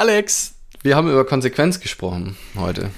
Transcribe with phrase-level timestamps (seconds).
[0.00, 0.54] Alex,
[0.84, 2.90] wir haben über Konsequenz gesprochen heute.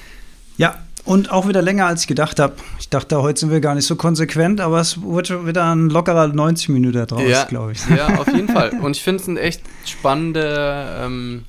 [0.58, 2.56] Ja, und auch wieder länger, als ich gedacht habe.
[2.78, 5.88] Ich dachte, heute sind wir gar nicht so konsequent, aber es wird schon wieder ein
[5.88, 7.78] lockerer 90 Minuten draus, ja, glaube ich.
[7.88, 8.78] Ja, auf jeden Fall.
[8.82, 11.44] Und ich finde es ein echt spannende ähm,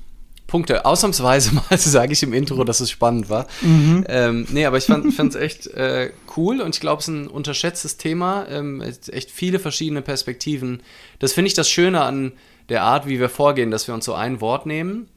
[0.47, 0.85] Punkte.
[0.85, 3.45] Ausnahmsweise mal sage ich im Intro, dass es spannend war.
[3.59, 4.05] Mhm.
[4.07, 7.27] Ähm, nee, aber ich fand es echt äh, cool und ich glaube, es ist ein
[7.27, 8.47] unterschätztes Thema.
[8.49, 10.81] Ähm, echt viele verschiedene Perspektiven.
[11.19, 12.31] Das finde ich das Schöne an
[12.69, 15.09] der Art, wie wir vorgehen, dass wir uns so ein Wort nehmen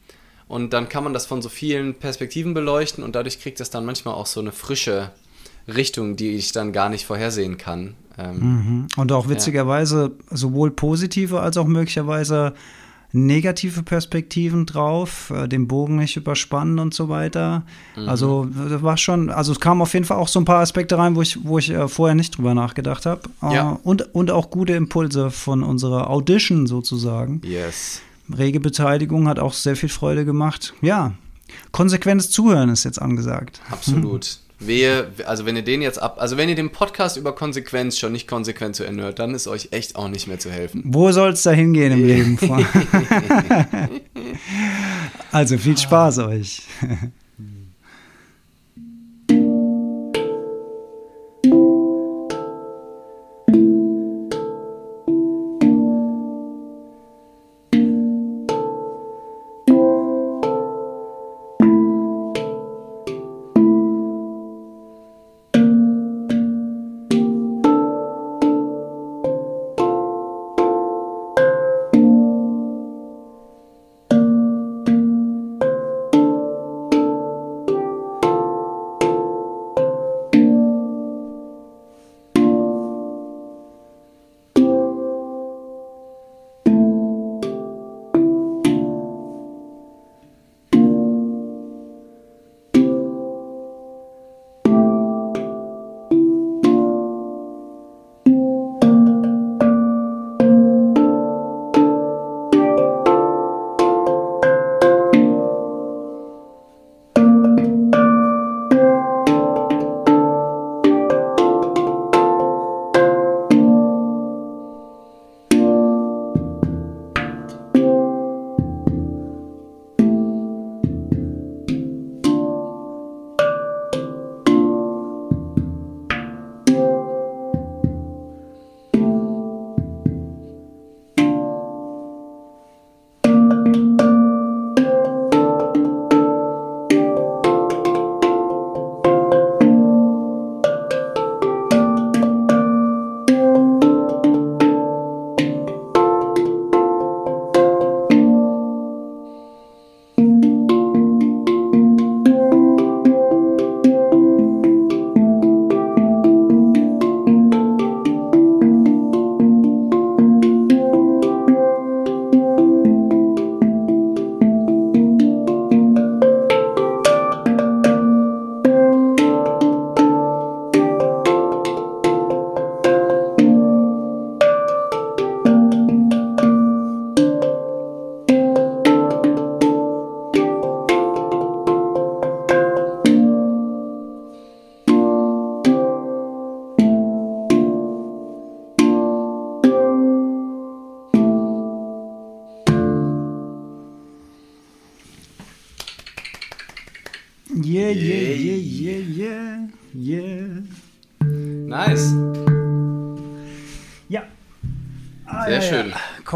[0.55, 3.84] und dann kann man das von so vielen Perspektiven beleuchten und dadurch kriegt es dann
[3.84, 5.11] manchmal auch so eine frische
[5.66, 7.95] Richtung, die ich dann gar nicht vorhersehen kann.
[8.16, 8.87] Ähm, mhm.
[8.97, 10.37] Und auch witzigerweise ja.
[10.37, 12.55] sowohl positive als auch möglicherweise
[13.11, 17.64] negative Perspektiven drauf, äh, den Bogen nicht überspannen und so weiter.
[17.97, 18.09] Mhm.
[18.09, 21.16] Also war schon, also es kamen auf jeden Fall auch so ein paar Aspekte rein,
[21.16, 23.23] wo ich, wo ich äh, vorher nicht drüber nachgedacht habe.
[23.42, 23.80] Äh, ja.
[23.83, 27.42] und, und auch gute Impulse von unserer Audition sozusagen.
[27.45, 28.02] Yes.
[28.37, 30.74] Rege Beteiligung hat auch sehr viel Freude gemacht.
[30.80, 31.14] Ja,
[31.73, 33.60] konsequentes Zuhören ist jetzt angesagt.
[33.70, 34.39] Absolut.
[34.61, 38.12] Wehe, also wenn ihr den jetzt ab, also wenn ihr den Podcast über Konsequenz schon
[38.12, 40.83] nicht konsequent zu Ende hört, dann ist euch echt auch nicht mehr zu helfen.
[40.86, 42.39] Wo soll es da hingehen im Leben?
[45.33, 46.62] also viel Spaß euch.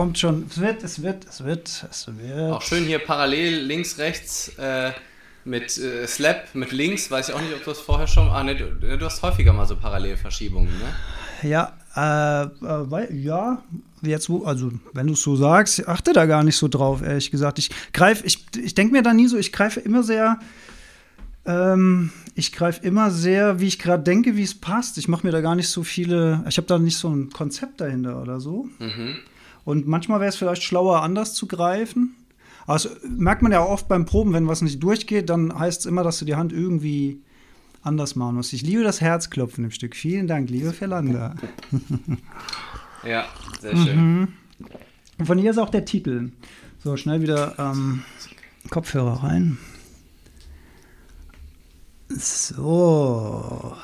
[0.09, 0.47] kommt schon.
[0.49, 2.53] Es wird, es wird, es wird, es wird.
[2.53, 4.93] Auch schön hier parallel links, rechts äh,
[5.45, 7.11] mit äh, Slap, mit links.
[7.11, 8.29] Weiß ich auch nicht, ob du das vorher schon.
[8.29, 11.49] Ah, ne, du, du hast häufiger mal so Parallelverschiebungen, ne?
[11.49, 13.63] Ja, äh, äh weil, ja,
[14.01, 17.59] jetzt, also wenn du es so sagst, achte da gar nicht so drauf, ehrlich gesagt.
[17.59, 20.39] Ich greife, ich, ich denke mir da nie so, ich greife immer sehr,
[21.45, 24.97] ähm, ich greife immer sehr, wie ich gerade denke, wie es passt.
[24.97, 27.83] Ich mache mir da gar nicht so viele, ich habe da nicht so ein Konzept
[27.83, 28.69] dahinter oder so.
[28.79, 29.19] Mhm.
[29.69, 32.17] Und manchmal wäre es vielleicht schlauer, anders zu greifen.
[32.65, 35.81] Aber das merkt man ja auch oft beim Proben, wenn was nicht durchgeht, dann heißt
[35.81, 37.21] es immer, dass du die Hand irgendwie
[37.83, 38.55] anders machen musst.
[38.55, 39.95] Ich liebe das Herzklopfen im Stück.
[39.95, 41.35] Vielen Dank, liebe Verlander.
[43.05, 43.27] Ja,
[43.61, 43.97] sehr schön.
[43.97, 44.29] Mhm.
[45.19, 46.31] Und von hier ist auch der Titel.
[46.83, 48.05] So, schnell wieder ähm,
[48.71, 49.59] Kopfhörer rein.
[52.09, 53.77] So.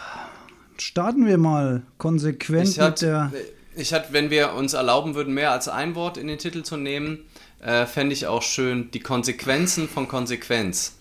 [0.78, 3.30] Starten wir mal konsequent mit der.
[3.76, 6.76] Ich hatte, wenn wir uns erlauben würden, mehr als ein Wort in den Titel zu
[6.76, 7.24] nehmen,
[7.60, 10.96] äh, fände ich auch schön, die Konsequenzen von Konsequenz.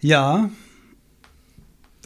[0.00, 0.50] Ja.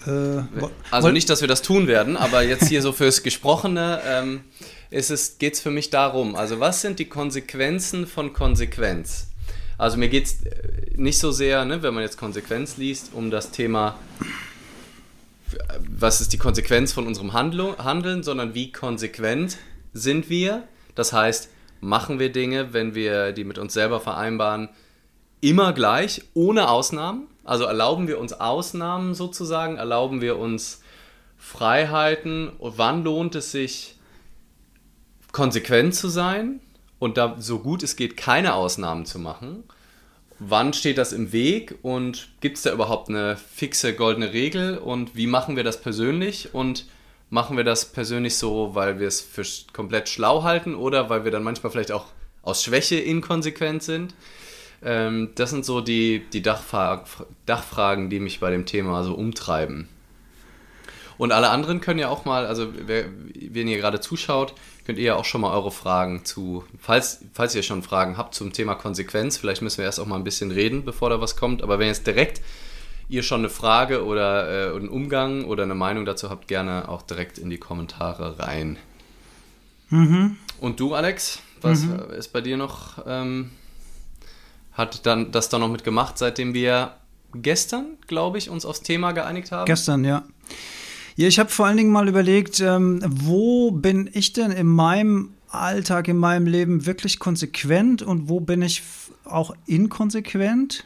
[0.07, 0.43] Äh,
[0.91, 4.45] also nicht, dass wir das tun werden, aber jetzt hier so fürs Gesprochene ähm,
[4.91, 6.37] es, geht es für mich darum.
[6.37, 9.29] Also was sind die Konsequenzen von Konsequenz?
[9.79, 13.31] Also mir geht es äh, nicht so sehr, ne, wenn man jetzt Konsequenz liest, um
[13.31, 13.99] das Thema,
[15.79, 19.57] was ist die Konsequenz von unserem Handlung, Handeln, sondern wie konsequent
[19.93, 20.65] sind wir.
[20.95, 21.51] Das heißt,
[21.81, 24.69] machen wir Dinge, wenn wir die mit uns selber vereinbaren,
[25.41, 27.27] immer gleich, ohne Ausnahmen.
[27.45, 30.81] Also erlauben wir uns Ausnahmen sozusagen, erlauben wir uns
[31.37, 33.97] Freiheiten und wann lohnt es sich,
[35.33, 36.61] konsequent zu sein
[36.99, 39.65] und da so gut es geht keine Ausnahmen zu machen.
[40.39, 45.17] Wann steht das im Weg und gibt es da überhaupt eine fixe goldene Regel und
[45.17, 46.87] wie machen wir das persönlich und
[47.33, 49.43] machen wir das persönlich so, weil wir es für
[49.73, 52.05] komplett schlau halten oder weil wir dann manchmal vielleicht auch
[52.43, 54.15] aus Schwäche inkonsequent sind?
[54.83, 57.05] Ähm, das sind so die, die Dachfra
[57.47, 59.89] Dachfragen, die mich bei dem Thema so umtreiben.
[61.17, 64.53] Und alle anderen können ja auch mal, also wer, wenn ihr gerade zuschaut,
[64.85, 68.35] könnt ihr ja auch schon mal eure Fragen zu, falls, falls ihr schon Fragen habt
[68.35, 71.37] zum Thema Konsequenz, vielleicht müssen wir erst auch mal ein bisschen reden, bevor da was
[71.37, 72.43] kommt, aber wenn jetzt direkt
[73.09, 77.03] ihr schon eine Frage oder äh, einen Umgang oder eine Meinung dazu habt, gerne auch
[77.03, 78.79] direkt in die Kommentare rein.
[79.91, 80.37] Mhm.
[80.61, 82.01] Und du, Alex, was mhm.
[82.17, 83.51] ist bei dir noch, ähm,
[84.73, 86.97] hat dann das dann noch mitgemacht, seitdem wir
[87.35, 89.67] gestern, glaube ich, uns aufs Thema geeinigt haben?
[89.67, 90.25] Gestern, ja.
[91.17, 95.35] Ja, ich habe vor allen Dingen mal überlegt, ähm, wo bin ich denn in meinem
[95.49, 98.83] Alltag, in meinem Leben wirklich konsequent und wo bin ich
[99.25, 100.85] auch inkonsequent?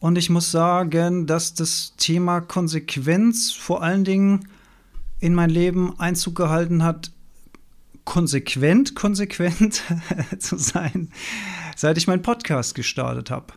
[0.00, 4.48] Und ich muss sagen, dass das Thema Konsequenz vor allen Dingen
[5.20, 7.10] in mein Leben Einzug gehalten hat,
[8.04, 9.82] konsequent, konsequent
[10.38, 11.10] zu sein,
[11.76, 13.54] seit ich meinen Podcast gestartet habe.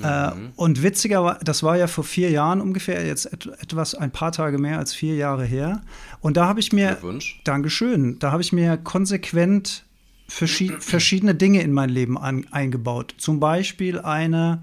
[0.00, 0.52] Äh, mhm.
[0.54, 4.78] und witziger, das war ja vor vier Jahren ungefähr, jetzt etwas, ein paar Tage mehr
[4.78, 5.82] als vier Jahre her.
[6.20, 6.98] Und da habe ich mir,
[7.42, 9.84] Dankeschön, da habe ich mir konsequent
[10.28, 13.14] verschied, verschiedene Dinge in mein Leben an, eingebaut.
[13.18, 14.62] Zum Beispiel eine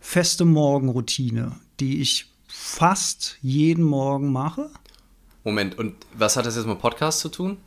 [0.00, 4.70] feste Morgenroutine, die ich fast jeden Morgen mache.
[5.44, 7.58] Moment, und was hat das jetzt mit Podcast zu tun?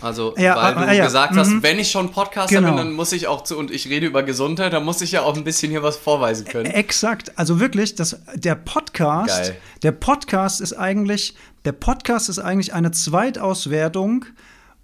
[0.00, 1.62] Also, ja, weil ah, du ja, gesagt hast, mhm.
[1.62, 2.68] wenn ich schon Podcaster genau.
[2.68, 5.22] bin, dann muss ich auch zu, und ich rede über Gesundheit, dann muss ich ja
[5.22, 6.66] auch ein bisschen hier was vorweisen können.
[6.66, 7.38] Exakt.
[7.38, 9.56] Also wirklich, das, der Podcast, Geil.
[9.82, 11.34] der Podcast ist eigentlich,
[11.64, 14.26] der Podcast ist eigentlich eine Zweitauswertung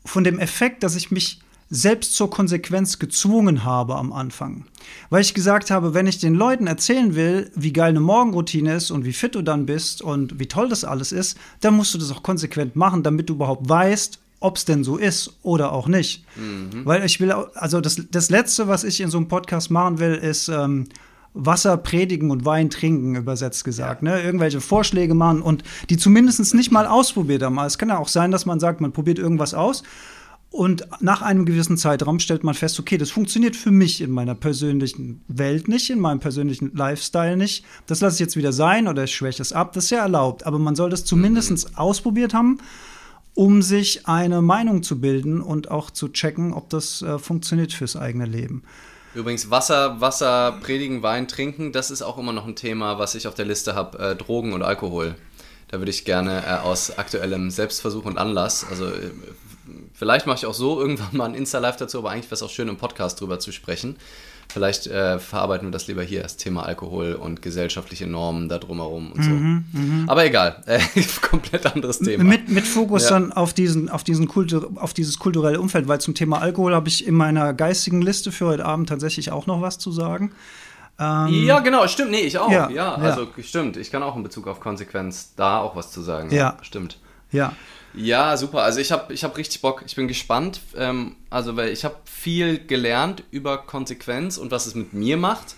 [0.05, 1.42] von dem Effekt, dass ich mich
[1.75, 4.67] selbst zur Konsequenz gezwungen habe am Anfang.
[5.09, 8.91] Weil ich gesagt habe, wenn ich den Leuten erzählen will, wie geil eine Morgenroutine ist
[8.91, 11.99] und wie fit du dann bist und wie toll das alles ist, dann musst du
[11.99, 15.89] das auch konsequent machen, damit du überhaupt weißt, ob es denn so ist oder auch
[15.89, 16.27] nicht.
[16.37, 16.85] Mhm.
[16.85, 20.15] Weil ich will, also das, das Letzte, was ich in so einem Podcast machen will,
[20.15, 20.89] ist ähm,
[21.33, 24.03] Wasser predigen und Wein trinken, übersetzt gesagt.
[24.03, 24.11] Ja.
[24.11, 24.23] Ne?
[24.23, 27.59] Irgendwelche Vorschläge machen und die zumindest nicht mal ausprobiert haben.
[27.61, 29.83] Es kann ja auch sein, dass man sagt, man probiert irgendwas aus
[30.53, 34.35] und nach einem gewissen Zeitraum stellt man fest, okay, das funktioniert für mich in meiner
[34.35, 37.65] persönlichen Welt nicht, in meinem persönlichen Lifestyle nicht.
[37.87, 39.73] Das lasse ich jetzt wieder sein oder ich schwäche es ab.
[39.73, 40.45] Das ist ja erlaubt.
[40.45, 41.77] Aber man soll das zumindest mhm.
[41.77, 42.59] ausprobiert haben
[43.35, 47.97] um sich eine Meinung zu bilden und auch zu checken, ob das äh, funktioniert fürs
[47.97, 48.63] eigene Leben.
[49.15, 53.27] Übrigens, Wasser, Wasser, predigen, Wein, trinken, das ist auch immer noch ein Thema, was ich
[53.27, 55.15] auf der Liste habe, äh, Drogen und Alkohol.
[55.69, 59.11] Da würde ich gerne äh, aus aktuellem Selbstversuch und Anlass, also äh,
[60.03, 62.51] vielleicht mache ich auch so irgendwann mal ein Insta-Live dazu, aber eigentlich wäre es auch
[62.51, 63.94] schön, im Podcast drüber zu sprechen.
[64.49, 69.13] Vielleicht äh, verarbeiten wir das lieber hier, das Thema Alkohol und gesellschaftliche Normen da drumherum
[69.13, 69.31] und so.
[69.31, 70.11] Mhm, mh.
[70.11, 70.81] Aber egal, äh,
[71.23, 72.25] komplett anderes Thema.
[72.25, 73.11] Mit, mit Fokus ja.
[73.11, 76.89] dann auf, diesen, auf, diesen Kultur, auf dieses kulturelle Umfeld, weil zum Thema Alkohol habe
[76.89, 80.32] ich in meiner geistigen Liste für heute Abend tatsächlich auch noch was zu sagen.
[80.99, 82.11] Ähm, ja, genau, stimmt.
[82.11, 82.51] Nee, ich auch.
[82.51, 83.77] Ja, ja, also stimmt.
[83.77, 86.31] Ich kann auch in Bezug auf Konsequenz da auch was zu sagen.
[86.31, 86.56] Ja, ja.
[86.63, 86.99] stimmt.
[87.31, 87.53] Ja.
[87.94, 88.63] Ja, super.
[88.63, 89.82] Also ich habe ich hab richtig Bock.
[89.87, 90.61] Ich bin gespannt.
[90.77, 95.56] Ähm, also weil ich habe viel gelernt über Konsequenz und was es mit mir macht.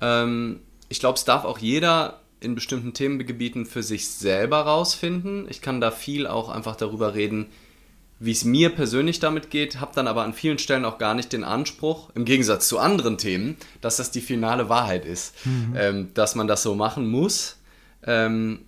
[0.00, 5.46] Ähm, ich glaube, es darf auch jeder in bestimmten Themengebieten für sich selber rausfinden.
[5.50, 7.46] Ich kann da viel auch einfach darüber reden,
[8.20, 11.32] wie es mir persönlich damit geht, habe dann aber an vielen Stellen auch gar nicht
[11.32, 15.74] den Anspruch, im Gegensatz zu anderen Themen, dass das die finale Wahrheit ist, mhm.
[15.76, 17.58] ähm, dass man das so machen muss.
[18.04, 18.60] Ähm,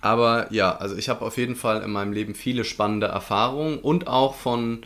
[0.00, 4.06] aber ja, also ich habe auf jeden Fall in meinem Leben viele spannende Erfahrungen und
[4.06, 4.82] auch von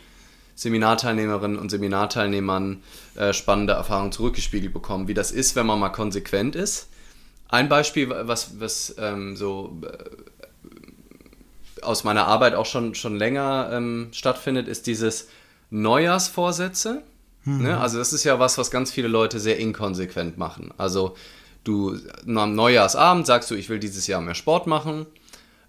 [0.55, 2.81] Seminarteilnehmerinnen und Seminarteilnehmern
[3.15, 6.87] äh, spannende Erfahrungen zurückgespiegelt bekommen, wie das ist, wenn man mal konsequent ist.
[7.49, 14.09] Ein Beispiel, was, was ähm, so äh, aus meiner Arbeit auch schon, schon länger ähm,
[14.11, 15.27] stattfindet, ist dieses
[15.69, 17.03] Neujahrsvorsätze.
[17.43, 17.63] Mhm.
[17.63, 17.79] Ne?
[17.79, 20.73] Also das ist ja was, was ganz viele Leute sehr inkonsequent machen.
[20.77, 21.15] Also
[21.65, 25.05] du am Neujahrsabend sagst du, ich will dieses Jahr mehr Sport machen.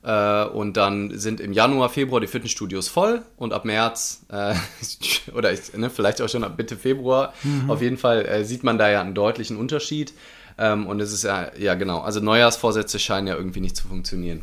[0.07, 4.55] Äh, und dann sind im Januar, Februar die Fitnessstudios voll und ab März äh,
[5.35, 7.69] oder ich, ne, vielleicht auch schon ab Mitte Februar, mhm.
[7.69, 10.13] auf jeden Fall äh, sieht man da ja einen deutlichen Unterschied.
[10.59, 14.43] Ähm, und es ist ja, ja genau, also Neujahrsvorsätze scheinen ja irgendwie nicht zu funktionieren.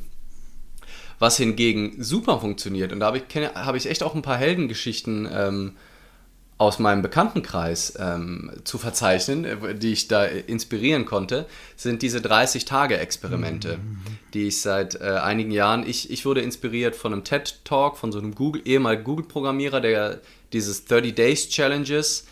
[1.18, 3.24] Was hingegen super funktioniert, und da habe ich,
[3.56, 5.72] hab ich echt auch ein paar Heldengeschichten ähm,
[6.64, 13.78] aus meinem Bekanntenkreis ähm, zu verzeichnen, äh, die ich da inspirieren konnte, sind diese 30-Tage-Experimente,
[13.78, 14.00] mhm.
[14.34, 18.20] die ich seit äh, einigen Jahren, ich, ich wurde inspiriert von einem TED-Talk von so
[18.20, 20.20] einem Google, ehemaligen Google-Programmierer, der
[20.54, 22.26] dieses 30 Days Challenges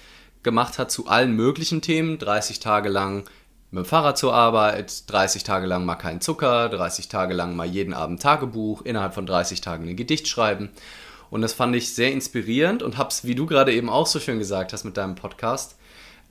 [0.43, 3.25] gemacht hat zu allen möglichen Themen, 30 Tage lang
[3.71, 7.65] mit dem Fahrrad zur Arbeit, 30 Tage lang mal keinen Zucker, 30 Tage lang mal
[7.65, 10.69] jeden Abend Tagebuch, innerhalb von 30 Tagen ein Gedicht schreiben.
[11.31, 14.19] Und das fand ich sehr inspirierend und habe es, wie du gerade eben auch so
[14.19, 15.77] schön gesagt hast mit deinem Podcast,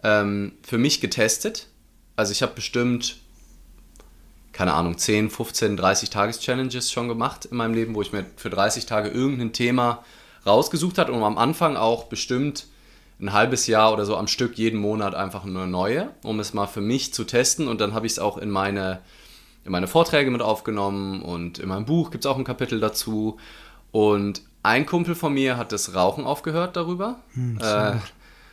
[0.05, 1.69] ähm, für mich getestet.
[2.17, 3.17] Also ich habe bestimmt,
[4.53, 8.51] keine Ahnung, 10, 15, 30 Tages-Challenges schon gemacht in meinem Leben, wo ich mir für
[8.51, 10.05] 30 Tage irgendein Thema
[10.45, 12.67] rausgesucht habe und am Anfang auch bestimmt
[13.21, 16.67] ein halbes Jahr oder so am Stück jeden Monat einfach eine neue, um es mal
[16.67, 17.69] für mich zu testen.
[17.69, 19.01] Und dann habe ich es auch in meine,
[19.65, 23.39] in meine Vorträge mit aufgenommen und in meinem Buch gibt es auch ein Kapitel dazu.
[23.93, 27.17] Und ein Kumpel von mir hat das Rauchen aufgehört darüber.
[27.35, 27.93] Hm, äh,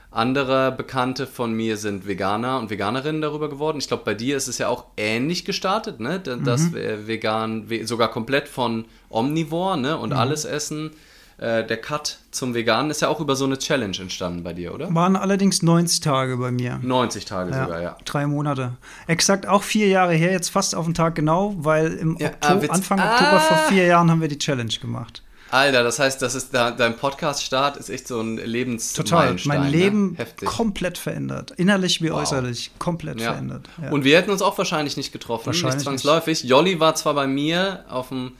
[0.10, 3.78] andere Bekannte von mir sind Veganer und Veganerinnen darüber geworden.
[3.78, 6.20] Ich glaube, bei dir ist es ja auch ähnlich gestartet, ne?
[6.20, 7.08] Das mhm.
[7.08, 9.98] vegan, sogar komplett von Omnivore, ne?
[9.98, 10.18] Und mhm.
[10.18, 10.92] alles essen.
[11.40, 14.74] Äh, der Cut zum Veganen ist ja auch über so eine Challenge entstanden bei dir,
[14.74, 14.92] oder?
[14.96, 16.80] Waren allerdings 90 Tage bei mir.
[16.82, 17.98] 90 Tage ja, sogar, ja.
[18.06, 18.72] Drei Monate.
[19.06, 22.66] Exakt auch vier Jahre her, jetzt fast auf den Tag genau, weil im ja, Oktober,
[22.70, 23.12] ah, Anfang ah.
[23.12, 25.22] Oktober vor vier Jahren haben wir die Challenge gemacht.
[25.50, 29.62] Alter, das heißt, das ist da, dein Podcast-Start ist echt so ein Lebens Total, mein
[29.62, 29.70] ne?
[29.70, 30.26] Leben ne?
[30.46, 31.52] komplett verändert.
[31.52, 32.20] Innerlich wie wow.
[32.20, 33.32] äußerlich komplett ja.
[33.32, 33.70] verändert.
[33.82, 33.92] Ja.
[33.92, 36.44] Und wir hätten uns auch wahrscheinlich nicht getroffen, wahrscheinlich nicht zwangsläufig.
[36.44, 36.50] Nicht.
[36.50, 38.34] Jolli war zwar bei mir auf dem,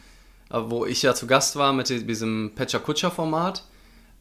[0.50, 3.64] wo ich ja zu Gast war mit diesem Pecha Kutscher Format,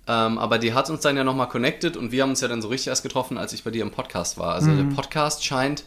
[0.06, 2.62] ähm, aber die hat uns dann ja nochmal connected und wir haben uns ja dann
[2.62, 4.54] so richtig erst getroffen, als ich bei dir im Podcast war.
[4.54, 4.88] Also mhm.
[4.90, 5.84] der Podcast scheint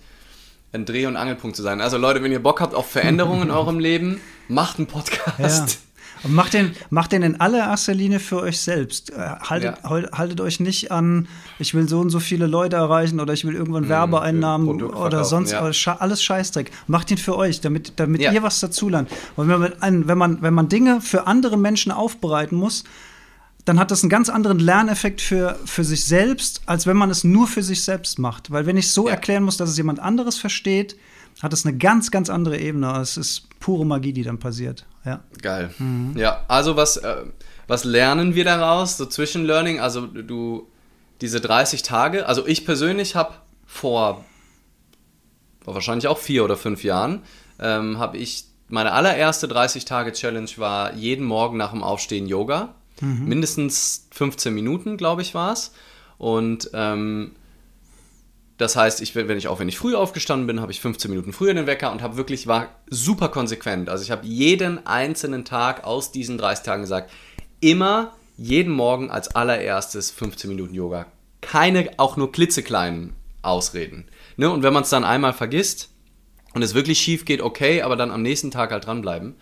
[0.71, 1.81] ein Dreh- und Angelpunkt zu sein.
[1.81, 5.39] Also Leute, wenn ihr Bock habt auf Veränderungen in eurem Leben, macht einen Podcast.
[5.39, 5.88] Ja.
[6.27, 9.11] Macht den, macht den in allererster Linie für euch selbst.
[9.11, 10.11] Äh, haltet, ja.
[10.11, 11.27] haltet euch nicht an,
[11.59, 15.23] ich will so und so viele Leute erreichen oder ich will irgendwann mhm, Werbeeinnahmen oder
[15.23, 15.61] sonst ja.
[15.99, 16.71] alles Scheißdreck.
[16.87, 18.31] Macht ihn für euch, damit, damit ja.
[18.31, 19.09] ihr was dazulernt.
[19.35, 22.83] Und wenn man, wenn, man, wenn man Dinge für andere Menschen aufbereiten muss,
[23.65, 27.23] dann hat das einen ganz anderen Lerneffekt für, für sich selbst, als wenn man es
[27.23, 28.51] nur für sich selbst macht.
[28.51, 30.97] Weil wenn ich so erklären muss, dass es jemand anderes versteht,
[31.41, 32.97] hat es eine ganz, ganz andere Ebene.
[32.99, 34.85] Es ist pure Magie, die dann passiert.
[35.05, 35.23] Ja.
[35.41, 35.73] Geil.
[35.77, 36.13] Mhm.
[36.17, 37.23] Ja, also was, äh,
[37.67, 38.97] was lernen wir daraus?
[38.97, 40.67] So Zwischenlearning, also du,
[41.21, 43.33] diese 30 Tage, also ich persönlich habe
[43.65, 44.25] vor
[45.65, 47.21] wahrscheinlich auch vier oder fünf Jahren,
[47.59, 52.75] ähm, habe ich, meine allererste 30-Tage-Challenge war jeden Morgen nach dem Aufstehen Yoga.
[53.01, 53.25] Mhm.
[53.25, 55.71] Mindestens 15 Minuten, glaube ich, war es.
[56.17, 57.35] Und ähm,
[58.59, 61.31] das heißt, ich, wenn ich auch wenn ich früh aufgestanden bin, habe ich 15 Minuten
[61.31, 63.87] früher den Wecker und habe wirklich war super konsequent.
[63.89, 67.09] Also ich habe jeden einzelnen Tag aus diesen 30 Tagen gesagt,
[67.61, 71.05] immer jeden Morgen als allererstes 15 Minuten Yoga.
[71.39, 74.09] Keine auch nur klitzekleinen Ausreden.
[74.35, 74.51] Ne?
[74.51, 75.89] Und wenn man es dann einmal vergisst
[76.53, 79.35] und es wirklich schief geht, okay, aber dann am nächsten Tag halt dranbleiben.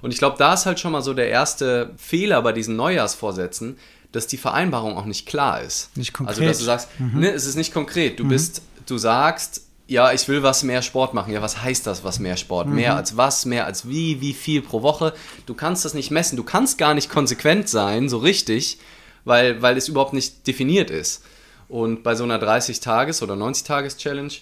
[0.00, 3.76] Und ich glaube, da ist halt schon mal so der erste Fehler bei diesen Neujahrsvorsätzen,
[4.12, 5.96] dass die Vereinbarung auch nicht klar ist.
[5.96, 6.36] Nicht konkret.
[6.36, 7.20] Also, dass du sagst, mhm.
[7.20, 8.18] ne, es ist nicht konkret.
[8.18, 8.28] Du mhm.
[8.28, 11.32] bist, du sagst, ja, ich will was mehr Sport machen.
[11.32, 12.68] Ja, was heißt das, was mehr Sport?
[12.68, 12.74] Mhm.
[12.76, 15.12] Mehr als was, mehr als wie, wie viel pro Woche?
[15.46, 16.36] Du kannst das nicht messen.
[16.36, 18.78] Du kannst gar nicht konsequent sein, so richtig,
[19.24, 21.24] weil, weil es überhaupt nicht definiert ist.
[21.68, 24.32] Und bei so einer 30-Tages- oder 90-Tages-Challenge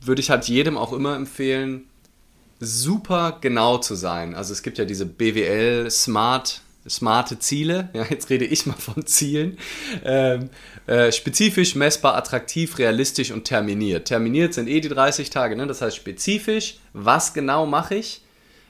[0.00, 1.84] würde ich halt jedem auch immer empfehlen,
[2.60, 4.34] super genau zu sein.
[4.34, 7.90] Also es gibt ja diese BWL Smart smarte Ziele.
[7.94, 9.58] Ja, jetzt rede ich mal von Zielen.
[10.04, 10.50] Ähm,
[10.86, 14.08] äh, spezifisch, messbar, attraktiv, realistisch und terminiert.
[14.08, 15.66] Terminiert sind eh die 30 Tage, ne?
[15.66, 18.22] das heißt spezifisch, was genau mache ich?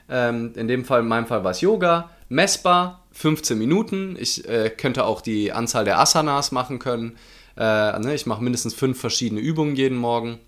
[0.09, 2.11] Ähm, in dem Fall, in meinem Fall war es Yoga.
[2.28, 4.16] Messbar, 15 Minuten.
[4.19, 7.16] Ich äh, könnte auch die Anzahl der Asanas machen können.
[7.57, 8.14] Äh, ne?
[8.14, 10.38] Ich mache mindestens fünf verschiedene Übungen jeden Morgen.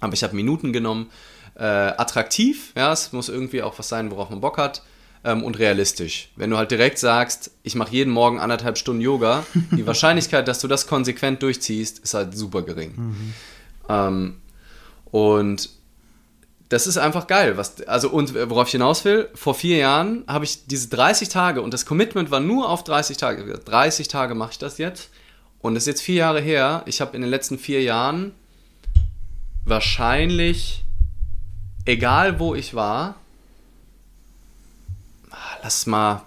[0.00, 1.10] Aber ich habe Minuten genommen.
[1.54, 4.82] Äh, attraktiv, ja, es muss irgendwie auch was sein, worauf man Bock hat
[5.26, 6.30] ähm, und realistisch.
[6.36, 10.60] Wenn du halt direkt sagst, ich mache jeden Morgen anderthalb Stunden Yoga, die Wahrscheinlichkeit, dass
[10.60, 12.92] du das konsequent durchziehst, ist halt super gering.
[12.96, 13.34] Mhm.
[13.88, 14.36] Ähm,
[15.10, 15.68] und
[16.68, 17.56] das ist einfach geil.
[17.56, 21.60] Was, also, und worauf ich hinaus will, vor vier Jahren habe ich diese 30 Tage
[21.60, 23.58] und das Commitment war nur auf 30 Tage.
[23.58, 25.10] 30 Tage mache ich das jetzt.
[25.60, 28.32] und das ist jetzt vier Jahre her, ich habe in den letzten vier Jahren
[29.64, 30.84] wahrscheinlich,
[31.84, 33.16] egal wo ich war,
[35.66, 36.22] lass mal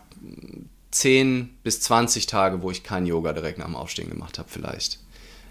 [0.91, 4.99] 10 bis 20 Tage, wo ich kein Yoga direkt nach dem Aufstehen gemacht habe, vielleicht.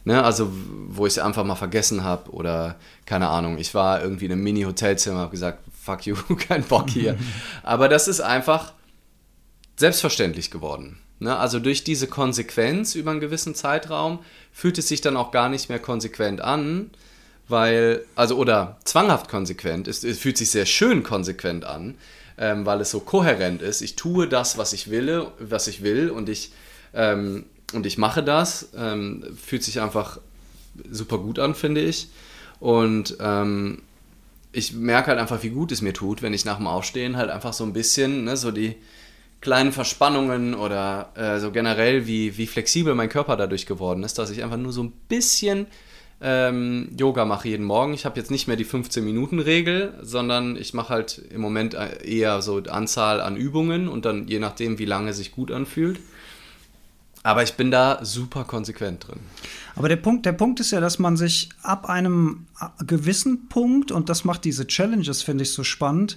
[0.04, 0.50] Ne, also,
[0.88, 2.76] wo ich es einfach mal vergessen habe oder
[3.06, 6.16] keine Ahnung, ich war irgendwie in einem Mini-Hotelzimmer, habe gesagt, fuck you,
[6.48, 7.16] kein Bock hier.
[7.62, 8.74] Aber das ist einfach
[9.76, 10.98] selbstverständlich geworden.
[11.18, 11.34] Ne?
[11.34, 14.18] Also durch diese Konsequenz über einen gewissen Zeitraum
[14.52, 16.90] fühlt es sich dann auch gar nicht mehr konsequent an,
[17.48, 21.96] weil, also oder zwanghaft konsequent, es, es fühlt sich sehr schön konsequent an,
[22.38, 23.80] ähm, weil es so kohärent ist.
[23.80, 26.52] Ich tue das, was ich will, was ich will und ich,
[26.94, 28.70] ähm, und ich mache das.
[28.76, 30.20] Ähm, fühlt sich einfach
[30.90, 32.08] super gut an, finde ich.
[32.60, 33.82] Und ähm,
[34.52, 37.30] ich merke halt einfach, wie gut es mir tut, wenn ich nach dem Aufstehen halt
[37.30, 38.76] einfach so ein bisschen, ne, so die
[39.40, 44.30] kleinen Verspannungen oder äh, so generell, wie, wie flexibel mein Körper dadurch geworden ist, dass
[44.30, 45.66] ich einfach nur so ein bisschen
[46.20, 47.94] ähm, Yoga mache jeden Morgen.
[47.94, 52.42] Ich habe jetzt nicht mehr die 15-Minuten-Regel, sondern ich mache halt im Moment äh, eher
[52.42, 56.00] so Anzahl an Übungen und dann je nachdem, wie lange sich gut anfühlt.
[57.22, 59.20] Aber ich bin da super konsequent drin.
[59.76, 63.92] Aber der Punkt, der Punkt ist ja, dass man sich ab einem äh, gewissen Punkt,
[63.92, 66.16] und das macht diese Challenges, finde ich, so spannend,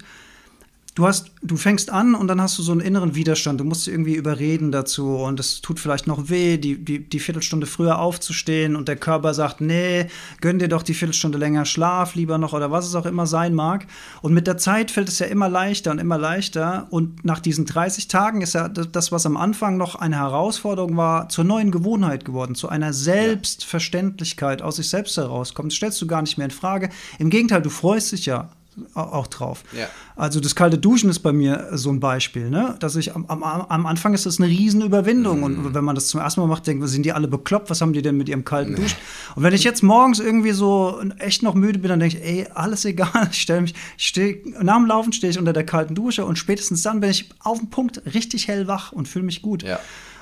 [0.96, 3.60] du hast, du fängst an und dann hast du so einen inneren Widerstand.
[3.60, 7.66] Du musst irgendwie überreden dazu und es tut vielleicht noch weh, die, die, die Viertelstunde
[7.66, 10.08] früher aufzustehen und der Körper sagt, nee,
[10.42, 13.54] gönn dir doch die Viertelstunde länger Schlaf lieber noch oder was es auch immer sein
[13.54, 13.88] mag.
[14.22, 17.66] Und mit der Zeit fällt es ja immer leichter und immer leichter und nach diesen
[17.66, 22.26] 30 Tagen ist ja das, was am Anfang noch eine Herausforderung war, zur neuen Gewohnheit
[22.26, 25.72] geworden, zu einer Selbstverständlichkeit aus sich selbst herauskommt.
[25.72, 26.90] Das stellst du gar nicht mehr in Frage.
[27.18, 28.50] Im Gegenteil, du freust dich ja
[28.94, 29.64] auch drauf.
[29.78, 29.88] Ja.
[30.16, 32.76] Also das kalte Duschen ist bei mir so ein Beispiel, ne?
[32.80, 35.44] Dass ich am, am, am Anfang ist das eine Riesenüberwindung mhm.
[35.44, 37.70] und wenn man das zum ersten Mal macht, denkt man, sind die alle bekloppt?
[37.70, 38.82] Was haben die denn mit ihrem kalten nee.
[38.82, 38.98] Duschen?
[39.36, 42.48] Und wenn ich jetzt morgens irgendwie so echt noch müde bin, dann denke ich, ey,
[42.54, 43.10] alles egal.
[43.32, 46.38] Ich stelle mich, ich stehe nach dem Laufen stehe ich unter der kalten Dusche und
[46.38, 49.64] spätestens dann bin ich auf dem Punkt richtig hellwach und fühle mich gut.
[49.64, 49.80] Ja.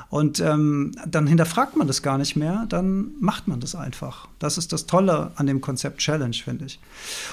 [0.10, 4.28] Und ähm, dann hinterfragt man das gar nicht mehr, dann macht man das einfach.
[4.40, 6.80] Das ist das Tolle an dem Konzept Challenge, finde ich.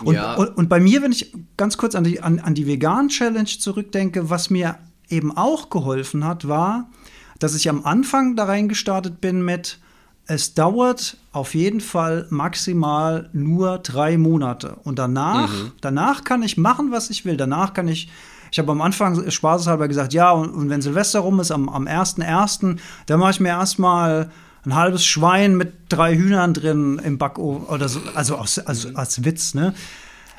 [0.05, 0.35] Und, ja.
[0.35, 4.29] und, und, bei mir, wenn ich ganz kurz an die, an, an die Vegan-Challenge zurückdenke,
[4.29, 4.77] was mir
[5.09, 6.91] eben auch geholfen hat, war,
[7.39, 9.79] dass ich am Anfang da reingestartet bin mit,
[10.27, 14.77] es dauert auf jeden Fall maximal nur drei Monate.
[14.83, 15.73] Und danach, mhm.
[15.81, 17.37] danach kann ich machen, was ich will.
[17.37, 18.11] Danach kann ich
[18.51, 21.87] ich habe am Anfang spaßeshalber gesagt, ja, und, und wenn Silvester rum ist, am, am
[21.87, 24.31] 1.1., dann mache ich mir erstmal
[24.65, 29.25] ein halbes Schwein mit drei Hühnern drin im Backofen oder so, also aus, also als
[29.25, 29.75] Witz, ne?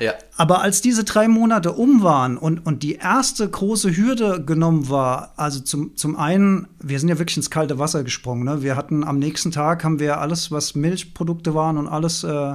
[0.00, 0.14] Ja.
[0.36, 5.32] Aber als diese drei Monate um waren und, und die erste große Hürde genommen war,
[5.36, 8.44] also zum, zum einen, wir sind ja wirklich ins kalte Wasser gesprungen.
[8.44, 8.62] Ne?
[8.62, 12.54] Wir hatten am nächsten Tag haben wir alles, was Milchprodukte waren und alles äh,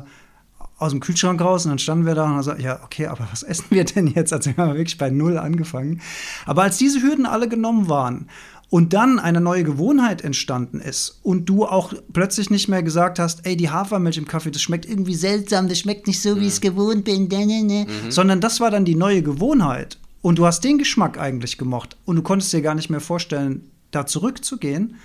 [0.84, 3.28] aus dem Kühlschrank raus und dann standen wir da und haben gesagt, ja, okay, aber
[3.32, 4.34] was essen wir denn jetzt?
[4.34, 6.02] Also wir haben wirklich bei Null angefangen.
[6.46, 8.28] Aber als diese Hürden alle genommen waren
[8.70, 13.46] und dann eine neue Gewohnheit entstanden ist und du auch plötzlich nicht mehr gesagt hast,
[13.46, 16.54] ey, die Hafermilch im Kaffee, das schmeckt irgendwie seltsam, das schmeckt nicht so, wie ich
[16.54, 16.68] es mhm.
[16.68, 17.86] gewohnt bin, ne, ne, ne.
[17.86, 18.12] Mhm.
[18.12, 22.18] sondern das war dann die neue Gewohnheit und du hast den Geschmack eigentlich gemocht und
[22.18, 24.96] du konntest dir gar nicht mehr vorstellen, da zurückzugehen.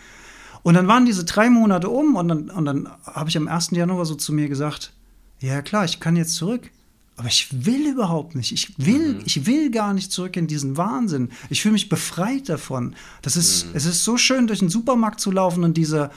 [0.63, 3.71] Und dann waren diese drei Monate um und dann, und dann habe ich am 1.
[3.73, 4.93] Januar so zu mir gesagt,
[5.41, 6.71] ja klar, ich kann jetzt zurück.
[7.19, 8.53] Aber ich will überhaupt nicht.
[8.53, 9.23] Ich will, mhm.
[9.25, 11.31] ich will gar nicht zurück in diesen Wahnsinn.
[11.51, 12.95] Ich fühle mich befreit davon.
[13.23, 13.73] Das ist, mhm.
[13.75, 16.13] es ist so schön, durch den Supermarkt zu laufen und diese,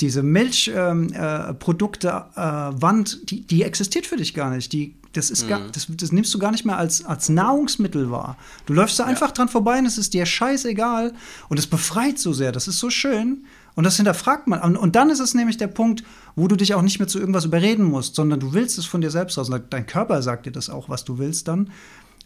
[0.00, 4.72] diese Milchprodukte, ähm, äh, äh, die, die existiert für dich gar nicht.
[4.72, 5.48] Die, das, ist mhm.
[5.48, 8.36] gar, das, das nimmst du gar nicht mehr als, als Nahrungsmittel wahr.
[8.66, 9.34] Du läufst da einfach ja.
[9.34, 11.14] dran vorbei und es ist dir scheißegal.
[11.48, 12.50] Und es befreit so sehr.
[12.50, 13.44] Das ist so schön.
[13.74, 14.76] Und das hinterfragt man.
[14.76, 16.04] Und dann ist es nämlich der Punkt,
[16.36, 19.00] wo du dich auch nicht mehr zu irgendwas überreden musst, sondern du willst es von
[19.00, 19.50] dir selbst aus.
[19.70, 21.70] Dein Körper sagt dir das auch, was du willst dann.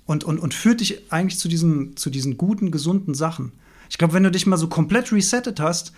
[0.04, 3.52] Und, und, und führt dich eigentlich zu diesen, zu diesen guten, gesunden Sachen.
[3.90, 5.92] Ich glaube, wenn du dich mal so komplett resettet hast,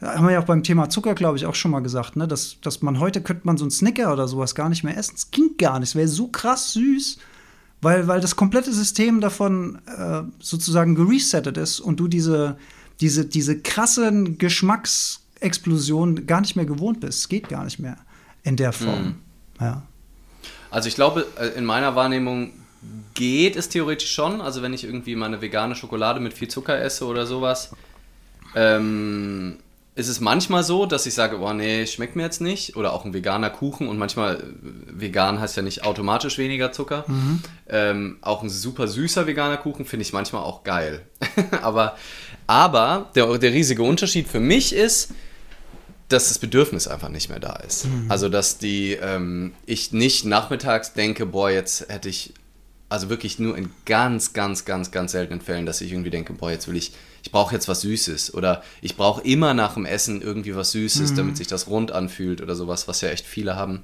[0.00, 2.28] haben wir ja auch beim Thema Zucker, glaube ich, auch schon mal gesagt, ne?
[2.28, 5.14] dass, dass man heute könnte man so einen Snicker oder sowas gar nicht mehr essen.
[5.16, 5.90] Es ging gar nicht.
[5.90, 7.18] Es wäre so krass süß,
[7.80, 12.58] weil, weil das komplette System davon äh, sozusagen geresettet ist und du diese,
[13.00, 17.20] diese, diese krassen Geschmacksexplosionen gar nicht mehr gewohnt bist.
[17.20, 17.98] Es geht gar nicht mehr
[18.42, 19.04] in der Form.
[19.04, 19.14] Mhm.
[19.60, 19.82] Ja.
[20.70, 22.52] Also ich glaube, äh, in meiner Wahrnehmung
[23.14, 24.40] geht es theoretisch schon.
[24.40, 27.72] Also wenn ich irgendwie meine vegane Schokolade mit viel Zucker esse oder sowas,
[28.54, 29.58] ähm,
[29.96, 32.76] ist es manchmal so, dass ich sage, boah, nee, schmeckt mir jetzt nicht.
[32.76, 33.88] Oder auch ein veganer Kuchen.
[33.88, 34.40] Und manchmal, äh,
[34.90, 37.04] vegan heißt ja nicht automatisch weniger Zucker.
[37.08, 37.42] Mhm.
[37.68, 41.06] Ähm, auch ein super süßer veganer Kuchen finde ich manchmal auch geil.
[41.62, 41.96] Aber
[42.46, 45.10] aber der, der riesige Unterschied für mich ist,
[46.08, 47.86] dass das Bedürfnis einfach nicht mehr da ist.
[47.86, 48.06] Mhm.
[48.08, 52.32] Also, dass die, ähm, ich nicht nachmittags denke, boah, jetzt hätte ich,
[52.88, 56.50] also wirklich nur in ganz, ganz, ganz, ganz seltenen Fällen, dass ich irgendwie denke, boah,
[56.50, 56.92] jetzt will ich,
[57.24, 61.10] ich brauche jetzt was Süßes oder ich brauche immer nach dem Essen irgendwie was Süßes,
[61.12, 61.16] mhm.
[61.16, 63.82] damit sich das rund anfühlt oder sowas, was ja echt viele haben.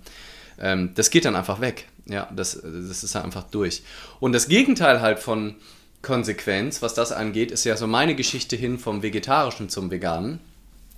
[0.60, 1.88] Ähm, das geht dann einfach weg.
[2.06, 3.82] Ja, das, das ist einfach durch.
[4.20, 5.56] Und das Gegenteil halt von
[6.02, 10.40] Konsequenz, was das angeht, ist ja so meine Geschichte hin vom Vegetarischen zum Veganen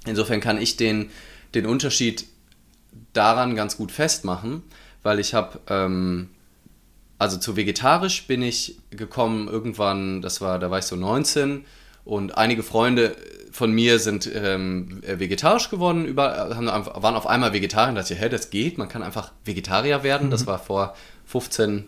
[0.04, 1.10] Insofern kann ich den,
[1.54, 2.26] den Unterschied
[3.12, 4.62] daran ganz gut festmachen,
[5.02, 6.28] weil ich habe, ähm,
[7.18, 11.64] also zu vegetarisch bin ich gekommen irgendwann, das war, da war ich so 19
[12.04, 13.16] und einige Freunde
[13.50, 18.28] von mir sind ähm, vegetarisch geworden, über, haben, waren auf einmal Vegetarier und dachte, hä,
[18.28, 20.26] das geht, man kann einfach Vegetarier werden.
[20.26, 20.30] Mhm.
[20.32, 21.84] Das war vor 15,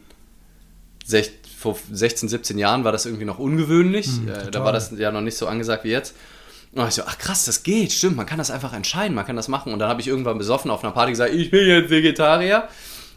[1.05, 1.35] 16,
[1.75, 4.09] 17 Jahren war das irgendwie noch ungewöhnlich.
[4.09, 6.15] Mhm, äh, da war das ja noch nicht so angesagt wie jetzt.
[6.73, 9.37] Und ich so, ach krass, das geht, stimmt, man kann das einfach entscheiden, man kann
[9.37, 9.73] das machen.
[9.73, 12.69] Und dann habe ich irgendwann besoffen auf einer Party gesagt, ich bin jetzt Vegetarier.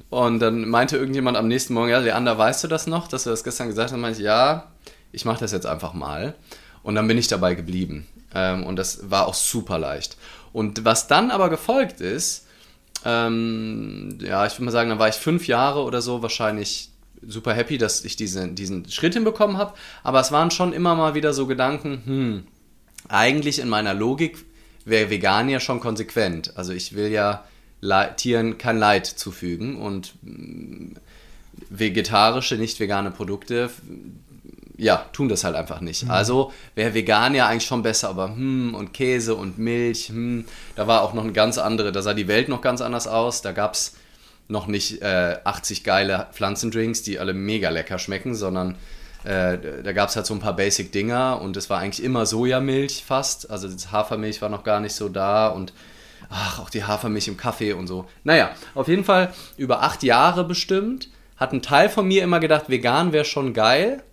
[0.10, 3.30] Und dann meinte irgendjemand am nächsten Morgen, ja, Leander, weißt du das noch, dass du
[3.30, 3.94] das gestern gesagt hast?
[3.94, 4.68] Und meinte ich, ja,
[5.12, 6.36] ich mache das jetzt einfach mal.
[6.84, 8.08] Und dann bin ich dabei geblieben.
[8.34, 10.18] Ähm, und das war auch super leicht.
[10.54, 12.48] Und was dann aber gefolgt ist,
[13.06, 16.90] ähm, ja, ich würde mal sagen, dann war ich fünf Jahre oder so wahrscheinlich
[17.26, 19.74] super happy, dass ich diese, diesen Schritt hinbekommen habe.
[20.04, 22.44] Aber es waren schon immer mal wieder so Gedanken, hm,
[23.08, 24.46] eigentlich in meiner Logik
[24.86, 26.58] wäre vegan ja schon konsequent.
[26.58, 27.46] Also ich will ja
[27.82, 30.96] Le Tieren kein Leid zufügen und mm,
[31.70, 33.70] vegetarische, nicht vegane Produkte
[34.80, 36.06] ja, tun das halt einfach nicht.
[36.06, 36.12] Mhm.
[36.12, 40.88] Also wäre vegan ja eigentlich schon besser, aber hm, und Käse und Milch, hm, da
[40.88, 43.42] war auch noch eine ganz andere, da sah die Welt noch ganz anders aus.
[43.42, 43.96] Da gab es
[44.50, 48.76] noch nicht äh, 80 geile Pflanzendrinks, die alle mega lecker schmecken, sondern
[49.24, 53.04] äh, da gab es halt so ein paar Basic-Dinger und es war eigentlich immer Sojamilch
[53.06, 53.50] fast.
[53.50, 55.74] Also das Hafermilch war noch gar nicht so da und
[56.30, 58.06] ach, auch die Hafermilch im Kaffee und so.
[58.24, 61.10] Naja, auf jeden Fall über acht Jahre bestimmt
[61.40, 64.04] hat ein Teil von mir immer gedacht, vegan wäre schon geil.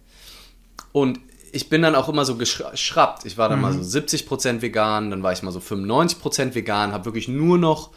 [0.92, 1.18] Und
[1.50, 3.24] ich bin dann auch immer so geschraubt.
[3.24, 3.62] Ich war dann mhm.
[3.62, 7.90] mal so 70% vegan, dann war ich mal so 95% vegan, habe wirklich nur noch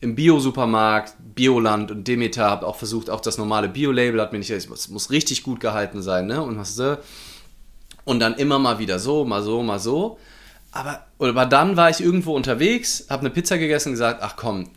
[0.00, 4.50] im Bio-Supermarkt, Bioland und Demeter, habe auch versucht, auch das normale Bio-Label hat mir nicht,
[4.50, 6.42] es muss richtig gut gehalten sein, ne?
[6.42, 6.80] Und was
[8.04, 10.18] und dann immer mal wieder so, mal so, mal so.
[10.70, 14.70] Aber, aber dann war ich irgendwo unterwegs, habe eine Pizza gegessen und gesagt, ach komm,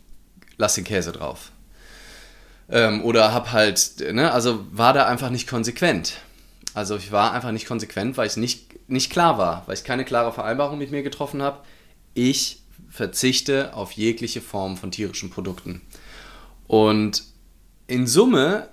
[0.56, 1.52] lass den Käse drauf.
[2.68, 6.14] Ähm, oder hab halt, ne, also war da einfach nicht konsequent.
[6.74, 10.04] Also ich war einfach nicht konsequent, weil ich nicht, nicht klar war, weil ich keine
[10.04, 11.58] klare Vereinbarung mit mir getroffen habe.
[12.14, 12.61] Ich
[12.92, 15.80] verzichte auf jegliche Form von tierischen Produkten.
[16.66, 17.24] Und
[17.86, 18.68] in Summe,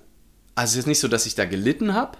[0.54, 2.18] also es ist nicht so, dass ich da gelitten habe,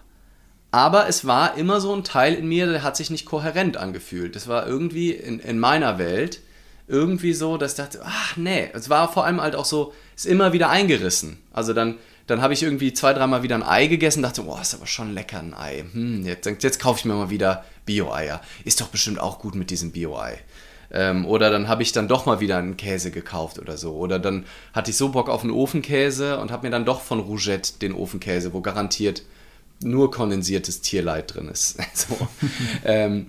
[0.70, 4.34] aber es war immer so ein Teil in mir, der hat sich nicht kohärent angefühlt.
[4.34, 6.40] Das war irgendwie in, in meiner Welt
[6.88, 10.26] irgendwie so, dass ich dachte, ach nee, es war vor allem halt auch so, ist
[10.26, 11.38] immer wieder eingerissen.
[11.52, 14.74] Also dann, dann habe ich irgendwie zwei, dreimal wieder ein Ei gegessen, dachte, boah, ist
[14.74, 15.84] aber schon lecker ein Ei.
[15.92, 18.40] Hm, jetzt, jetzt kaufe ich mir mal wieder Bio-Eier.
[18.64, 20.38] Ist doch bestimmt auch gut mit diesem Bio-Ei.
[20.92, 23.94] Ähm, oder dann habe ich dann doch mal wieder einen Käse gekauft oder so.
[23.94, 27.20] Oder dann hatte ich so Bock auf einen Ofenkäse und habe mir dann doch von
[27.20, 29.22] Rougette den Ofenkäse, wo garantiert
[29.82, 31.78] nur kondensiertes Tierleid drin ist.
[31.94, 32.16] so.
[32.84, 33.28] ähm,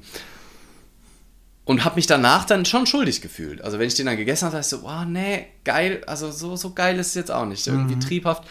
[1.66, 3.62] und habe mich danach dann schon schuldig gefühlt.
[3.62, 6.56] Also wenn ich den dann gegessen habe, dachte ich so, wow, nee, geil, also so,
[6.56, 7.68] so geil ist es jetzt auch nicht.
[7.68, 8.02] Irgendwie mhm.
[8.02, 8.44] triebhaft.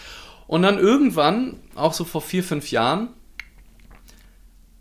[0.46, 3.08] Und dann irgendwann, auch so vor vier, fünf Jahren,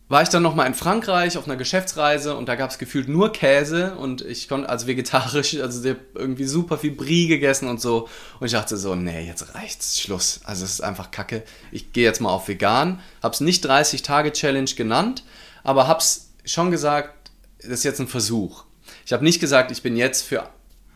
[0.09, 3.31] war ich dann nochmal in Frankreich auf einer Geschäftsreise und da gab es gefühlt nur
[3.31, 8.09] Käse und ich konnte als vegetarisch, also irgendwie super viel Brie gegessen und so.
[8.39, 10.41] Und ich dachte so, nee, jetzt reicht's, Schluss.
[10.43, 11.43] Also es ist einfach kacke.
[11.71, 12.99] Ich gehe jetzt mal auf vegan.
[13.21, 15.23] Hab's nicht 30-Tage-Challenge genannt,
[15.63, 18.65] aber hab's schon gesagt, das ist jetzt ein Versuch.
[19.05, 20.49] Ich habe nicht gesagt, ich bin jetzt für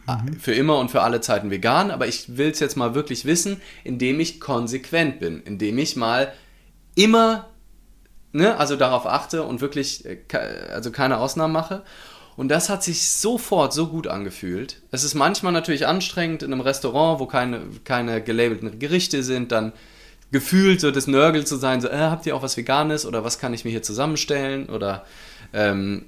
[0.08, 0.39] mhm.
[0.39, 3.62] für immer und für alle Zeiten vegan, aber ich will es jetzt mal wirklich wissen,
[3.84, 6.34] indem ich konsequent bin, indem ich mal
[6.95, 7.52] immer
[8.33, 10.17] ne, also darauf achte und wirklich äh,
[10.73, 11.83] also keine Ausnahmen mache.
[12.35, 14.81] Und das hat sich sofort so gut angefühlt.
[14.91, 19.71] Es ist manchmal natürlich anstrengend in einem Restaurant, wo keine, keine gelabelten Gerichte sind, dann
[20.31, 23.37] gefühlt so das Nörgel zu sein, so, äh, habt ihr auch was Veganes oder was
[23.37, 25.05] kann ich mir hier zusammenstellen oder
[25.53, 26.05] ähm,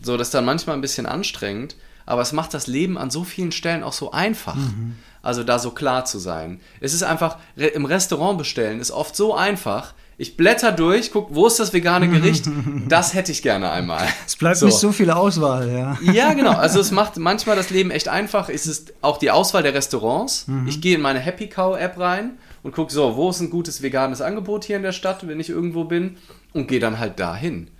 [0.00, 1.74] so, das ist dann manchmal ein bisschen anstrengend,
[2.06, 4.54] aber es macht das Leben an so vielen Stellen auch so einfach.
[4.54, 4.96] Mhm.
[5.22, 6.60] Also da so klar zu sein.
[6.80, 11.46] Es ist einfach, im Restaurant bestellen ist oft so einfach, ich blätter durch, guck, wo
[11.46, 12.48] ist das vegane Gericht?
[12.88, 14.06] Das hätte ich gerne einmal.
[14.26, 14.66] Es bleibt so.
[14.66, 15.98] nicht so viel Auswahl, ja.
[16.12, 16.52] Ja, genau.
[16.52, 18.48] Also es macht manchmal das Leben echt einfach.
[18.48, 20.46] Es ist auch die Auswahl der Restaurants.
[20.46, 20.68] Mhm.
[20.68, 23.82] Ich gehe in meine Happy Cow App rein und gucke so, wo ist ein gutes
[23.82, 26.16] veganes Angebot hier in der Stadt, wenn ich irgendwo bin
[26.52, 27.70] und gehe dann halt dahin.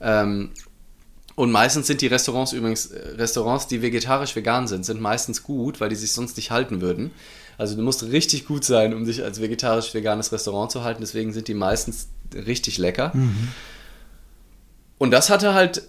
[0.00, 0.50] Ähm,
[1.36, 5.88] Und meistens sind die Restaurants übrigens, äh, Restaurants, die vegetarisch-vegan sind, sind meistens gut, weil
[5.88, 7.10] die sich sonst nicht halten würden.
[7.58, 11.00] Also du musst richtig gut sein, um dich als vegetarisch-veganes Restaurant zu halten.
[11.00, 13.12] Deswegen sind die meistens richtig lecker.
[13.14, 13.48] Mhm.
[14.98, 15.82] Und das hatte halt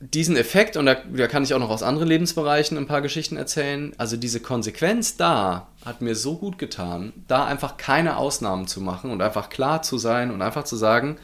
[0.00, 3.36] diesen Effekt, und da, da, kann ich auch noch aus anderen Lebensbereichen ein paar Geschichten
[3.36, 3.92] erzählen.
[3.98, 9.10] Also diese Konsequenz da hat mir so gut getan, da einfach keine Ausnahmen zu machen
[9.10, 11.18] und einfach klar zu sein und einfach zu sagen,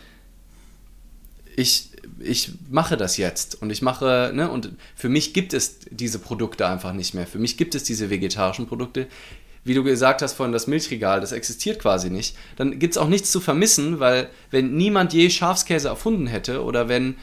[1.56, 6.18] ich, ich mache das jetzt und ich mache, ne, und für mich gibt es diese
[6.18, 7.26] Produkte einfach nicht mehr.
[7.26, 9.06] Für mich gibt es diese vegetarischen Produkte.
[9.64, 12.36] Wie du gesagt hast vorhin, das Milchregal, das existiert quasi nicht.
[12.56, 16.88] Dann gibt es auch nichts zu vermissen, weil wenn niemand je Schafskäse erfunden hätte oder
[16.88, 17.16] wenn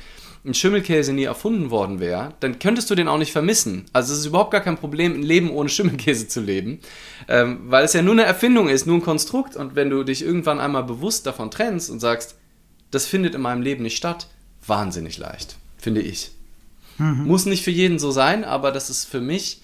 [0.46, 3.86] ein Schimmelkäse nie erfunden worden wäre, dann könntest du den auch nicht vermissen.
[3.93, 6.80] Also es ist überhaupt gar kein Problem, ein Leben ohne Schimmelkäse zu leben,
[7.30, 9.56] ähm, weil es ja nur eine Erfindung ist, nur ein Konstrukt.
[9.56, 12.36] Und wenn du dich irgendwann einmal bewusst davon trennst und sagst,
[12.91, 14.28] das findet in meinem Leben nicht statt,
[14.65, 16.32] wahnsinnig leicht, finde ich.
[16.97, 17.26] Mhm.
[17.26, 19.62] Muss nicht für jeden so sein, aber das ist für mich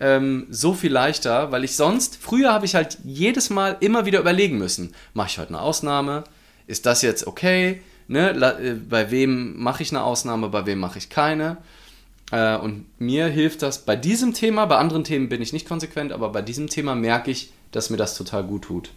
[0.00, 4.20] ähm, so viel leichter, weil ich sonst, früher habe ich halt jedes Mal immer wieder
[4.20, 6.24] überlegen müssen, mache ich heute eine Ausnahme?
[6.66, 7.80] Ist das jetzt okay?
[8.08, 11.58] ne, äh, bei wem mache ich eine Ausnahme, bei wem mache ich keine.
[12.32, 16.12] Äh, und mir hilft das bei diesem Thema, bei anderen Themen bin ich nicht konsequent,
[16.12, 18.90] aber bei diesem Thema merke ich, dass mir das total gut tut.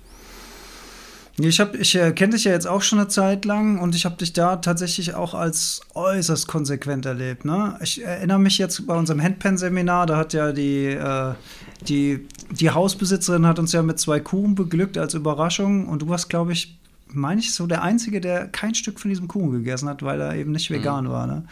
[1.38, 4.18] Ich, ich äh, kenne dich ja jetzt auch schon eine Zeit lang und ich habe
[4.18, 7.46] dich da tatsächlich auch als äußerst konsequent erlebt.
[7.46, 7.78] Ne?
[7.82, 11.34] Ich erinnere mich jetzt bei unserem Handpan-Seminar, da hat ja die, äh,
[11.88, 16.30] die, die Hausbesitzerin hat uns ja mit zwei Kuchen beglückt als Überraschung und du warst,
[16.30, 16.78] glaube ich,
[17.14, 20.36] meine ich, so der Einzige, der kein Stück von diesem Kuchen gegessen hat, weil er
[20.36, 20.76] eben nicht mhm.
[20.76, 21.10] vegan mhm.
[21.10, 21.28] war.
[21.28, 21.44] Ne?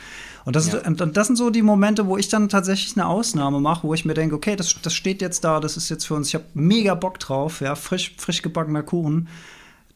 [0.46, 0.80] Und, das, ja.
[0.86, 4.06] und das sind so die Momente, wo ich dann tatsächlich eine Ausnahme mache, wo ich
[4.06, 6.46] mir denke, okay, das, das steht jetzt da, das ist jetzt für uns, ich habe
[6.54, 9.28] mega Bock drauf, ja, frisch, frisch gebackener Kuchen.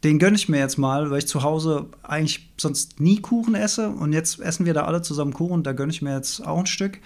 [0.03, 3.89] Den gönne ich mir jetzt mal, weil ich zu Hause eigentlich sonst nie Kuchen esse.
[3.89, 6.65] Und jetzt essen wir da alle zusammen Kuchen, da gönne ich mir jetzt auch ein
[6.65, 6.99] Stück.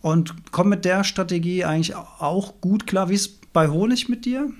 [0.00, 3.08] Und komme mit der Strategie eigentlich auch gut klar.
[3.08, 4.50] Wie ist bei Honig mit dir?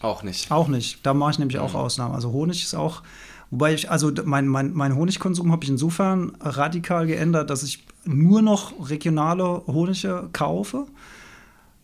[0.00, 0.50] Auch nicht.
[0.50, 0.98] Auch nicht.
[1.04, 1.80] Da mache ich nämlich auch mhm.
[1.80, 2.14] Ausnahmen.
[2.14, 3.02] Also Honig ist auch,
[3.50, 8.42] wobei ich, also mein, mein, mein Honigkonsum habe ich insofern radikal geändert, dass ich nur
[8.42, 10.86] noch regionale Honige kaufe.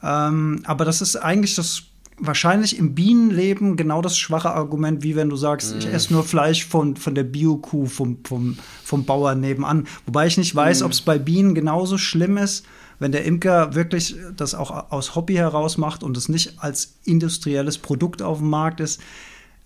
[0.02, 1.84] Ähm, aber das ist eigentlich das
[2.24, 5.78] wahrscheinlich im Bienenleben genau das schwache Argument, wie wenn du sagst, mm.
[5.78, 5.94] ich mhm.
[5.94, 9.86] esse nur Fleisch von, von der Bio-Kuh vom, vom, vom Bauern nebenan.
[10.06, 10.84] Wobei ich nicht weiß, mm.
[10.84, 12.64] ob es bei Bienen genauso schlimm ist
[13.02, 17.78] wenn der Imker wirklich das auch aus Hobby heraus macht und es nicht als industrielles
[17.78, 19.00] Produkt auf dem Markt ist,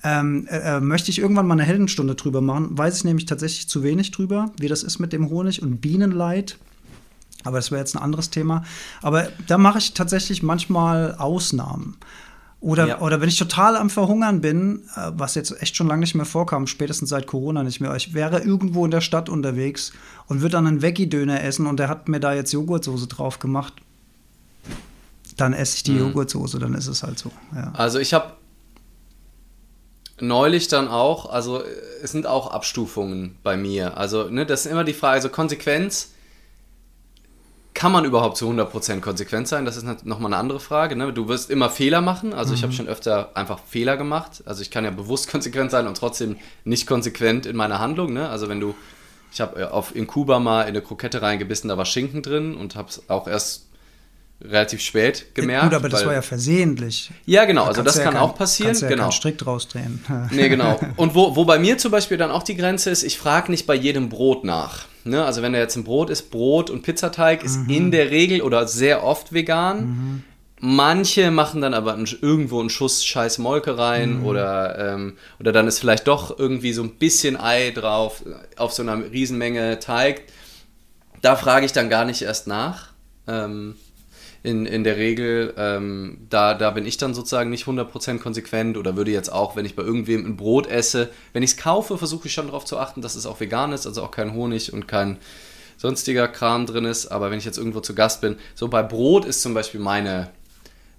[0.03, 2.79] ähm, äh, äh, möchte ich irgendwann mal eine Heldenstunde drüber machen.
[2.79, 6.57] Weiß ich nämlich tatsächlich zu wenig drüber, wie das ist mit dem Honig und Bienenleid.
[7.45, 8.65] Aber das wäre jetzt ein anderes Thema.
[9.03, 11.97] Aber da mache ich tatsächlich manchmal Ausnahmen.
[12.61, 13.01] Oder, ja.
[13.01, 16.25] oder wenn ich total am Verhungern bin, äh, was jetzt echt schon lange nicht mehr
[16.25, 19.93] vorkam, spätestens seit Corona nicht mehr, ich wäre irgendwo in der Stadt unterwegs
[20.27, 23.75] und würde dann einen Veggie-Döner essen und der hat mir da jetzt Joghurtsoße drauf gemacht,
[25.37, 25.99] dann esse ich die mhm.
[25.99, 27.31] Joghurtsoße, dann ist es halt so.
[27.55, 27.73] Ja.
[27.75, 28.33] Also ich habe
[30.19, 31.63] neulich dann auch, also
[32.03, 33.99] es sind auch Abstufungen bei mir.
[33.99, 36.13] Also ne, das ist immer die Frage, also Konsequenz
[37.77, 39.67] kann man überhaupt zu 100% konsequent sein?
[39.67, 40.97] Das ist nochmal eine andere Frage.
[40.97, 41.13] Ne?
[41.13, 42.33] Du wirst immer Fehler machen.
[42.33, 42.57] Also mhm.
[42.57, 44.43] ich habe schon öfter einfach Fehler gemacht.
[44.47, 48.15] Also ich kann ja bewusst konsequent sein und trotzdem nicht konsequent in meiner Handlung.
[48.15, 48.31] Ne?
[48.31, 48.75] Also wenn du,
[49.31, 52.77] ich habe äh, in Kuba mal in eine Krokette reingebissen, da war Schinken drin und
[52.77, 53.67] habe es auch erst
[54.41, 55.65] relativ spät gemerkt.
[55.65, 57.11] Gut, aber das war ja versehentlich.
[57.27, 58.69] Ja, genau, da also das kann ja auch passieren.
[58.69, 59.11] Kannst ja genau.
[59.11, 60.03] strikt rausdrehen.
[60.31, 60.81] nee, genau.
[60.97, 63.67] Und wo, wo bei mir zum Beispiel dann auch die Grenze ist, ich frage nicht
[63.67, 64.87] bei jedem Brot nach.
[65.07, 65.25] Ne?
[65.25, 67.71] Also wenn da jetzt ein Brot ist, Brot und Pizzateig ist mhm.
[67.71, 69.87] in der Regel oder sehr oft vegan.
[69.87, 70.23] Mhm.
[70.59, 74.27] Manche machen dann aber irgendwo einen Schuss scheiß Molke rein mhm.
[74.27, 78.23] oder, ähm, oder dann ist vielleicht doch irgendwie so ein bisschen Ei drauf
[78.57, 80.23] auf so einer Riesenmenge Teig.
[81.21, 82.93] Da frage ich dann gar nicht erst nach.
[83.29, 83.77] Ähm,
[84.47, 88.97] in, in der Regel, ähm, da, da bin ich dann sozusagen nicht 100% konsequent oder
[88.97, 92.29] würde jetzt auch, wenn ich bei irgendwem ein Brot esse, wenn ich es kaufe, versuche
[92.29, 94.87] ich schon darauf zu achten, dass es auch vegan ist, also auch kein Honig und
[94.87, 95.19] kein
[95.77, 97.09] sonstiger Kram drin ist.
[97.09, 100.31] Aber wenn ich jetzt irgendwo zu Gast bin, so bei Brot ist zum Beispiel meine,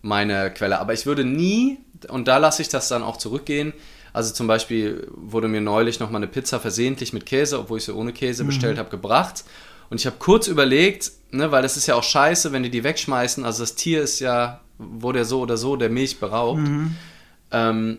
[0.01, 0.79] meine Quelle.
[0.79, 1.77] Aber ich würde nie,
[2.09, 3.71] und da lasse ich das dann auch zurückgehen,
[4.11, 7.95] also zum Beispiel wurde mir neulich nochmal eine Pizza versehentlich mit Käse, obwohl ich sie
[7.95, 8.47] ohne Käse mhm.
[8.47, 9.45] bestellt habe, gebracht.
[9.89, 12.83] Und ich habe kurz überlegt, ne, weil das ist ja auch scheiße, wenn die die
[12.83, 13.45] wegschmeißen.
[13.45, 16.59] Also das Tier ist ja, wurde ja so oder so der Milch beraubt.
[16.59, 16.95] Mhm.
[17.51, 17.97] Ähm,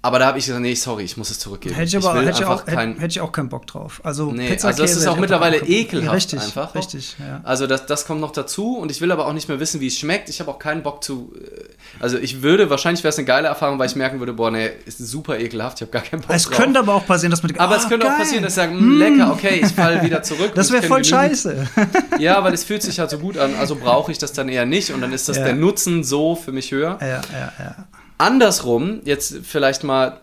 [0.00, 1.74] Aber da habe ich gesagt, nee, sorry, ich muss es zurückgeben.
[1.74, 4.00] Hätte ich, aber, hätte, ich auch, kein, hätte, ich auch keinen Bock drauf.
[4.04, 6.72] Also, nee, Pizza, also das ist auch mittlerweile ekelhaft ja, richtig, einfach.
[6.76, 7.40] Richtig, ja.
[7.42, 9.88] Also das, das kommt noch dazu und ich will aber auch nicht mehr wissen, wie
[9.88, 10.28] es schmeckt.
[10.28, 11.32] Ich habe auch keinen Bock zu.
[11.34, 11.64] Äh,
[11.98, 14.70] also ich würde, wahrscheinlich wäre es eine geile Erfahrung, weil ich merken würde, boah, nee,
[14.86, 16.56] ist super ekelhaft, ich habe gar keinen Bock Es drauf.
[16.56, 18.14] könnte aber auch passieren, dass man Aber oh, es könnte geil.
[18.14, 20.52] auch passieren, dass ich sage, mm, lecker, okay, ich falle wieder zurück.
[20.54, 21.68] Das wäre voll scheiße.
[22.18, 24.64] ja, weil es fühlt sich halt so gut an, also brauche ich das dann eher
[24.64, 25.44] nicht und dann ist das ja.
[25.44, 26.98] der Nutzen so für mich höher.
[27.00, 27.88] Ja, ja, ja.
[28.18, 30.20] Andersrum, jetzt vielleicht mal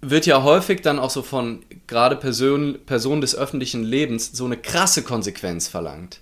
[0.00, 4.56] wird ja häufig dann auch so von gerade Person, Personen des öffentlichen Lebens so eine
[4.56, 6.20] krasse Konsequenz verlangt.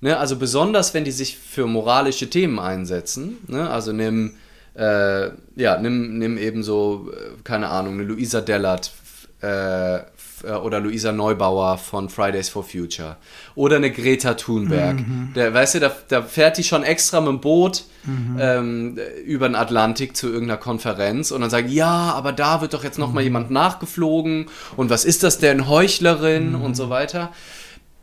[0.00, 0.16] Ne?
[0.16, 3.38] Also besonders, wenn die sich für moralische Themen einsetzen.
[3.46, 3.68] Ne?
[3.68, 4.34] Also nimm,
[4.74, 8.98] äh, ja, nimm, nimm eben so, äh, keine Ahnung, eine Luisa Dellert äh,
[9.40, 10.00] äh,
[10.44, 13.16] oder Luisa Neubauer von Fridays for Future
[13.54, 15.00] oder eine Greta Thunberg.
[15.00, 15.32] Mhm.
[15.34, 18.36] Der, weißt du, da, da, fährt die schon extra mit dem Boot mhm.
[18.40, 22.84] ähm, über den Atlantik zu irgendeiner Konferenz und dann sagt, ja, aber da wird doch
[22.84, 23.14] jetzt noch mhm.
[23.14, 24.46] mal jemand nachgeflogen
[24.76, 27.32] und was ist das denn, Heuchlerin und so weiter.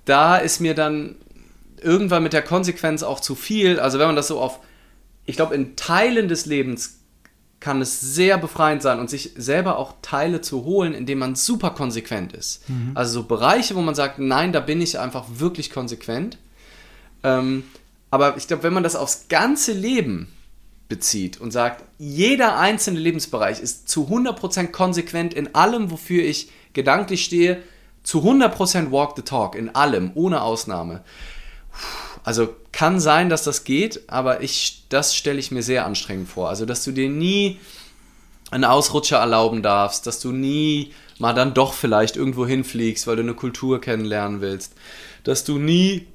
[0.05, 1.15] Da ist mir dann
[1.81, 3.79] irgendwann mit der Konsequenz auch zu viel.
[3.79, 4.59] Also wenn man das so auf,
[5.25, 6.99] ich glaube, in Teilen des Lebens
[7.65, 11.71] kann es sehr befreiend sein und sich selber auch Teile zu holen, indem man super
[11.71, 12.69] konsequent ist.
[12.69, 12.91] Mhm.
[12.93, 16.37] Also so Bereiche, wo man sagt, nein, da bin ich einfach wirklich konsequent.
[17.23, 17.63] Ähm,
[18.11, 20.27] aber ich glaube, wenn man das aufs ganze Leben
[20.89, 27.25] bezieht und sagt, jeder einzelne Lebensbereich ist zu 100% konsequent in allem, wofür ich gedanklich
[27.25, 27.63] stehe,
[28.03, 31.03] zu 100% walk the talk, in allem, ohne Ausnahme.
[32.25, 36.49] Also kann sein, dass das geht, aber ich, das stelle ich mir sehr anstrengend vor.
[36.49, 37.59] Also, dass du dir nie
[38.49, 43.21] einen Ausrutscher erlauben darfst, dass du nie mal dann doch vielleicht irgendwo hinfliegst, weil du
[43.21, 44.73] eine Kultur kennenlernen willst,
[45.23, 46.07] dass du nie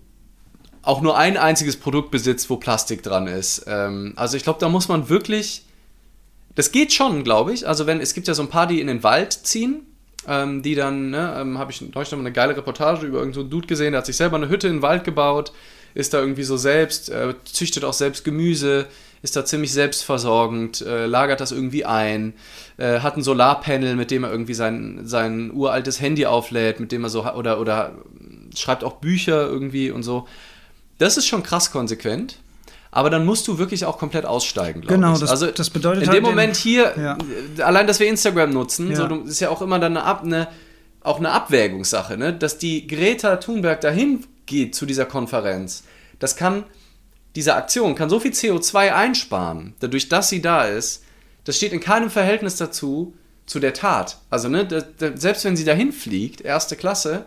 [0.83, 3.65] auch nur ein einziges Produkt besitzt, wo Plastik dran ist.
[3.69, 5.65] Ähm, also ich glaube, da muss man wirklich,
[6.57, 7.69] das geht schon, glaube ich.
[7.69, 9.83] Also wenn es gibt ja so ein paar, die in den Wald ziehen,
[10.27, 13.45] ähm, die dann, ne, ähm, habe ich neulich noch mal eine geile Reportage über irgendeinen
[13.45, 15.53] so Dude gesehen, der hat sich selber eine Hütte in den Wald gebaut
[15.95, 18.87] ist da irgendwie so selbst, äh, züchtet auch selbst Gemüse,
[19.23, 22.33] ist da ziemlich selbstversorgend, äh, lagert das irgendwie ein,
[22.79, 27.05] äh, hat ein Solarpanel, mit dem er irgendwie sein, sein uraltes Handy auflädt, mit dem
[27.05, 27.93] er so, oder, oder
[28.57, 30.27] schreibt auch Bücher irgendwie und so.
[30.99, 32.37] Das ist schon krass konsequent.
[32.93, 35.21] Aber dann musst du wirklich auch komplett aussteigen, glaube genau, ich.
[35.21, 37.65] Das, also das bedeutet in halt dem Moment hier, ja.
[37.65, 38.97] allein, dass wir Instagram nutzen, Ja.
[38.97, 40.49] so, du- ist ja auch immer dann eine, Ab, eine,
[41.03, 42.33] auch eine Abwägungssache, ne?
[42.33, 45.85] dass die Greta Thunberg dahin geht zu dieser Konferenz.
[46.19, 46.65] Das kann,
[47.37, 51.05] diese Aktion kann so viel CO2 einsparen, dadurch, dass sie da ist.
[51.45, 53.15] Das steht in keinem Verhältnis dazu,
[53.47, 54.19] zu der Tat.
[54.29, 54.69] Also, ne,
[55.15, 57.25] selbst wenn sie dahin fliegt, erste Klasse,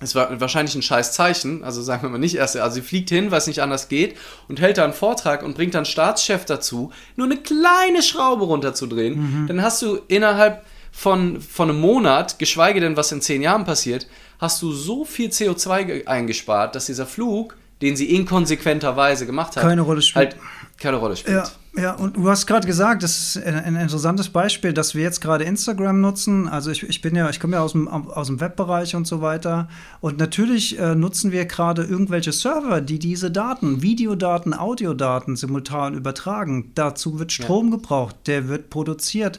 [0.00, 3.10] es war wahrscheinlich ein scheiß Zeichen, also sagen wir mal nicht erste, also sie fliegt
[3.10, 4.16] hin, weil es nicht anders geht
[4.48, 9.44] und hält da einen Vortrag und bringt dann Staatschef dazu, nur eine kleine Schraube runterzudrehen,
[9.46, 14.06] dann hast du innerhalb von, von einem Monat, geschweige denn was in zehn Jahren passiert,
[14.40, 19.62] hast du so viel CO2 ge- eingespart, dass dieser Flug, den sie inkonsequenterweise gemacht hat,
[19.62, 20.34] Keine Rolle spielt.
[20.34, 20.36] halt
[20.78, 21.36] keine Rolle spielt.
[21.76, 25.02] Ja, ja, und du hast gerade gesagt, das ist ein, ein interessantes Beispiel, dass wir
[25.02, 26.48] jetzt gerade Instagram nutzen.
[26.48, 29.20] Also ich, ich bin ja, ich komme ja aus dem, aus dem Webbereich und so
[29.20, 29.68] weiter.
[30.00, 36.72] Und natürlich äh, nutzen wir gerade irgendwelche Server, die diese Daten, Videodaten, Audiodaten simultan übertragen.
[36.74, 39.38] Dazu wird Strom gebraucht, der wird produziert.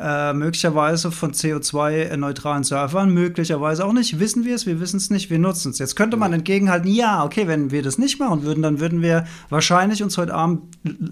[0.00, 4.20] Äh, möglicherweise von CO2-neutralen Servern, möglicherweise auch nicht.
[4.20, 4.64] Wissen wir es?
[4.64, 5.80] Wir wissen es nicht, wir nutzen es.
[5.80, 9.26] Jetzt könnte man entgegenhalten, ja, okay, wenn wir das nicht machen würden, dann würden wir
[9.48, 10.62] wahrscheinlich uns heute Abend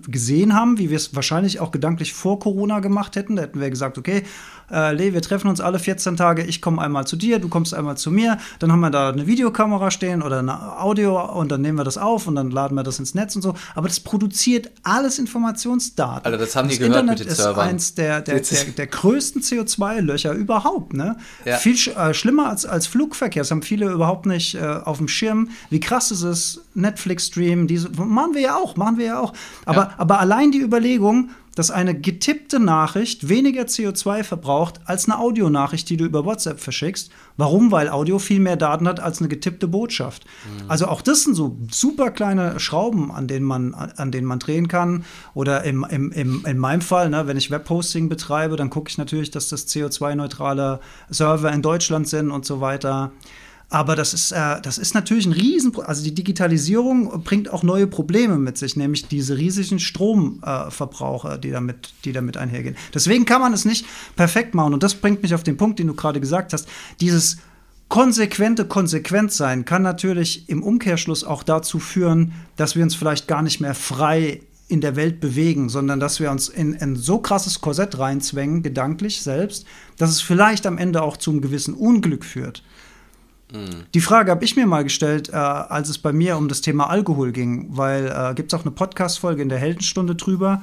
[0.07, 3.35] gesehen haben, wie wir es wahrscheinlich auch gedanklich vor Corona gemacht hätten.
[3.35, 4.22] Da hätten wir gesagt, okay,
[4.70, 7.75] äh, Lee, wir treffen uns alle 14 Tage, ich komme einmal zu dir, du kommst
[7.75, 11.61] einmal zu mir, dann haben wir da eine Videokamera stehen oder eine Audio und dann
[11.61, 13.55] nehmen wir das auf und dann laden wir das ins Netz und so.
[13.75, 16.25] Aber das produziert alles Informationsdaten.
[16.25, 17.68] Alter, das haben die das gehört Internet mit den ist Servern.
[17.68, 20.95] eins der, der, der, der größten CO2-Löcher überhaupt.
[20.95, 21.17] Ne?
[21.45, 21.57] Ja.
[21.57, 23.43] Viel sch äh, schlimmer als, als Flugverkehr.
[23.43, 25.51] Das haben viele überhaupt nicht äh, auf dem Schirm.
[25.71, 26.62] Wie krass ist es?
[26.75, 29.33] Netflix-Stream, diese machen wir ja auch, machen wir ja auch.
[29.65, 29.95] Aber, Ja.
[29.99, 35.97] aber allein die Überlegung, dass eine getippte Nachricht weniger CO2 verbraucht als eine Audionachricht, die
[35.97, 37.11] du über WhatsApp verschickst.
[37.38, 37.73] Warum?
[37.73, 40.27] Weil Audio viel mehr Daten hat als eine getippte Botschaft.
[40.69, 44.69] Also auch das sind so super kleine Schrauben, an denen man, an denen man drehen
[44.69, 45.05] kann.
[45.33, 48.99] Oder im, im, im, in meinem Fall, ne, wenn ich Webhosting betreibe, dann gucke ich
[48.99, 53.12] natürlich, dass das CO2-neutrale Server in Deutschland sind und so weiter.
[53.69, 57.89] Aber das ist, äh, das ist natürlich ein Riesen, also die Digitalisierung bringt auch neue
[57.89, 62.77] Probleme mit sich, nämlich diese riesigen Stromverbraucher, äh, die damit, die damit einhergehen.
[62.95, 64.73] Deswegen kann man es nicht perfekt machen.
[64.73, 66.69] Und das bringt mich auf den Punkt, den du gerade gesagt hast.
[67.01, 67.39] Dieses
[67.89, 73.61] konsequente Konsequentsein kann natürlich im Umkehrschluss auch dazu führen, dass wir uns vielleicht gar nicht
[73.61, 77.99] mehr frei in der Welt bewegen, sondern dass wir uns in ein so krasses Korsett
[77.99, 79.64] reinzwängen, gedanklich selbst,
[79.97, 82.64] dass es vielleicht am Ende auch zum gewissen Unglück führt.
[83.94, 86.90] Die Frage habe ich mir mal gestellt, äh, als es bei mir um das Thema
[86.90, 90.62] Alkohol ging, weil äh, gibt es auch eine Podcast-Folge in der Heldenstunde drüber,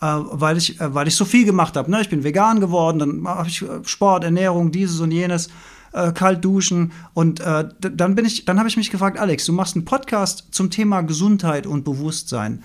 [0.00, 1.90] äh, weil, ich, äh, weil ich so viel gemacht habe.
[1.90, 2.00] Ne?
[2.00, 5.48] Ich bin vegan geworden, dann habe ich äh, Sport, Ernährung, dieses und jenes
[5.92, 6.92] äh, kalt duschen.
[7.14, 11.66] Und dann dann habe ich mich gefragt, Alex, du machst einen Podcast zum Thema Gesundheit
[11.66, 12.62] und Bewusstsein.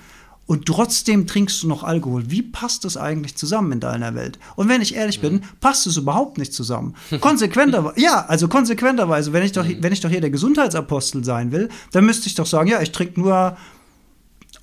[0.48, 2.30] Und trotzdem trinkst du noch Alkohol.
[2.30, 4.38] Wie passt das eigentlich zusammen in deiner Welt?
[4.56, 6.96] Und wenn ich ehrlich bin, passt es überhaupt nicht zusammen.
[7.20, 9.78] Konsequenterweise, ja, also konsequenterweise, wenn ich doch, mhm.
[9.82, 12.92] wenn ich doch hier der Gesundheitsapostel sein will, dann müsste ich doch sagen, ja, ich
[12.92, 13.58] trinke nur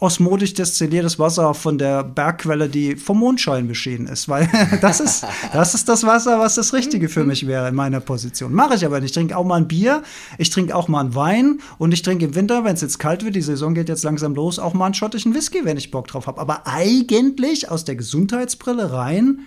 [0.02, 4.50] osmotisch destilliertes Wasser von der Bergquelle, die vom Mondschein beschieden ist, weil
[4.80, 8.52] das ist, das ist das Wasser, was das Richtige für mich wäre in meiner Position.
[8.52, 9.10] Mache ich aber nicht.
[9.10, 10.02] Ich trinke auch mal ein Bier,
[10.38, 13.24] ich trinke auch mal einen Wein und ich trinke im Winter, wenn es jetzt kalt
[13.24, 16.08] wird, die Saison geht jetzt langsam los, auch mal einen schottischen Whisky, wenn ich Bock
[16.08, 16.40] drauf habe.
[16.40, 19.40] Aber eigentlich aus der Gesundheitsbrille rein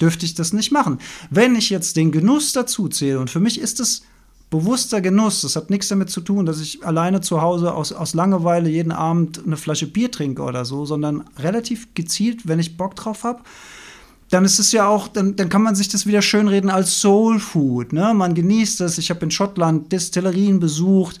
[0.00, 1.00] dürfte ich das nicht machen.
[1.28, 4.02] Wenn ich jetzt den Genuss dazu zähle und für mich ist es
[4.50, 5.42] bewusster Genuss.
[5.42, 8.92] Das hat nichts damit zu tun, dass ich alleine zu Hause aus, aus Langeweile jeden
[8.92, 13.40] Abend eine Flasche Bier trinke oder so, sondern relativ gezielt, wenn ich Bock drauf habe.
[14.30, 17.38] Dann ist es ja auch, dann, dann kann man sich das wieder schönreden als Soul
[17.38, 17.92] Food.
[17.92, 18.12] Ne?
[18.14, 18.98] Man genießt es.
[18.98, 21.18] Ich habe in Schottland Destillerien besucht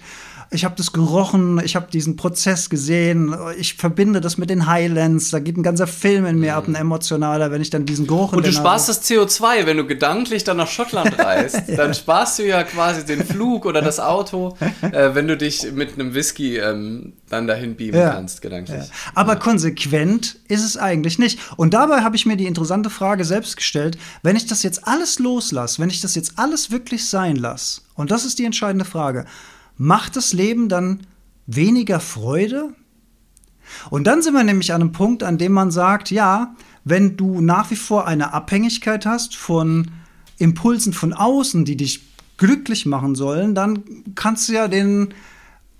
[0.50, 5.30] ich habe das gerochen, ich habe diesen Prozess gesehen, ich verbinde das mit den Highlands,
[5.30, 6.58] da geht ein ganzer Film in mir mhm.
[6.58, 9.86] ab, ein emotionaler, wenn ich dann diesen Geruch Und du sparst das CO2, wenn du
[9.86, 11.76] gedanklich dann nach Schottland reist, ja.
[11.76, 15.94] dann sparst du ja quasi den Flug oder das Auto, äh, wenn du dich mit
[15.94, 18.10] einem Whisky ähm, dann dahin beamen ja.
[18.10, 18.78] kannst, gedanklich.
[18.78, 18.86] Ja.
[19.14, 21.38] Aber konsequent ist es eigentlich nicht.
[21.56, 25.18] Und dabei habe ich mir die interessante Frage selbst gestellt, wenn ich das jetzt alles
[25.18, 29.26] loslasse, wenn ich das jetzt alles wirklich sein lasse, und das ist die entscheidende Frage,
[29.78, 31.06] macht das Leben dann
[31.46, 32.74] weniger Freude?
[33.90, 36.54] Und dann sind wir nämlich an einem Punkt, an dem man sagt, ja,
[36.84, 39.90] wenn du nach wie vor eine Abhängigkeit hast von
[40.38, 42.02] Impulsen von außen, die dich
[42.36, 43.82] glücklich machen sollen, dann
[44.14, 45.14] kannst du ja den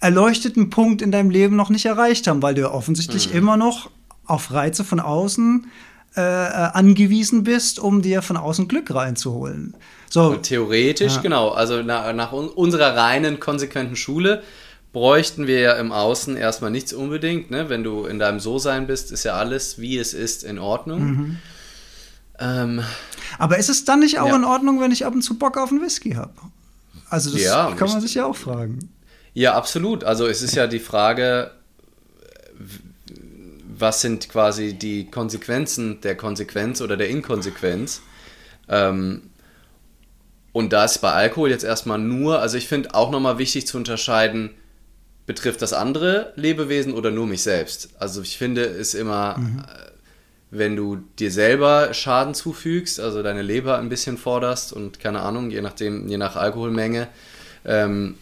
[0.01, 3.39] erleuchteten Punkt in deinem Leben noch nicht erreicht haben, weil du ja offensichtlich mhm.
[3.39, 3.91] immer noch
[4.27, 5.67] auf Reize von außen
[6.15, 9.75] äh, angewiesen bist, um dir von außen Glück reinzuholen.
[10.11, 10.35] So.
[10.37, 11.21] theoretisch, ja.
[11.21, 11.51] genau.
[11.51, 14.43] Also nach, nach unserer reinen, konsequenten Schule
[14.93, 17.51] bräuchten wir ja im Außen erstmal nichts unbedingt.
[17.51, 17.69] Ne?
[17.69, 21.01] Wenn du in deinem So-Sein bist, ist ja alles, wie es ist, in Ordnung.
[21.05, 21.37] Mhm.
[22.39, 22.83] Ähm,
[23.39, 24.37] Aber ist es dann nicht auch ja.
[24.37, 26.33] in Ordnung, wenn ich ab und zu Bock auf einen Whisky habe?
[27.11, 28.91] Also das ja, kann man sich ja auch fragen.
[29.35, 30.05] Ja, absolut.
[30.05, 31.51] Also es ist ja die Frage,
[33.79, 38.03] was sind quasi die Konsequenzen der Konsequenz oder der Inkonsequenz?
[38.69, 39.28] Ähm,
[40.53, 43.77] und da ist bei Alkohol jetzt erstmal nur, also ich finde auch nochmal wichtig zu
[43.77, 44.51] unterscheiden,
[45.27, 47.91] betrifft das andere Lebewesen oder nur mich selbst.
[47.99, 49.59] Also ich finde es immer, mhm.
[49.61, 49.89] Äh,
[50.51, 55.51] wenn du dir selber Schaden zufügst, also deine Leber ein bisschen forderst und keine Ahnung,
[55.51, 57.09] je nachdem, je nach Alkoholmenge,
[57.67, 58.15] ähm,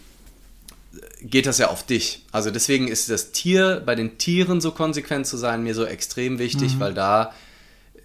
[1.22, 2.24] geht das ja auf dich.
[2.32, 6.40] Also deswegen ist das Tier, bei den Tieren so konsequent zu sein, mir so extrem
[6.40, 6.80] wichtig, mhm.
[6.80, 7.32] weil da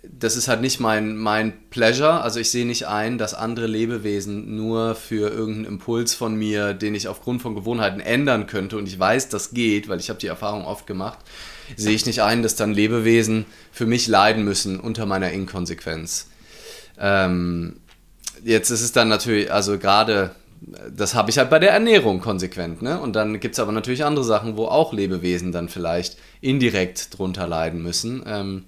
[0.03, 2.21] das ist halt nicht mein, mein Pleasure.
[2.21, 6.95] Also ich sehe nicht ein, dass andere Lebewesen nur für irgendeinen Impuls von mir, den
[6.95, 10.27] ich aufgrund von Gewohnheiten ändern könnte, und ich weiß, das geht, weil ich habe die
[10.27, 11.19] Erfahrung oft gemacht,
[11.75, 16.27] sehe ich nicht ein, dass dann Lebewesen für mich leiden müssen unter meiner Inkonsequenz.
[16.97, 17.77] Ähm,
[18.43, 20.35] jetzt ist es dann natürlich, also gerade,
[20.95, 22.99] das habe ich halt bei der Ernährung konsequent, ne?
[22.99, 27.47] Und dann gibt es aber natürlich andere Sachen, wo auch Lebewesen dann vielleicht indirekt drunter
[27.47, 28.23] leiden müssen.
[28.27, 28.65] Ähm,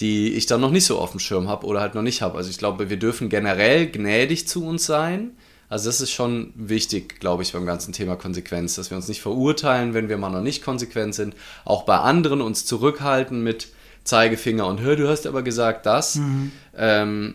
[0.00, 2.36] die ich dann noch nicht so auf dem Schirm habe oder halt noch nicht habe.
[2.36, 5.32] Also ich glaube, wir dürfen generell gnädig zu uns sein.
[5.68, 9.20] Also das ist schon wichtig, glaube ich, beim ganzen Thema Konsequenz, dass wir uns nicht
[9.20, 11.34] verurteilen, wenn wir mal noch nicht konsequent sind.
[11.64, 13.68] Auch bei anderen uns zurückhalten mit
[14.04, 16.16] Zeigefinger und hör, du hast aber gesagt das.
[16.16, 16.52] Mhm.
[16.76, 17.34] Ähm,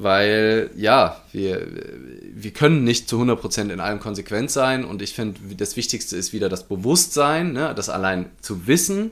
[0.00, 1.66] weil ja, wir,
[2.32, 6.32] wir können nicht zu 100% in allem konsequent sein und ich finde, das Wichtigste ist
[6.32, 7.74] wieder das Bewusstsein, ne?
[7.74, 9.10] das allein zu wissen,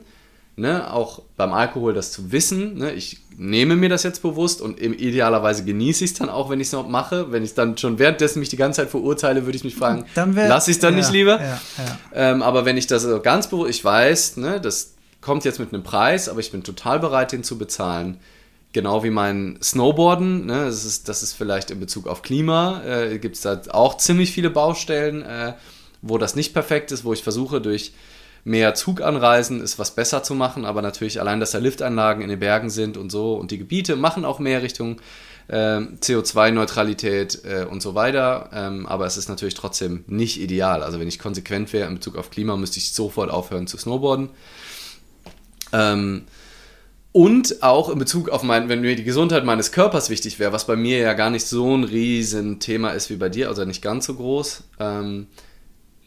[0.57, 4.81] ne, auch beim Alkohol das zu wissen, ne, ich nehme mir das jetzt bewusst und
[4.81, 7.31] idealerweise genieße ich es dann auch, wenn ich es noch mache.
[7.31, 10.71] Wenn ich dann schon währenddessen mich die ganze Zeit verurteile, würde ich mich fragen, lasse
[10.71, 11.39] ich es dann ja, nicht lieber?
[11.39, 11.99] Ja, ja.
[12.13, 15.83] Ähm, aber wenn ich das ganz bewusst, ich weiß, ne, das kommt jetzt mit einem
[15.83, 18.19] Preis, aber ich bin total bereit, den zu bezahlen.
[18.73, 23.19] Genau wie mein Snowboarden, ne, das, ist, das ist vielleicht in Bezug auf Klima, äh,
[23.19, 25.53] gibt es da auch ziemlich viele Baustellen, äh,
[26.01, 27.93] wo das nicht perfekt ist, wo ich versuche durch
[28.47, 32.29] mehr Zug anreisen, ist was besser zu machen, aber natürlich allein, dass da Liftanlagen in
[32.29, 35.01] den Bergen sind und so und die Gebiete machen auch mehr Richtung
[35.49, 40.81] äh, CO2-Neutralität äh, und so weiter, ähm, aber es ist natürlich trotzdem nicht ideal.
[40.81, 44.29] Also wenn ich konsequent wäre in Bezug auf Klima, müsste ich sofort aufhören zu snowboarden.
[45.73, 46.23] Ähm,
[47.11, 50.67] und auch in Bezug auf mein, wenn mir die Gesundheit meines Körpers wichtig wäre, was
[50.67, 53.81] bei mir ja gar nicht so ein riesen Thema ist wie bei dir, also nicht
[53.81, 55.27] ganz so groß, ähm,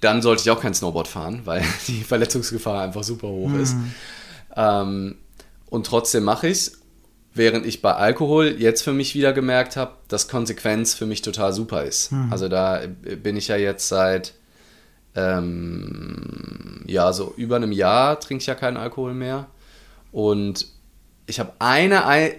[0.01, 3.61] dann sollte ich auch kein Snowboard fahren, weil die Verletzungsgefahr einfach super hoch mhm.
[3.61, 3.77] ist.
[4.57, 5.17] Ähm,
[5.69, 6.81] und trotzdem mache ich es,
[7.35, 11.53] während ich bei Alkohol jetzt für mich wieder gemerkt habe, dass Konsequenz für mich total
[11.53, 12.13] super ist.
[12.13, 12.33] Mhm.
[12.33, 12.83] Also da
[13.23, 14.35] bin ich ja jetzt seit
[15.15, 19.47] ähm, ja so über einem Jahr trinke ich ja keinen Alkohol mehr
[20.13, 20.67] und
[21.27, 22.33] ich habe eine, ein,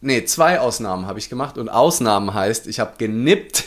[0.00, 3.64] nee, zwei Ausnahmen habe ich gemacht und Ausnahmen heißt, ich habe genippt.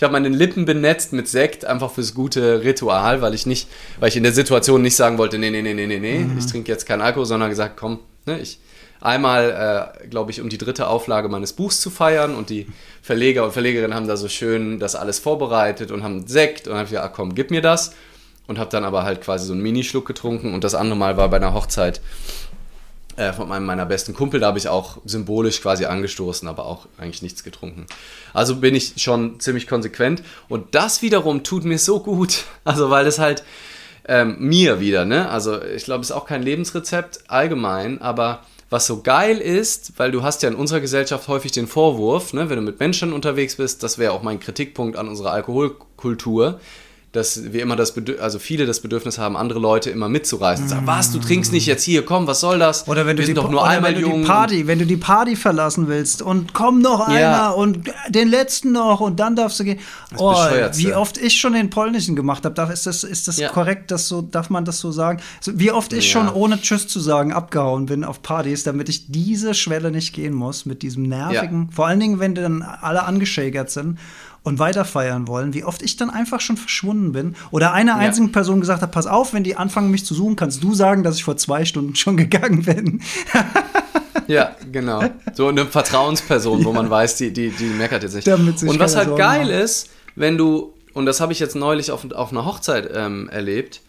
[0.00, 4.08] Ich habe meine Lippen benetzt mit Sekt, einfach fürs gute Ritual, weil ich nicht, weil
[4.08, 6.38] ich in der Situation nicht sagen wollte, nee, nee, nee, nee, nee, nee, mhm.
[6.38, 8.60] ich trinke jetzt keinen Alkohol, sondern gesagt, komm, ne, ich
[9.02, 12.66] einmal, äh, glaube ich, um die dritte Auflage meines Buchs zu feiern und die
[13.02, 16.84] Verleger und Verlegerinnen haben da so schön das alles vorbereitet und haben Sekt und habe
[16.84, 17.92] ich gesagt, ah, komm, gib mir das
[18.46, 21.28] und habe dann aber halt quasi so einen Minischluck getrunken und das andere Mal war
[21.28, 22.00] bei einer Hochzeit
[23.20, 24.40] äh, von einem meiner besten Kumpel.
[24.40, 27.86] Da habe ich auch symbolisch quasi angestoßen, aber auch eigentlich nichts getrunken.
[28.32, 30.22] Also bin ich schon ziemlich konsequent.
[30.48, 32.44] Und das wiederum tut mir so gut.
[32.64, 33.42] Also weil es halt
[34.06, 35.28] ähm, mir wieder, ne?
[35.28, 40.12] Also ich glaube, es ist auch kein Lebensrezept allgemein, aber was so geil ist, weil
[40.12, 43.56] du hast ja in unserer Gesellschaft häufig den Vorwurf, ne, wenn du mit Menschen unterwegs
[43.56, 46.60] bist, das wäre auch mein Kritikpunkt an unserer Alkoholkultur,
[47.12, 50.68] dass wir immer das Bedürfnis, also viele das Bedürfnis haben, andere Leute immer mitzureißen.
[50.68, 52.86] Sagen, was, du trinkst nicht jetzt hier, komm, was soll das?
[52.86, 55.34] Oder wenn du, die, doch nur einmal wenn du die Party, wenn du die Party
[55.34, 57.50] verlassen willst und komm noch einer ja.
[57.50, 59.80] und den letzten noch und dann darfst du gehen.
[60.18, 60.34] Oh,
[60.74, 63.48] wie oft ich schon den polnischen gemacht habe, ist das, ist das ja.
[63.48, 65.20] korrekt, dass so, darf man das so sagen?
[65.46, 66.20] Wie oft ich ja.
[66.20, 70.32] schon ohne Tschüss zu sagen abgehauen bin auf Partys, damit ich diese Schwelle nicht gehen
[70.32, 73.98] muss mit diesem nervigen, vor allen Dingen, wenn dann alle angeschägert sind
[74.42, 78.28] und weiter feiern wollen, wie oft ich dann einfach schon verschwunden bin oder einer einzigen
[78.28, 78.32] ja.
[78.32, 81.16] Person gesagt hat, pass auf, wenn die anfangen, mich zu suchen, kannst du sagen, dass
[81.16, 83.02] ich vor zwei Stunden schon gegangen bin.
[84.26, 85.04] ja, genau.
[85.34, 88.28] So eine Vertrauensperson, wo man weiß, die, die, die meckert jetzt nicht.
[88.28, 89.62] und was halt Sorgen geil machen.
[89.62, 93.82] ist, wenn du, und das habe ich jetzt neulich auf, auf einer Hochzeit ähm, erlebt,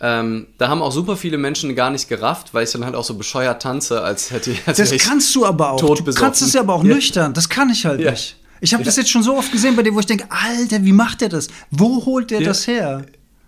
[0.00, 3.02] ähm, da haben auch super viele Menschen gar nicht gerafft, weil ich dann halt auch
[3.02, 4.62] so bescheuert tanze, als hätte ich.
[4.66, 5.80] Als das kannst du aber auch.
[5.80, 6.94] Du kannst es ja aber auch ja.
[6.94, 7.34] nüchtern.
[7.34, 8.12] Das kann ich halt ja.
[8.12, 8.36] nicht.
[8.60, 8.86] Ich habe ja.
[8.86, 11.28] das jetzt schon so oft gesehen bei dir, wo ich denke, Alter, wie macht der
[11.28, 11.48] das?
[11.70, 12.48] Wo holt der ja.
[12.48, 13.04] das her?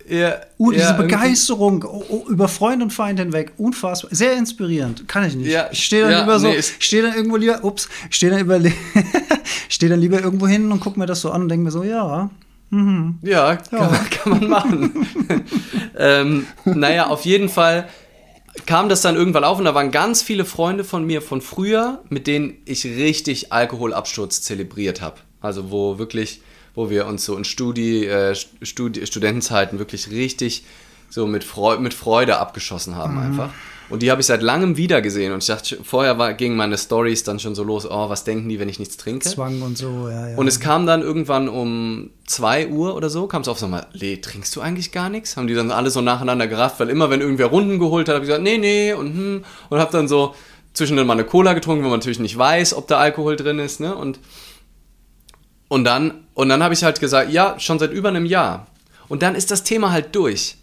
[0.09, 5.25] Ja, uh, diese ja, Begeisterung oh, über Freund und Feind hinweg, unfassbar, sehr inspirierend, kann
[5.25, 5.47] ich nicht.
[5.47, 8.59] Ja, ich stehe dann lieber so, nee, stehe dann irgendwo lieber, ups, stehe dann, über,
[9.69, 11.83] steh dann lieber irgendwo hin und gucke mir das so an und denke mir so,
[11.83, 12.29] ja,
[12.71, 13.19] mhm.
[13.21, 15.07] ja, kann, kann, man machen.
[15.97, 17.87] ähm, naja, auf jeden Fall
[18.65, 22.01] kam das dann irgendwann auf und da waren ganz viele Freunde von mir von früher,
[22.09, 25.17] mit denen ich richtig Alkoholabsturz zelebriert habe.
[25.39, 26.41] Also wo wirklich,
[26.75, 30.63] wo wir uns so in Studi, äh, Studi Studentenzeiten wirklich richtig
[31.09, 33.21] so mit, Freu mit Freude abgeschossen haben mhm.
[33.21, 33.49] einfach.
[33.91, 35.33] Und die habe ich seit langem wieder gesehen.
[35.33, 38.49] Und ich dachte, vorher war, gingen meine Stories dann schon so los, oh, was denken
[38.49, 39.27] die, wenn ich nichts trinke?
[39.27, 40.37] Zwang und so, ja, ja.
[40.37, 43.87] Und es kam dann irgendwann um 2 Uhr oder so, kam es auf so mal,
[43.93, 45.37] Le, trinkst du eigentlich gar nichts?
[45.37, 48.25] Haben die dann alle so nacheinander gerafft, weil immer, wenn irgendwer Runden geholt hat, habe
[48.25, 50.33] ich gesagt, nee, nee, und hm, und habe dann so
[50.73, 53.79] zwischendrin mal eine Cola getrunken, wo man natürlich nicht weiß, ob da Alkohol drin ist,
[53.79, 53.95] ne?
[53.95, 54.19] Und,
[55.67, 58.67] und dann, und dann habe ich halt gesagt, ja, schon seit über einem Jahr.
[59.09, 60.55] Und dann ist das Thema halt durch.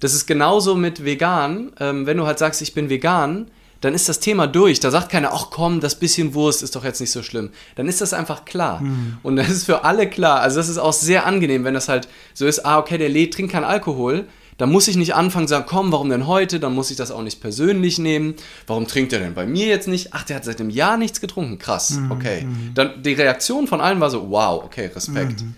[0.00, 1.72] Das ist genauso mit vegan.
[1.80, 4.80] Ähm, wenn du halt sagst, ich bin vegan, dann ist das Thema durch.
[4.80, 7.50] Da sagt keiner, ach komm, das bisschen Wurst ist doch jetzt nicht so schlimm.
[7.74, 8.80] Dann ist das einfach klar.
[8.80, 9.18] Mhm.
[9.22, 10.40] Und das ist für alle klar.
[10.40, 13.28] Also das ist auch sehr angenehm, wenn das halt so ist, ah, okay, der Lee
[13.28, 14.26] trinkt keinen Alkohol.
[14.58, 16.58] Dann muss ich nicht anfangen zu sagen, komm, warum denn heute?
[16.58, 18.34] Dann muss ich das auch nicht persönlich nehmen.
[18.66, 20.14] Warum trinkt er denn bei mir jetzt nicht?
[20.14, 21.58] Ach, der hat seit einem Jahr nichts getrunken.
[21.58, 22.10] Krass, mhm.
[22.10, 22.44] okay.
[22.44, 22.70] Mhm.
[22.74, 25.42] Dann die Reaktion von allen war so, wow, okay, Respekt.
[25.42, 25.54] Mhm.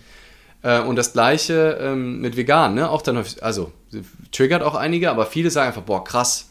[0.61, 2.89] Äh, und das gleiche ähm, mit vegan, ne?
[2.89, 3.71] Auch dann, also
[4.31, 6.49] triggert auch einige, aber viele sagen einfach, boah, krass,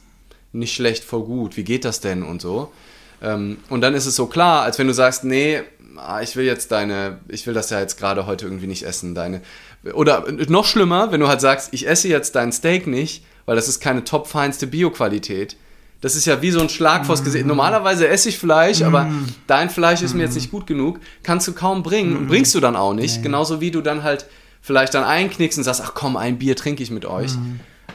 [0.52, 2.72] nicht schlecht, voll gut, wie geht das denn und so.
[3.22, 5.62] Ähm, und dann ist es so klar, als wenn du sagst, nee,
[5.96, 9.14] ah, ich will jetzt deine, ich will das ja jetzt gerade heute irgendwie nicht essen,
[9.14, 9.42] deine.
[9.94, 13.68] Oder noch schlimmer, wenn du halt sagst, ich esse jetzt dein Steak nicht, weil das
[13.68, 15.56] ist keine topfeinste Bioqualität
[16.00, 17.44] das ist ja wie so ein Schlag vors Gesicht.
[17.44, 17.48] Mm.
[17.48, 18.84] Normalerweise esse ich Fleisch, mm.
[18.84, 19.10] aber
[19.46, 20.16] dein Fleisch ist mm.
[20.16, 21.00] mir jetzt nicht gut genug.
[21.22, 23.16] Kannst du kaum bringen und bringst du dann auch nicht.
[23.16, 23.22] Nee.
[23.24, 24.26] Genauso wie du dann halt
[24.60, 27.32] vielleicht dann einknickst und sagst, ach komm, ein Bier trinke ich mit euch.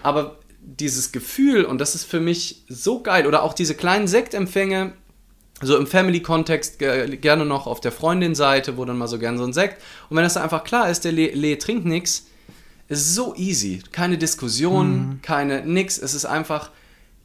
[0.01, 4.93] Aber dieses Gefühl, und das ist für mich so geil, oder auch diese kleinen Sektempfänge,
[5.61, 9.53] so im Family-Kontext gerne noch auf der Freundin-Seite, wo dann mal so gern so ein
[9.53, 9.81] Sekt.
[10.09, 12.25] Und wenn das dann einfach klar ist, der Le, Le trinkt nichts,
[12.89, 13.81] ist so easy.
[13.91, 15.97] Keine Diskussion, keine nix.
[15.97, 16.69] Es ist einfach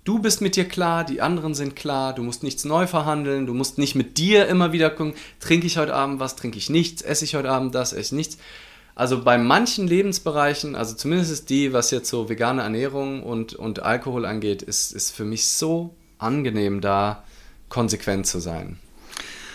[0.09, 3.53] Du bist mit dir klar, die anderen sind klar, du musst nichts neu verhandeln, du
[3.53, 7.03] musst nicht mit dir immer wieder gucken, trinke ich heute Abend was, trinke ich nichts,
[7.03, 8.39] esse ich heute Abend das, esse ich nichts.
[8.95, 14.25] Also bei manchen Lebensbereichen, also zumindest die, was jetzt so vegane Ernährung und, und Alkohol
[14.25, 17.23] angeht, ist, ist für mich so angenehm, da
[17.69, 18.79] konsequent zu sein.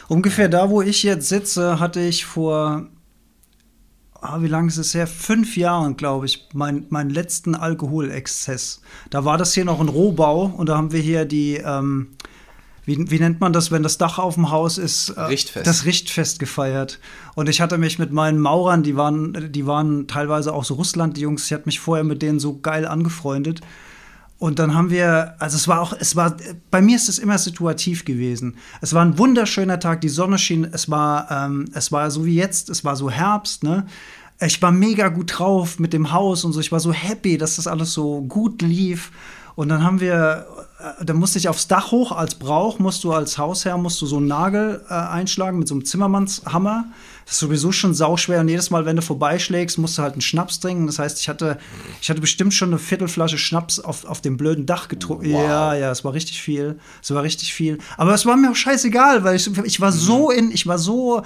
[0.07, 2.85] Ungefähr da, wo ich jetzt sitze, hatte ich vor,
[4.23, 5.05] ah, wie lange ist es her?
[5.05, 8.81] Fünf Jahren, glaube ich, mein, meinen letzten Alkoholexzess.
[9.09, 12.07] Da war das hier noch ein Rohbau und da haben wir hier die, ähm,
[12.85, 15.09] wie, wie, nennt man das, wenn das Dach auf dem Haus ist?
[15.09, 15.67] Äh, Richtfest.
[15.67, 16.99] Das Richtfest gefeiert.
[17.35, 21.17] Und ich hatte mich mit meinen Maurern, die waren, die waren teilweise auch so Russland,
[21.17, 23.61] die Jungs, ich hatte mich vorher mit denen so geil angefreundet.
[24.39, 26.35] Und dann haben wir, also es war auch, es war,
[26.69, 28.57] bei mir ist es immer situativ gewesen.
[28.81, 32.35] Es war ein wunderschöner Tag, die Sonne schien, es war, ähm, es war so wie
[32.35, 33.85] jetzt, es war so Herbst, ne?
[34.41, 36.59] Ich war mega gut drauf mit dem Haus und so.
[36.59, 39.11] Ich war so happy, dass das alles so gut lief.
[39.55, 40.47] Und dann haben wir,
[40.79, 44.05] äh, da musste ich aufs Dach hoch als Brauch, musst du als Hausherr, musst du
[44.05, 46.85] so einen Nagel äh, einschlagen mit so einem Zimmermannshammer.
[47.25, 50.21] Das ist sowieso schon sauschwer und jedes Mal, wenn du vorbeischlägst, musst du halt einen
[50.21, 50.87] Schnaps trinken.
[50.87, 51.57] Das heißt, ich hatte,
[52.01, 55.31] ich hatte bestimmt schon eine Viertelflasche Schnaps auf, auf dem blöden Dach getrunken.
[55.31, 55.43] Wow.
[55.43, 56.79] Ja, ja, es war richtig viel.
[57.01, 57.77] Es war richtig viel.
[57.97, 60.37] Aber es war mir auch scheißegal, weil ich, ich war so mhm.
[60.37, 61.23] in, ich war so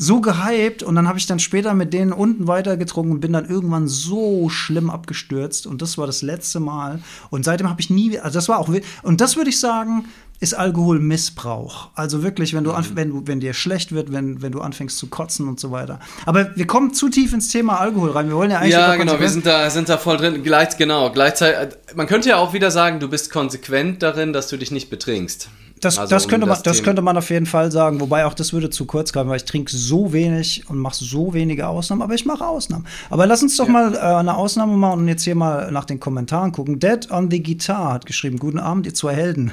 [0.00, 3.48] so gehypt und dann habe ich dann später mit denen unten weitergetrunken und bin dann
[3.48, 8.16] irgendwann so schlimm abgestürzt und das war das letzte Mal und seitdem habe ich nie
[8.16, 8.70] also das war auch
[9.02, 10.04] und das würde ich sagen
[10.40, 11.90] ist Alkoholmissbrauch.
[11.94, 12.90] Also wirklich, wenn du, mhm.
[12.94, 15.98] wenn, wenn dir schlecht wird, wenn, wenn du anfängst zu kotzen und so weiter.
[16.26, 18.28] Aber wir kommen zu tief ins Thema Alkohol rein.
[18.28, 18.72] Wir wollen ja eigentlich.
[18.72, 20.42] Ja, genau, wir sind da, sind da voll drin.
[20.42, 21.76] Gleich, genau, gleichzeitig.
[21.94, 25.48] Man könnte ja auch wieder sagen, du bist konsequent darin, dass du dich nicht betrinkst.
[25.80, 28.52] Das, also das, könnte man, das, könnte man auf jeden Fall sagen, wobei auch das
[28.52, 32.14] würde zu kurz kommen, weil ich trinke so wenig und mache so wenige Ausnahmen, aber
[32.14, 32.86] ich mache Ausnahmen.
[33.10, 33.72] Aber lass uns doch ja.
[33.72, 36.78] mal äh, eine Ausnahme machen und jetzt hier mal nach den Kommentaren gucken.
[36.80, 39.52] Dead on the Guitar hat geschrieben: Guten Abend, ihr zwei Helden.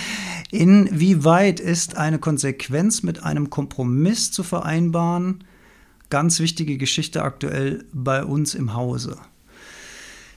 [0.50, 5.44] Inwieweit ist eine Konsequenz mit einem Kompromiss zu vereinbaren?
[6.08, 9.18] Ganz wichtige Geschichte aktuell bei uns im Hause.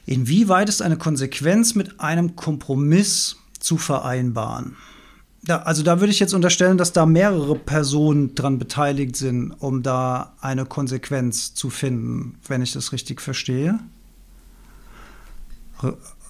[0.06, 4.76] Inwieweit ist eine Konsequenz mit einem Kompromiss zu vereinbaren?
[5.50, 9.82] Ja, also da würde ich jetzt unterstellen, dass da mehrere Personen dran beteiligt sind, um
[9.82, 13.80] da eine Konsequenz zu finden, wenn ich das richtig verstehe.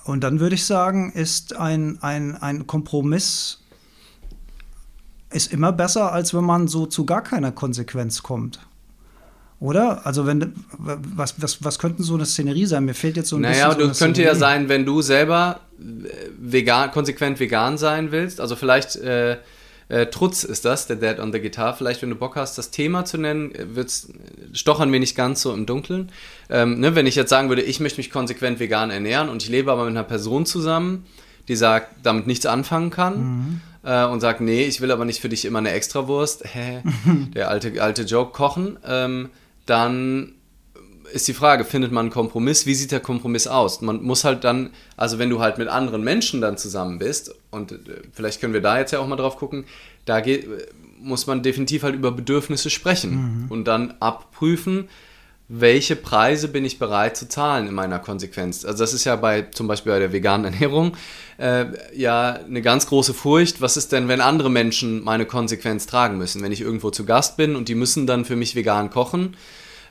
[0.06, 3.60] Und dann würde ich sagen, ist ein, ein, ein Kompromiss
[5.32, 8.69] ist immer besser, als wenn man so zu gar keiner Konsequenz kommt.
[9.60, 10.06] Oder?
[10.06, 12.86] Also wenn was, was, was könnten so eine Szenerie sein?
[12.86, 13.82] Mir fehlt jetzt so ein naja, bisschen.
[13.82, 18.40] Naja, so könnte ja sein, wenn du selber vegan, konsequent vegan sein willst.
[18.40, 19.38] Also vielleicht äh,
[19.90, 21.76] äh, Trutz ist das, der Dead on the Guitar.
[21.76, 24.10] Vielleicht, wenn du Bock hast, das Thema zu nennen, wird's,
[24.54, 26.12] stochern wir nicht ganz so im Dunkeln.
[26.50, 29.50] Ähm, ne, wenn ich jetzt sagen würde, ich möchte mich konsequent vegan ernähren und ich
[29.50, 31.06] lebe aber mit einer Person zusammen,
[31.48, 33.18] die sagt, damit nichts anfangen kann.
[33.18, 33.62] Mhm.
[33.84, 36.84] Äh, und sagt, nee, ich will aber nicht für dich immer eine Extrawurst, hä,
[37.34, 39.30] der alte, alte Joke kochen, ähm,
[39.70, 40.34] dann
[41.12, 42.66] ist die Frage, findet man einen Kompromiss?
[42.66, 43.82] Wie sieht der Kompromiss aus?
[43.82, 47.72] Man muss halt dann, also wenn du halt mit anderen Menschen dann zusammen bist, und
[47.72, 47.78] äh,
[48.14, 49.66] vielleicht können wir da jetzt ja auch mal drauf gucken,
[50.06, 50.48] da geht,
[51.00, 53.46] muss man definitiv halt über Bedürfnisse sprechen mhm.
[53.50, 54.90] und dann abprüfen,
[55.52, 58.66] welche Preise bin ich bereit zu zahlen in meiner Konsequenz.
[58.66, 60.96] Also das ist ja bei zum Beispiel bei der veganen Ernährung
[61.40, 61.66] äh,
[61.96, 63.60] ja eine ganz große Furcht.
[63.60, 66.44] Was ist denn, wenn andere Menschen meine Konsequenz tragen müssen?
[66.44, 69.36] Wenn ich irgendwo zu Gast bin und die müssen dann für mich vegan kochen,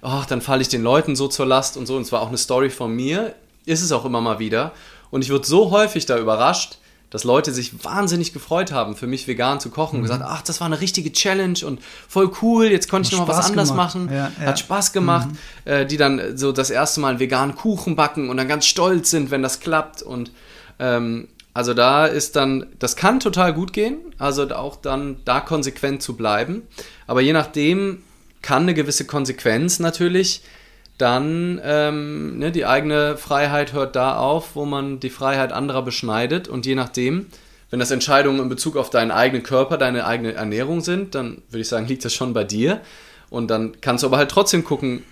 [0.02, 1.96] oh, dann falle ich den Leuten so zur Last und so.
[1.96, 3.34] Und zwar auch eine Story von mir,
[3.66, 4.72] ist es auch immer mal wieder.
[5.10, 6.78] Und ich wurde so häufig da überrascht,
[7.10, 10.02] dass Leute sich wahnsinnig gefreut haben, für mich vegan zu kochen mhm.
[10.02, 13.26] und gesagt, ach, das war eine richtige Challenge und voll cool, jetzt konnte ich noch
[13.26, 13.94] mal was anderes gemacht.
[13.94, 14.10] machen.
[14.12, 14.46] Ja, ja.
[14.46, 15.28] Hat Spaß gemacht.
[15.28, 15.72] Mhm.
[15.72, 19.10] Äh, die dann so das erste Mal einen veganen Kuchen backen und dann ganz stolz
[19.10, 20.02] sind, wenn das klappt.
[20.02, 20.32] Und
[20.78, 26.02] ähm, also da ist dann, das kann total gut gehen, also auch dann da konsequent
[26.02, 26.62] zu bleiben.
[27.06, 28.02] Aber je nachdem
[28.42, 30.42] kann eine gewisse Konsequenz natürlich
[30.98, 36.48] dann ähm, ne, die eigene Freiheit hört da auf, wo man die Freiheit anderer beschneidet.
[36.48, 37.26] Und je nachdem,
[37.70, 41.60] wenn das Entscheidungen in Bezug auf deinen eigenen Körper, deine eigene Ernährung sind, dann würde
[41.60, 42.80] ich sagen, liegt das schon bei dir.
[43.30, 45.04] Und dann kannst du aber halt trotzdem gucken,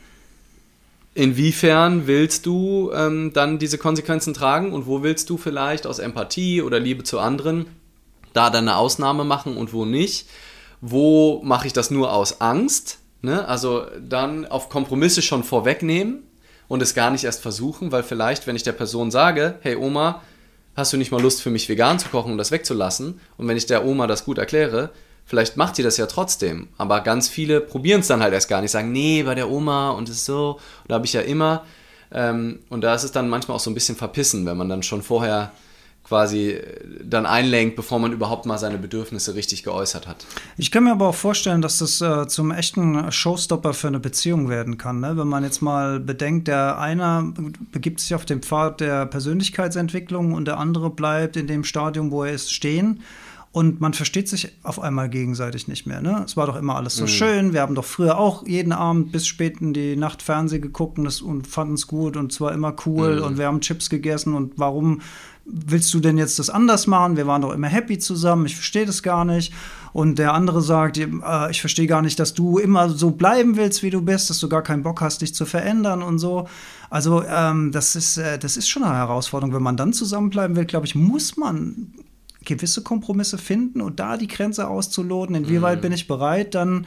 [1.14, 6.62] inwiefern willst du ähm, dann diese Konsequenzen tragen und wo willst du vielleicht aus Empathie
[6.62, 7.66] oder Liebe zu anderen
[8.32, 10.28] da dann eine Ausnahme machen und wo nicht.
[10.82, 12.98] Wo mache ich das nur aus Angst?
[13.26, 13.46] Ne?
[13.48, 16.22] Also dann auf Kompromisse schon vorwegnehmen
[16.68, 20.22] und es gar nicht erst versuchen, weil vielleicht, wenn ich der Person sage, hey Oma,
[20.76, 23.20] hast du nicht mal Lust für mich vegan zu kochen und das wegzulassen?
[23.36, 24.90] Und wenn ich der Oma das gut erkläre,
[25.24, 26.68] vielleicht macht die das ja trotzdem.
[26.78, 29.90] Aber ganz viele probieren es dann halt erst gar nicht, sagen, nee, bei der Oma
[29.90, 31.64] und es ist so, und da habe ich ja immer.
[32.12, 34.84] Ähm, und da ist es dann manchmal auch so ein bisschen verpissen, wenn man dann
[34.84, 35.50] schon vorher
[36.06, 36.60] quasi
[37.02, 40.24] dann einlenkt, bevor man überhaupt mal seine Bedürfnisse richtig geäußert hat.
[40.56, 44.48] Ich kann mir aber auch vorstellen, dass das äh, zum echten Showstopper für eine Beziehung
[44.48, 45.00] werden kann.
[45.00, 45.16] Ne?
[45.16, 47.34] Wenn man jetzt mal bedenkt, der eine
[47.72, 52.22] begibt sich auf den Pfad der Persönlichkeitsentwicklung und der andere bleibt in dem Stadium, wo
[52.22, 53.00] er ist, stehen.
[53.56, 56.02] Und man versteht sich auf einmal gegenseitig nicht mehr.
[56.02, 56.22] Ne?
[56.26, 57.08] Es war doch immer alles so mhm.
[57.08, 57.52] schön.
[57.54, 61.22] Wir haben doch früher auch jeden Abend bis spät in die Nacht Fernsehen geguckt und,
[61.22, 63.16] und fanden es gut und zwar immer cool.
[63.16, 63.22] Mhm.
[63.22, 64.34] Und wir haben Chips gegessen.
[64.34, 65.00] Und warum
[65.46, 67.16] willst du denn jetzt das anders machen?
[67.16, 69.52] Wir waren doch immer happy zusammen, ich verstehe das gar nicht.
[69.92, 71.08] Und der andere sagt, äh,
[71.50, 74.48] ich verstehe gar nicht, dass du immer so bleiben willst, wie du bist, dass du
[74.48, 76.48] gar keinen Bock hast, dich zu verändern und so.
[76.90, 79.54] Also ähm, das, ist, äh, das ist schon eine Herausforderung.
[79.54, 81.94] Wenn man dann zusammenbleiben will, glaube ich, muss man
[82.44, 85.34] gewisse Kompromisse finden und da die Grenze auszuloten.
[85.34, 85.82] Inwieweit mhm.
[85.82, 86.86] bin ich bereit, dann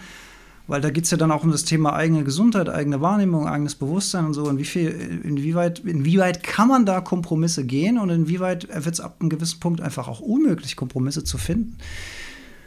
[0.70, 3.74] weil da geht es ja dann auch um das Thema eigene Gesundheit, eigene Wahrnehmung, eigenes
[3.74, 4.44] Bewusstsein und so.
[4.44, 4.90] Und wie viel,
[5.24, 9.82] inwieweit, inwieweit kann man da Kompromisse gehen und inwieweit wird es ab einem gewissen Punkt
[9.82, 11.78] einfach auch unmöglich, Kompromisse zu finden?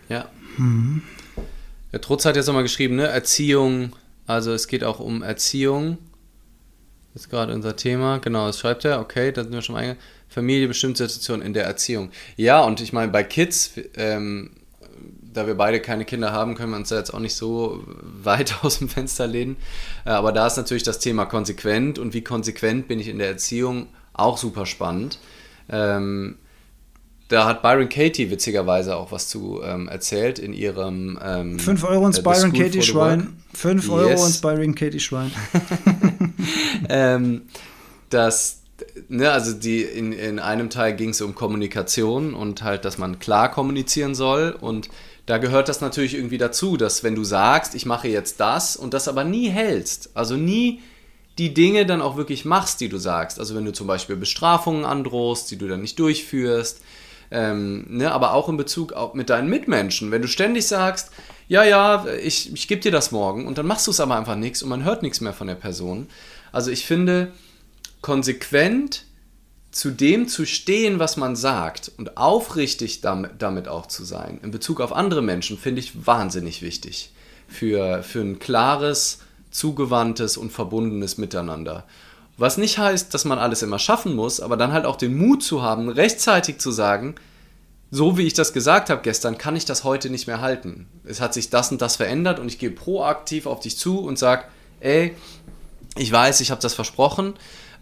[0.08, 0.26] Ja.
[0.58, 1.02] Mhm.
[1.92, 3.06] Der Trotz hat jetzt nochmal geschrieben, ne?
[3.06, 3.92] Erziehung,
[4.26, 5.98] also es geht auch um Erziehung.
[7.14, 8.18] Das ist gerade unser Thema.
[8.18, 8.98] Genau, das schreibt er.
[9.00, 10.02] Okay, da sind wir schon mal eingegangen.
[10.28, 12.10] Familie, bestimmte Situationen in der Erziehung.
[12.36, 14.50] Ja, und ich meine, bei Kids, ähm,
[15.32, 18.56] da wir beide keine Kinder haben, können wir uns da jetzt auch nicht so weit
[18.62, 19.56] aus dem Fenster lehnen.
[20.04, 23.28] Äh, aber da ist natürlich das Thema konsequent und wie konsequent bin ich in der
[23.28, 25.18] Erziehung auch super spannend.
[25.68, 26.36] Ähm,
[27.28, 31.18] da hat Byron Katie witzigerweise auch was zu ähm, erzählt in ihrem.
[31.22, 33.38] Ähm, 5 Euro ins äh, Byron Katie Schwein.
[33.54, 34.26] 5 Euro yes.
[34.26, 35.32] ins Byron Katie Schwein.
[36.90, 37.42] ähm,
[38.10, 38.62] dass
[39.08, 43.18] ne, also die in, in einem Teil ging es um Kommunikation und halt, dass man
[43.18, 44.88] klar kommunizieren soll und
[45.26, 48.92] da gehört das natürlich irgendwie dazu, dass wenn du sagst, ich mache jetzt das und
[48.94, 50.80] das aber nie hältst, also nie
[51.38, 53.38] die Dinge dann auch wirklich machst, die du sagst.
[53.38, 56.82] Also wenn du zum Beispiel Bestrafungen androhst, die du dann nicht durchführst,
[57.30, 60.10] ähm, ne, aber auch in Bezug auch mit deinen Mitmenschen.
[60.10, 61.10] Wenn du ständig sagst,
[61.48, 64.36] ja, ja, ich, ich gebe dir das morgen und dann machst du es aber einfach
[64.36, 66.08] nichts und man hört nichts mehr von der Person.
[66.52, 67.32] Also ich finde,
[68.02, 69.06] konsequent
[69.72, 74.80] zu dem zu stehen, was man sagt und aufrichtig damit, auch zu sein, in Bezug
[74.80, 77.10] auf andere Menschen, finde ich wahnsinnig wichtig
[77.48, 79.20] für, für ein klares,
[79.50, 81.84] zugewandtes und verbundenes Miteinander.
[82.36, 85.42] Was nicht heißt, dass man alles immer schaffen muss, aber dann halt auch den Mut
[85.42, 87.14] zu haben, rechtzeitig zu sagen,
[87.90, 90.86] so wie ich das gesagt habe gestern, kann ich das heute nicht mehr halten.
[91.04, 94.18] Es hat sich das und das verändert und ich gehe proaktiv auf dich zu und
[94.18, 94.44] sage,
[94.80, 95.14] ey,
[95.96, 97.34] ich weiß, ich habe das versprochen,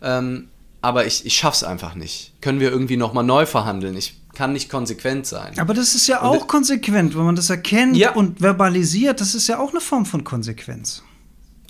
[0.03, 0.49] ähm,
[0.83, 2.33] aber ich, ich es einfach nicht.
[2.41, 3.97] Können wir irgendwie nochmal neu verhandeln?
[3.97, 5.59] Ich kann nicht konsequent sein.
[5.59, 8.13] Aber das ist ja auch und, konsequent, wenn man das erkennt ja.
[8.13, 11.03] und verbalisiert, das ist ja auch eine Form von Konsequenz.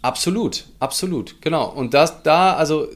[0.02, 1.68] Absolut, absolut, genau.
[1.68, 2.88] Und das da, also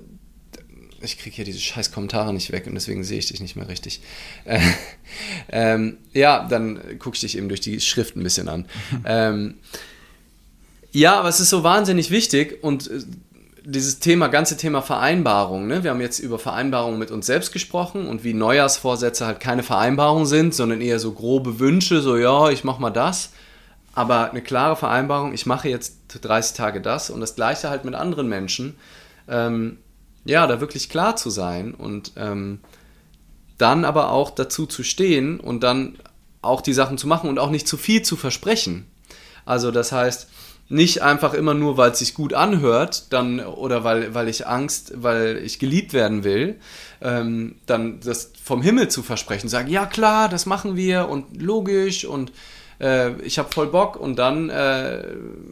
[1.05, 3.69] ich kriege hier diese scheiß Kommentare nicht weg und deswegen sehe ich dich nicht mehr
[3.69, 4.01] richtig.
[4.45, 4.61] Äh,
[5.51, 8.67] ähm, ja, dann gucke ich dich eben durch die Schrift ein bisschen an.
[9.05, 9.57] ähm,
[10.93, 13.01] ja, aber es ist so wahnsinnig wichtig und äh,
[13.67, 15.85] dieses Thema, ganze Thema Vereinbarung, ne?
[15.85, 20.27] wir haben jetzt über Vereinbarungen mit uns selbst gesprochen und wie Neujahrsvorsätze halt keine Vereinbarung
[20.27, 23.33] sind, sondern eher so grobe Wünsche, so ja, ich mach mal das.
[23.95, 27.95] Aber eine klare Vereinbarung, ich mache jetzt 30 Tage das und das gleiche halt mit
[27.95, 28.77] anderen Menschen.
[29.29, 29.79] Ähm,
[30.25, 32.61] ja, da wirklich klar zu sein und ähm,
[33.57, 35.97] dann aber auch dazu zu stehen und dann
[36.43, 38.87] auch die Sachen zu machen und auch nicht zu viel zu versprechen.
[39.47, 40.29] Also das heißt,
[40.69, 44.93] nicht einfach immer nur, weil es sich gut anhört, dann oder weil, weil ich Angst,
[44.97, 46.59] weil ich geliebt werden will,
[47.03, 52.05] ähm, dann das vom Himmel zu versprechen, sagen, ja klar, das machen wir und logisch
[52.07, 52.33] und
[52.81, 55.03] äh, ich habe voll Bock und dann äh,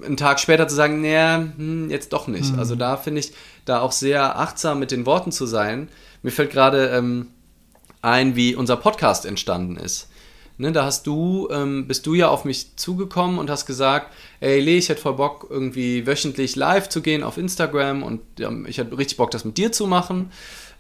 [0.05, 2.53] einen Tag später zu sagen, nee, hm, jetzt doch nicht.
[2.53, 2.59] Mhm.
[2.59, 3.33] Also da finde ich,
[3.65, 5.89] da auch sehr achtsam mit den Worten zu sein.
[6.23, 7.29] Mir fällt gerade ähm,
[8.01, 10.09] ein, wie unser Podcast entstanden ist.
[10.63, 14.61] Ne, da hast du, ähm, bist du ja auf mich zugekommen und hast gesagt, ey
[14.61, 18.79] Lee, ich hätte voll Bock, irgendwie wöchentlich live zu gehen auf Instagram und ähm, ich
[18.79, 20.31] hätte richtig Bock, das mit dir zu machen.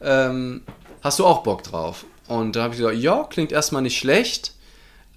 [0.01, 0.63] Ähm,
[1.01, 2.05] hast du auch Bock drauf?
[2.29, 4.55] Und da habe ich gesagt, ja, klingt erstmal nicht schlecht,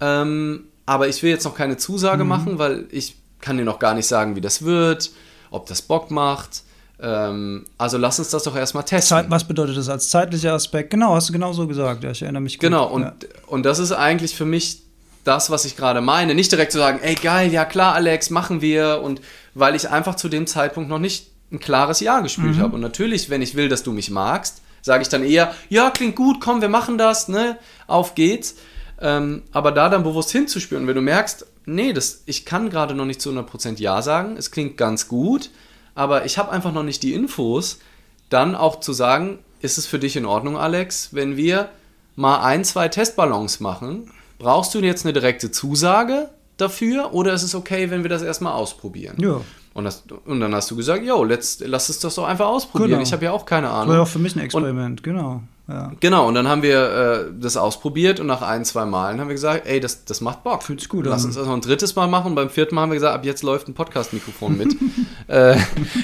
[0.00, 2.28] ähm, aber ich will jetzt noch keine Zusage mhm.
[2.28, 5.12] machen, weil ich kann dir noch gar nicht sagen, wie das wird,
[5.52, 6.64] ob das Bock macht.
[6.98, 9.16] Ähm, also lass uns das doch erstmal testen.
[9.16, 10.90] Zeit, was bedeutet das als zeitlicher Aspekt?
[10.90, 12.04] Genau, hast du genau so gesagt.
[12.04, 12.62] Ja, ich erinnere mich gut.
[12.62, 13.14] Genau, und, ja.
[13.46, 14.82] und das ist eigentlich für mich
[15.24, 16.34] das, was ich gerade meine.
[16.34, 19.00] Nicht direkt zu sagen, ey geil, ja klar, Alex, machen wir.
[19.02, 19.20] Und
[19.54, 22.60] weil ich einfach zu dem Zeitpunkt noch nicht ein klares Ja gespielt mhm.
[22.60, 22.74] habe.
[22.74, 26.16] Und natürlich, wenn ich will, dass du mich magst, sage ich dann eher, ja, klingt
[26.16, 27.58] gut, komm, wir machen das, ne?
[27.86, 28.56] Auf geht's.
[29.00, 33.04] Ähm, aber da dann bewusst hinzuspüren, wenn du merkst, nee, das, ich kann gerade noch
[33.04, 35.50] nicht zu 100% Ja sagen, es klingt ganz gut,
[35.96, 37.80] aber ich habe einfach noch nicht die Infos,
[38.28, 41.70] dann auch zu sagen, ist es für dich in Ordnung, Alex, wenn wir
[42.14, 44.12] mal ein, zwei Testballons machen.
[44.38, 46.28] Brauchst du jetzt eine direkte Zusage
[46.58, 49.16] dafür oder ist es okay, wenn wir das erstmal ausprobieren?
[49.18, 49.40] Ja.
[49.74, 52.90] Und, das, und dann hast du gesagt, jo, let's, lass es das doch einfach ausprobieren.
[52.90, 53.02] Genau.
[53.02, 53.80] Ich habe ja auch keine Ahnung.
[53.80, 55.42] Das war ja auch für mich ein Experiment, genau.
[55.68, 55.90] Ja.
[55.98, 59.34] Genau, und dann haben wir äh, das ausprobiert und nach ein, zwei Malen haben wir
[59.34, 60.62] gesagt, ey, das, das macht Bock.
[60.62, 61.28] Fühlt sich gut Lass an.
[61.28, 62.28] uns das noch ein drittes Mal machen.
[62.28, 64.76] Und beim vierten Mal haben wir gesagt, ab jetzt läuft ein Podcast-Mikrofon mit.
[65.26, 65.56] äh,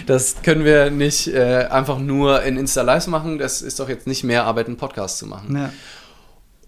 [0.06, 3.38] das können wir nicht äh, einfach nur in Insta-Lives machen.
[3.38, 5.56] Das ist doch jetzt nicht mehr Arbeit, einen Podcast zu machen.
[5.56, 5.72] Ja.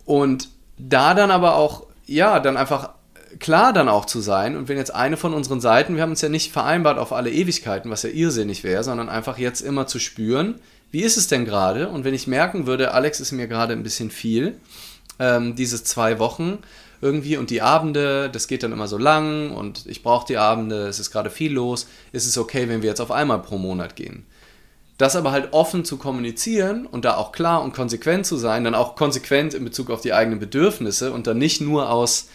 [0.04, 2.90] Und da dann aber auch, ja, dann einfach
[3.40, 4.56] klar dann auch zu sein.
[4.56, 7.30] Und wenn jetzt eine von unseren Seiten, wir haben uns ja nicht vereinbart auf alle
[7.30, 10.60] Ewigkeiten, was ja irrsinnig wäre, sondern einfach jetzt immer zu spüren,
[10.94, 11.88] wie ist es denn gerade?
[11.88, 14.54] Und wenn ich merken würde, Alex ist mir gerade ein bisschen viel,
[15.18, 16.58] ähm, diese zwei Wochen
[17.00, 20.86] irgendwie und die Abende, das geht dann immer so lang und ich brauche die Abende,
[20.86, 23.96] es ist gerade viel los, ist es okay, wenn wir jetzt auf einmal pro Monat
[23.96, 24.24] gehen.
[24.96, 28.76] Das aber halt offen zu kommunizieren und da auch klar und konsequent zu sein, dann
[28.76, 32.28] auch konsequent in Bezug auf die eigenen Bedürfnisse und dann nicht nur aus,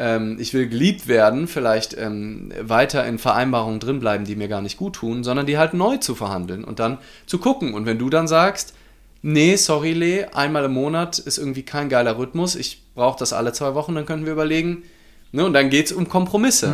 [0.00, 4.78] ähm, ich will geliebt werden, vielleicht ähm, weiter in Vereinbarungen drinbleiben, die mir gar nicht
[4.78, 7.74] gut tun, sondern die halt neu zu verhandeln und dann zu gucken.
[7.74, 8.74] Und wenn du dann sagst,
[9.20, 13.52] nee, sorry, Lee, einmal im Monat ist irgendwie kein geiler Rhythmus, ich brauche das alle
[13.52, 14.84] zwei Wochen, dann können wir überlegen,
[15.32, 16.68] ne, und dann geht es um Kompromisse.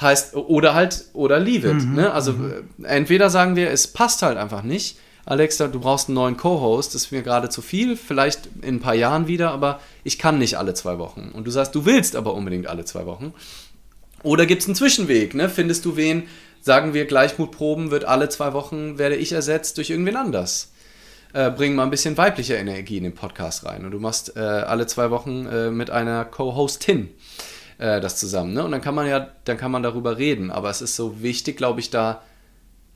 [0.00, 1.76] Heißt, oder halt, oder leave it.
[1.94, 2.10] Ne?
[2.10, 4.98] Also äh, entweder sagen wir, es passt halt einfach nicht.
[5.26, 8.80] Alexa, du brauchst einen neuen Co-Host, das ist mir gerade zu viel, vielleicht in ein
[8.80, 11.30] paar Jahren wieder, aber ich kann nicht alle zwei Wochen.
[11.32, 13.34] Und du sagst, du willst aber unbedingt alle zwei Wochen.
[14.22, 15.34] Oder gibt es einen Zwischenweg?
[15.34, 15.48] Ne?
[15.48, 16.24] Findest du wen,
[16.60, 20.72] sagen wir, Gleichmutproben wird alle zwei Wochen, werde ich ersetzt durch irgendwen anders?
[21.32, 23.84] Äh, bring mal ein bisschen weibliche Energie in den Podcast rein.
[23.84, 27.10] Und du machst äh, alle zwei Wochen äh, mit einer Co-Hostin
[27.78, 28.52] äh, das zusammen.
[28.52, 28.64] Ne?
[28.64, 30.50] Und dann kann man ja, dann kann man darüber reden.
[30.50, 32.22] Aber es ist so wichtig, glaube ich, da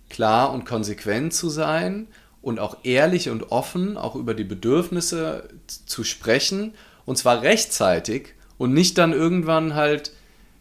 [0.09, 2.07] klar und konsequent zu sein
[2.43, 5.49] und auch ehrlich und offen auch über die Bedürfnisse
[5.87, 6.75] zu sprechen
[7.07, 10.13] und zwar rechtzeitig und nicht dann irgendwann halt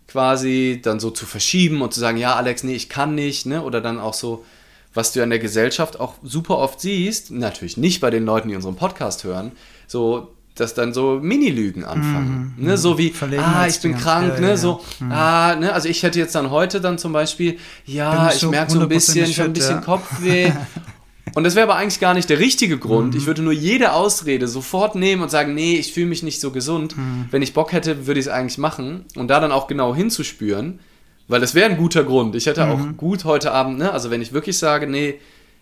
[0.08, 3.64] quasi dann so zu verschieben und zu sagen, ja Alex, nee, ich kann nicht, ne?
[3.64, 4.46] oder dann auch so,
[4.94, 8.56] was du in der Gesellschaft auch super oft siehst, natürlich nicht bei den Leuten, die
[8.56, 9.54] unseren Podcast hören,
[9.88, 12.54] so dass dann so Mini-Lügen anfangen.
[12.58, 12.78] Ne?
[12.78, 14.48] So wie, ah, ich bin krank, Ja, ne?
[14.50, 15.74] ja, so, ah, ne?
[15.74, 18.80] Also ich hätte jetzt dann heute dann zum Beispiel, ja, ich ich so merke so
[18.82, 19.82] ein bisschen, 100% schon ein bisschen ja.
[19.82, 20.52] Kopfweh.
[21.36, 22.80] Und das wäre aber eigentlich gar nicht der richtige Mhm.
[22.82, 23.16] Grund.
[23.16, 26.52] Ich würde nur jede Ausrede sofort nehmen und sagen, nee, ich fühle mich nicht so
[26.52, 26.96] gesund.
[26.96, 27.26] Mhm.
[27.32, 29.06] Wenn ich Bock hätte, würde ich es eigentlich machen.
[29.16, 30.80] Und da dann auch genau hinzuspüren,
[31.28, 32.36] weil das wäre ein guter Grund.
[32.36, 32.72] Ich hätte Mhm.
[32.72, 33.92] auch gut heute Abend, ne?
[33.92, 35.16] Also wenn ich wirklich sage, nee,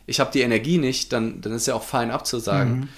[0.08, 2.90] ich habe die Energie nicht, dann, dann ist ja auch fein abzusagen.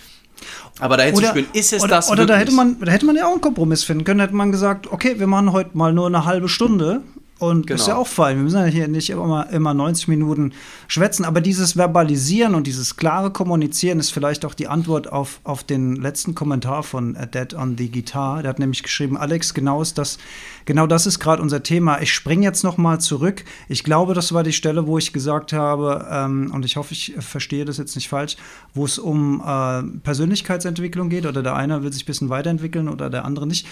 [0.79, 2.47] Aber dahin zu spüren, ist es oder, das Oder da wirklich?
[2.47, 4.19] hätte, man, da hätte man ja auch einen Kompromiss finden können.
[4.19, 7.01] Da hätte man gesagt, okay, wir machen heute mal nur eine halbe Stunde.
[7.43, 7.97] Und ist Genau.
[7.97, 8.37] ja auch fein.
[8.37, 10.53] Wir müssen ja hier nicht immer, immer 90 Minuten
[10.87, 11.25] schwätzen.
[11.25, 15.95] Aber dieses Verbalisieren und dieses klare Kommunizieren ist vielleicht auch die Antwort auf, auf den
[15.95, 18.41] letzten Kommentar von A Dead on the Guitar.
[18.41, 20.17] Der hat nämlich geschrieben, Alex, genau, ist das,
[20.65, 22.01] genau das ist gerade unser Thema.
[22.01, 23.43] Ich springe jetzt noch mal zurück.
[23.67, 27.13] Ich glaube, das war die Stelle, wo ich gesagt habe, ähm, und ich hoffe, ich
[27.19, 28.37] verstehe das jetzt nicht falsch,
[28.73, 33.09] wo es um äh, Persönlichkeitsentwicklung geht oder der eine will sich ein bisschen weiterentwickeln oder
[33.09, 33.67] der andere nicht.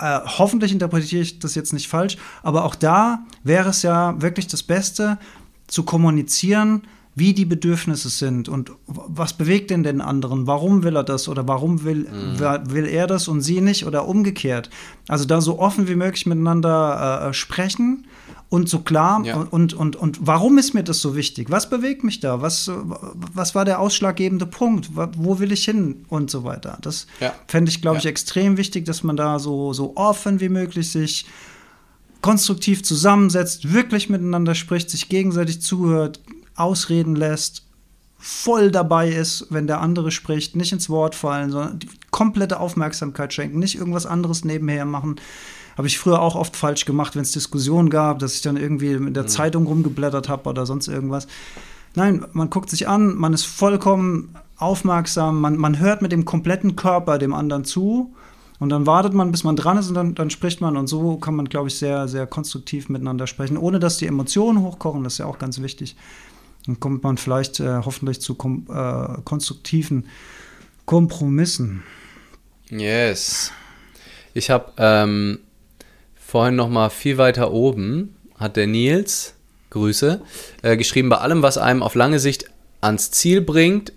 [0.00, 3.09] Äh, hoffentlich interpretiere ich das jetzt nicht falsch, aber auch da
[3.44, 5.18] wäre es ja wirklich das Beste,
[5.66, 6.82] zu kommunizieren,
[7.16, 10.46] wie die Bedürfnisse sind und was bewegt denn den anderen?
[10.46, 12.08] Warum will er das oder warum will,
[12.38, 14.70] wer- will er das und sie nicht oder umgekehrt?
[15.08, 18.06] Also da so offen wie möglich miteinander äh, sprechen
[18.48, 19.36] und so klar Ja.
[19.50, 21.50] und, und, und warum ist mir das so wichtig?
[21.50, 22.40] Was bewegt mich da?
[22.42, 22.72] Was, äh,
[23.34, 24.90] was war der ausschlaggebende Punkt?
[24.94, 26.04] Wo will ich hin?
[26.08, 26.78] Und so weiter.
[26.80, 27.32] Das Ja.
[27.48, 28.10] fände ich, glaube ich, Ja.
[28.10, 31.26] extrem wichtig, dass man da so, so offen wie möglich sich
[32.20, 36.20] konstruktiv zusammensetzt, wirklich miteinander spricht, sich gegenseitig zuhört,
[36.54, 37.66] ausreden lässt,
[38.18, 43.32] voll dabei ist, wenn der andere spricht, nicht ins Wort fallen, sondern die komplette Aufmerksamkeit
[43.32, 45.16] schenken, nicht irgendwas anderes nebenher machen.
[45.78, 48.98] Habe ich früher auch oft falsch gemacht, wenn es Diskussionen gab, dass ich dann irgendwie
[48.98, 51.26] mit der Zeitung rumgeblättert habe oder sonst irgendwas.
[51.94, 56.76] Nein, man guckt sich an, man ist vollkommen aufmerksam, man, man hört mit dem kompletten
[56.76, 58.14] Körper dem anderen zu
[58.60, 61.16] und dann wartet man, bis man dran ist und dann, dann spricht man und so
[61.16, 65.14] kann man, glaube ich, sehr, sehr konstruktiv miteinander sprechen, ohne dass die Emotionen hochkochen, das
[65.14, 65.96] ist ja auch ganz wichtig.
[66.66, 70.06] Dann kommt man vielleicht äh, hoffentlich zu kom äh, konstruktiven
[70.84, 71.82] Kompromissen.
[72.68, 73.50] Yes.
[74.34, 75.40] Ich habe ähm,
[76.14, 79.34] vorhin noch mal viel weiter oben hat der Nils
[79.70, 80.20] Grüße
[80.62, 82.50] äh, geschrieben bei allem was einem auf lange Sicht
[82.80, 83.92] ans Ziel bringt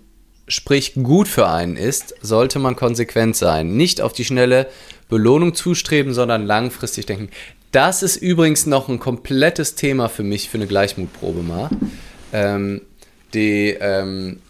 [0.48, 3.76] sprich gut für einen ist sollte man konsequent sein.
[3.76, 4.68] Nicht auf die schnelle
[5.08, 7.30] Belohnung zustreben sondern langfristig denken.
[7.72, 11.70] Das ist übrigens noch ein komplettes Thema für mich für eine Gleichmutprobe mal
[12.32, 12.82] ähm,
[13.32, 14.40] die ähm,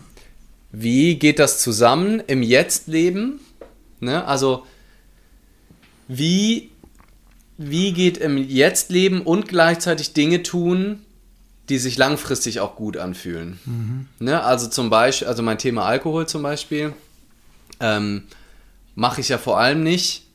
[0.72, 3.40] wie geht das zusammen im Jetzt leben
[4.04, 4.24] Ne?
[4.26, 4.66] Also,
[6.06, 6.70] wie,
[7.56, 11.03] wie geht im Jetzt leben und gleichzeitig Dinge tun,
[11.68, 13.58] die sich langfristig auch gut anfühlen.
[13.64, 14.06] Mhm.
[14.18, 14.42] Ne?
[14.42, 16.92] Also zum Beispiel, also mein Thema Alkohol zum Beispiel,
[17.80, 18.24] ähm,
[18.94, 20.26] mache ich ja vor allem nicht,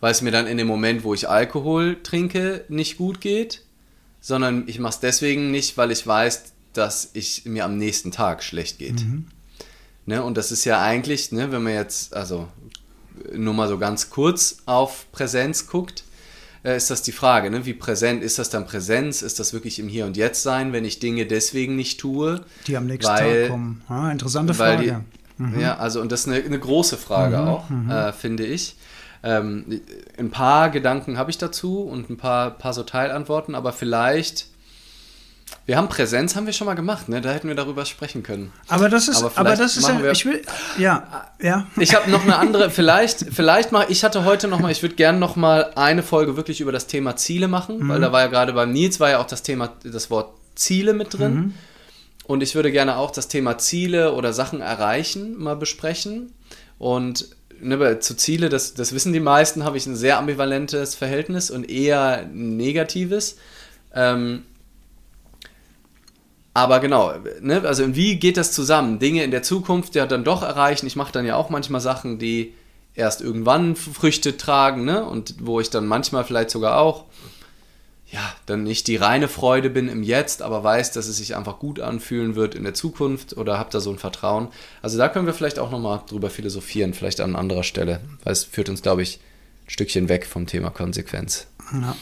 [0.00, 3.62] weil es mir dann in dem Moment, wo ich Alkohol trinke, nicht gut geht,
[4.20, 8.42] sondern ich mache es deswegen nicht, weil ich weiß, dass ich mir am nächsten Tag
[8.42, 9.00] schlecht geht.
[9.00, 9.26] Mhm.
[10.04, 10.22] Ne?
[10.22, 12.48] Und das ist ja eigentlich, ne, wenn man jetzt, also
[13.34, 16.04] nur mal so ganz kurz auf Präsenz guckt,
[16.66, 17.64] äh, ist das die Frage, ne?
[17.64, 19.22] wie präsent ist das dann Präsenz?
[19.22, 22.40] Ist das wirklich im Hier und Jetzt sein, wenn ich Dinge deswegen nicht tue?
[22.66, 23.82] Die am nächsten weil, Tag kommen.
[23.88, 25.04] Ah, interessante Frage.
[25.38, 25.60] Die, mhm.
[25.60, 27.90] Ja, also und das ist eine, eine große Frage mhm, auch, mhm.
[27.90, 28.76] Äh, finde ich.
[29.22, 29.80] Ähm,
[30.18, 34.46] ein paar Gedanken habe ich dazu und ein paar, paar so Teilantworten, aber vielleicht
[35.64, 37.20] wir haben Präsenz, haben wir schon mal gemacht, ne?
[37.20, 38.52] Da hätten wir darüber sprechen können.
[38.68, 40.42] Aber das ist, aber, aber das ist ja, ich will,
[40.78, 41.66] ja, ja.
[41.78, 44.94] Ich habe noch eine andere, vielleicht, vielleicht mal, ich hatte heute noch mal, ich würde
[44.94, 47.88] gerne noch mal eine Folge wirklich über das Thema Ziele machen, mhm.
[47.88, 50.94] weil da war ja gerade beim Nils war ja auch das Thema, das Wort Ziele
[50.94, 51.34] mit drin.
[51.34, 51.54] Mhm.
[52.24, 56.32] Und ich würde gerne auch das Thema Ziele oder Sachen erreichen mal besprechen.
[56.78, 57.28] Und
[57.60, 61.68] ne, zu Ziele, das, das wissen die meisten, habe ich ein sehr ambivalentes Verhältnis und
[61.68, 63.36] eher negatives.
[63.94, 64.42] Ähm,
[66.56, 68.98] aber genau, ne, also wie geht das zusammen?
[68.98, 70.86] Dinge in der Zukunft ja dann doch erreichen.
[70.86, 72.54] Ich mache dann ja auch manchmal Sachen, die
[72.94, 75.04] erst irgendwann Früchte tragen, ne?
[75.04, 77.04] Und wo ich dann manchmal vielleicht sogar auch,
[78.10, 81.58] ja, dann nicht die reine Freude bin im Jetzt, aber weiß, dass es sich einfach
[81.58, 84.48] gut anfühlen wird in der Zukunft oder habe da so ein Vertrauen.
[84.80, 88.44] Also da können wir vielleicht auch nochmal drüber philosophieren, vielleicht an anderer Stelle, weil es
[88.44, 89.18] führt uns, glaube ich,
[89.66, 91.48] ein Stückchen weg vom Thema Konsequenz.
[91.74, 91.94] Ja.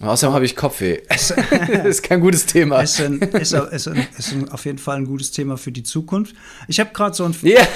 [0.00, 1.02] Außerdem habe ich Kopfweh.
[1.08, 1.30] das
[1.84, 2.82] ist kein gutes Thema.
[2.82, 5.82] Ist, ein, ist, ist, ein, ist ein, auf jeden Fall ein gutes Thema für die
[5.82, 6.34] Zukunft.
[6.68, 7.34] Ich habe gerade so ein.
[7.42, 7.66] Ja.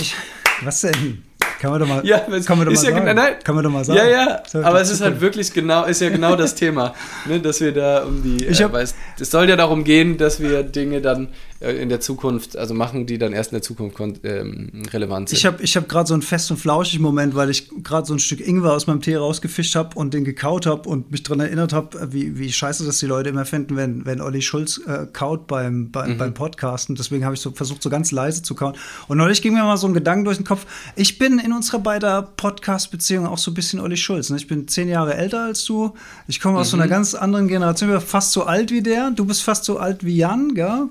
[0.00, 0.14] Ich,
[0.62, 1.22] was denn?
[1.60, 3.16] Kann man doch mal, ja, kann man doch mal ja, sagen.
[3.16, 3.98] Nein, kann man doch mal sagen.
[3.98, 7.60] Ja, ja, aber es ist halt wirklich genau, ist ja genau das Thema, ne, dass
[7.60, 10.62] wir da um die, ich hab, äh, es, es soll ja darum gehen, dass wir
[10.62, 11.28] Dinge dann äh,
[11.70, 15.38] in der Zukunft, also machen, die dann erst in der Zukunft ähm, relevant sind.
[15.38, 18.14] Ich habe ich hab gerade so einen fest und flauschig Moment, weil ich gerade so
[18.14, 21.40] ein Stück Ingwer aus meinem Tee rausgefischt habe und den gekaut habe und mich daran
[21.40, 25.06] erinnert habe, wie, wie scheiße das die Leute immer finden, wenn, wenn Olli Schulz äh,
[25.12, 26.18] kaut beim, beim, mhm.
[26.18, 26.94] beim Podcasten.
[26.94, 28.74] Deswegen habe ich so versucht, so ganz leise zu kauen.
[29.08, 30.66] Und neulich ging mir mal so ein Gedanke durch den Kopf.
[30.96, 34.30] Ich bin in unserer beider Podcast-Beziehung auch so ein bisschen Olli Schulz.
[34.30, 34.36] Ne?
[34.36, 35.94] Ich bin zehn Jahre älter als du.
[36.28, 36.70] Ich komme aus mhm.
[36.70, 37.90] so einer ganz anderen Generation.
[37.90, 39.10] Ich bin fast so alt wie der.
[39.10, 40.88] Du bist fast so alt wie Jan, gell?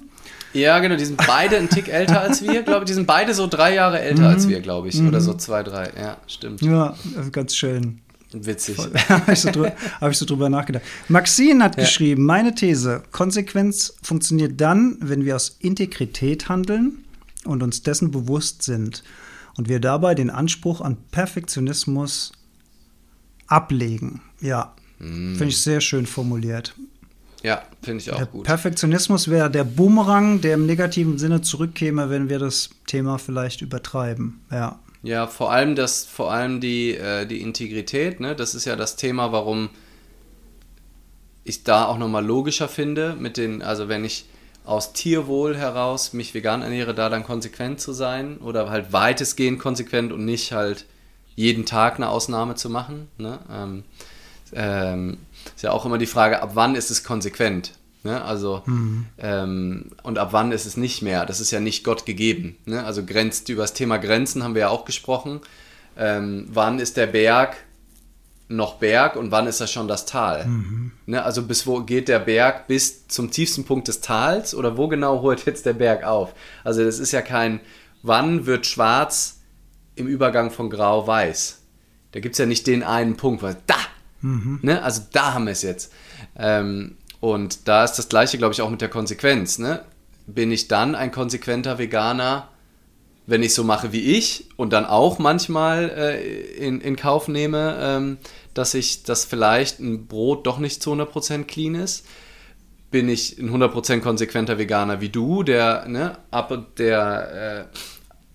[0.54, 2.88] Ja, genau, die sind beide ein Tick älter als wir, glaube ich.
[2.88, 4.28] Die sind beide so drei Jahre älter mhm.
[4.28, 4.96] als wir, glaube ich.
[4.96, 5.10] Mhm.
[5.10, 5.92] Oder so zwei, drei.
[6.00, 6.62] Ja, stimmt.
[6.62, 6.96] Ja,
[7.32, 8.02] ganz schön.
[8.34, 8.78] Witzig.
[9.10, 10.84] Habe ich, so drüber, hab ich so drüber nachgedacht.
[11.08, 11.84] Maxine hat ja.
[11.84, 17.04] geschrieben, meine These, Konsequenz funktioniert dann, wenn wir aus Integrität handeln
[17.46, 19.04] und uns dessen bewusst sind
[19.56, 22.32] und wir dabei den Anspruch an Perfektionismus
[23.46, 24.22] ablegen.
[24.42, 25.36] Ja, mm.
[25.36, 26.74] finde ich sehr schön formuliert.
[27.44, 28.46] Ja, finde ich auch der gut.
[28.46, 34.42] Perfektionismus wäre der Bumerang, der im negativen Sinne zurückkäme, wenn wir das Thema vielleicht übertreiben.
[34.50, 34.80] Ja.
[35.04, 38.36] Ja, vor allem das, vor allem die, äh, die Integrität, ne?
[38.36, 39.70] Das ist ja das Thema, warum
[41.44, 44.26] ich da auch nochmal logischer finde, mit den, also wenn ich
[44.66, 50.14] aus Tierwohl heraus mich vegan ernähre, da dann konsequent zu sein oder halt weitestgehend konsequent
[50.14, 50.86] und nicht halt
[51.36, 53.10] jeden Tag eine Ausnahme zu machen.
[53.18, 53.40] Ne?
[53.52, 53.84] Ähm,
[54.54, 55.18] ähm,
[55.56, 57.74] ist ja auch immer die Frage, ab wann ist es konsequent?
[58.04, 58.22] Ne?
[58.22, 59.06] Also, mhm.
[59.18, 61.26] ähm, und ab wann ist es nicht mehr?
[61.26, 62.58] Das ist ja nicht Gott gegeben.
[62.66, 62.84] Ne?
[62.84, 65.40] Also, grenzt, über das Thema Grenzen haben wir ja auch gesprochen.
[65.98, 67.56] Ähm, wann ist der Berg
[68.50, 70.46] noch Berg und wann ist das schon das Tal?
[70.46, 70.92] Mhm.
[71.06, 71.24] Ne?
[71.24, 72.68] Also, bis wo geht der Berg?
[72.68, 76.34] Bis zum tiefsten Punkt des Tals oder wo genau holt jetzt der Berg auf?
[76.66, 77.62] Also, das ist ja kein,
[78.02, 79.40] wann wird schwarz
[79.96, 81.62] im Übergang von grau-weiß?
[82.12, 83.78] Da gibt es ja nicht den einen Punkt, weil da
[84.24, 84.60] Mhm.
[84.64, 84.82] Ne?
[84.82, 85.94] Also da haben wir es jetzt.
[86.36, 89.60] Ähm, und da ist das gleiche, glaube ich, auch mit der Konsequenz.
[89.60, 89.86] Ne?
[90.26, 92.50] Bin ich dann ein konsequenter Veganer,
[93.26, 97.78] wenn ich so mache wie ich und dann auch manchmal äh, in, in Kauf nehme,
[97.80, 98.18] ähm,
[98.54, 102.06] dass ich, dass vielleicht ein Brot doch nicht zu 100% clean ist?
[102.92, 107.78] Bin ich ein 100% konsequenter Veganer wie du, der, ne, ab, der äh,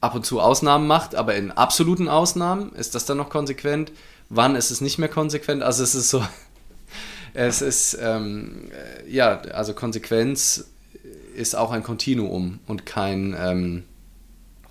[0.00, 2.72] ab und zu Ausnahmen macht, aber in absoluten Ausnahmen?
[2.72, 3.92] Ist das dann noch konsequent?
[4.28, 5.62] Wann ist es nicht mehr konsequent.
[5.62, 6.22] Also es ist so,
[7.34, 10.66] es ist, ähm, äh, ja, also Konsequenz
[11.34, 13.84] ist auch ein Kontinuum und kein, ähm,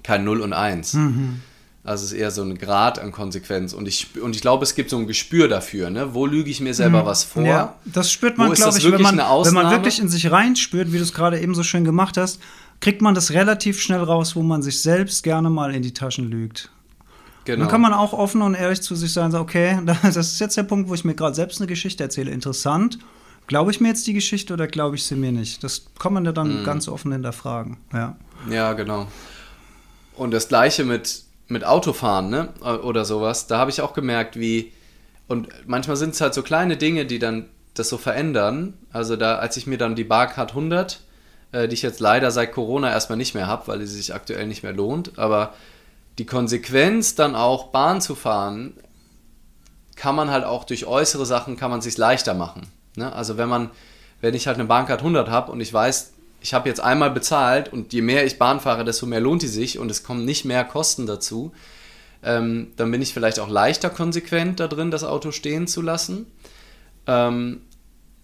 [0.03, 0.93] kein 0 und 1.
[0.93, 1.41] Mhm.
[1.87, 3.71] Also es ist eher so ein Grad an Konsequenz.
[3.71, 6.13] Und ich, und ich glaube, es gibt so ein Gespür dafür, ne?
[6.13, 7.05] Wo lüge ich mir selber mhm.
[7.05, 7.43] was vor?
[7.43, 10.97] Ja, das spürt man, glaube ich, wenn man, wenn man wirklich in sich reinspürt, wie
[10.97, 12.41] du es gerade eben so schön gemacht hast,
[12.81, 16.29] kriegt man das relativ schnell raus, wo man sich selbst gerne mal in die Taschen
[16.29, 16.71] lügt.
[17.47, 17.61] Genau.
[17.61, 20.57] Dann kann man auch offen und ehrlich zu sich sein, so, okay, das ist jetzt
[20.57, 22.29] der Punkt, wo ich mir gerade selbst eine Geschichte erzähle.
[22.29, 22.99] Interessant.
[23.47, 25.63] Glaube ich mir jetzt die Geschichte oder glaube ich sie mir nicht?
[25.63, 26.65] Das kann man ja dann mm.
[26.65, 27.77] ganz offen hinterfragen.
[27.93, 28.17] Ja,
[28.49, 29.07] ja genau.
[30.17, 32.49] Und das Gleiche mit, mit Autofahren, ne?
[32.83, 33.47] Oder sowas.
[33.47, 34.73] Da habe ich auch gemerkt, wie.
[35.29, 37.45] Und manchmal sind es halt so kleine Dinge, die dann
[37.75, 38.73] das so verändern.
[38.91, 40.99] Also da, als ich mir dann die Barcard 100,
[41.53, 44.47] äh, die ich jetzt leider seit Corona erstmal nicht mehr habe, weil sie sich aktuell
[44.47, 45.53] nicht mehr lohnt, aber
[46.17, 48.73] die Konsequenz dann auch Bahn zu fahren,
[49.95, 52.67] kann man halt auch durch äußere Sachen, kann man sich leichter machen.
[52.95, 53.11] Ne?
[53.13, 53.69] Also wenn man,
[54.21, 57.71] wenn ich halt eine Bahncard 100 habe und ich weiß, ich habe jetzt einmal bezahlt
[57.73, 60.45] und je mehr ich Bahn fahre, desto mehr lohnt die sich und es kommen nicht
[60.45, 61.51] mehr Kosten dazu,
[62.23, 66.27] ähm, dann bin ich vielleicht auch leichter konsequent da drin, das Auto stehen zu lassen.
[67.05, 67.61] Ähm,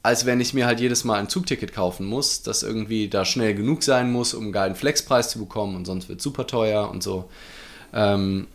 [0.04, 3.56] als wenn ich mir halt jedes Mal ein Zugticket kaufen muss, das irgendwie da schnell
[3.56, 7.02] genug sein muss, um einen geilen Flexpreis zu bekommen und sonst wird super teuer und
[7.02, 7.30] so.
[7.94, 8.48] Ähm,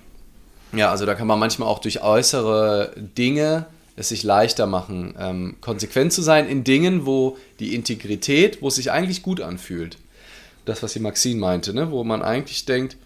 [0.73, 3.67] ja, also da kann man manchmal auch durch äußere Dinge
[3.97, 8.77] es sich leichter machen, ähm, konsequent zu sein in Dingen, wo die Integrität, wo es
[8.77, 9.99] sich eigentlich gut anfühlt.
[10.65, 11.91] Das, was die Maxine meinte, ne?
[11.91, 12.97] wo man eigentlich denkt,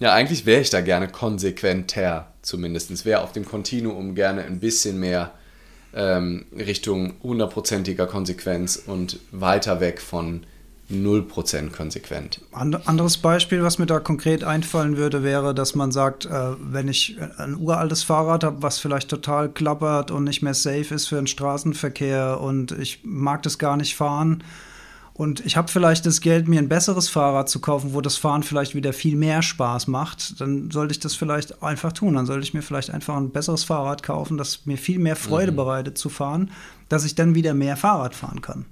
[0.00, 3.04] ja, eigentlich wäre ich da gerne konsequenter, zumindest.
[3.04, 5.32] Wäre auf dem Kontinuum gerne ein bisschen mehr
[5.94, 10.44] ähm, Richtung hundertprozentiger Konsequenz und weiter weg von
[10.90, 12.40] 0% konsequent.
[12.52, 17.16] Anderes Beispiel, was mir da konkret einfallen würde, wäre, dass man sagt, äh, wenn ich
[17.38, 21.26] ein uraltes Fahrrad habe, was vielleicht total klappert und nicht mehr safe ist für den
[21.26, 24.42] Straßenverkehr und ich mag das gar nicht fahren,
[25.16, 28.42] und ich habe vielleicht das Geld, mir ein besseres Fahrrad zu kaufen, wo das Fahren
[28.42, 32.14] vielleicht wieder viel mehr Spaß macht, dann sollte ich das vielleicht einfach tun.
[32.14, 35.52] Dann sollte ich mir vielleicht einfach ein besseres Fahrrad kaufen, das mir viel mehr Freude
[35.52, 35.56] mhm.
[35.56, 36.50] bereitet zu fahren,
[36.88, 38.64] dass ich dann wieder mehr Fahrrad fahren kann.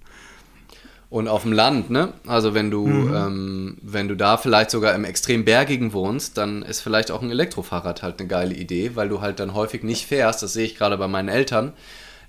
[1.13, 2.15] Und auf dem Land, ne?
[2.27, 3.15] Also wenn du, mhm.
[3.15, 7.31] ähm, wenn du da vielleicht sogar im extrem bergigen wohnst, dann ist vielleicht auch ein
[7.31, 10.43] Elektrofahrrad halt eine geile Idee, weil du halt dann häufig nicht fährst.
[10.43, 11.75] Das sehe ich gerade bei meinen Eltern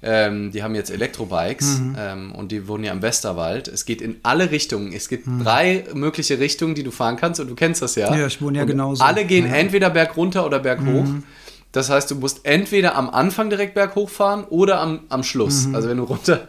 [0.06, 1.96] ähm, die haben jetzt Elektrobikes mhm.
[1.98, 3.70] ähm, und die wohnen ja im Westerwald.
[3.70, 4.92] Es geht in alle Richtungen.
[4.92, 5.42] Es gibt mhm.
[5.42, 8.14] drei mögliche Richtungen, die du fahren kannst und du kennst das ja.
[8.14, 9.02] Ja, ich wohne ja und genauso.
[9.02, 9.54] Alle gehen ja.
[9.54, 11.06] entweder bergunter oder berghoch.
[11.06, 11.24] Mhm.
[11.74, 15.66] Das heißt, du musst entweder am Anfang direkt berghoch fahren oder am, am Schluss.
[15.66, 15.76] Mhm.
[15.76, 16.48] Also wenn du runter.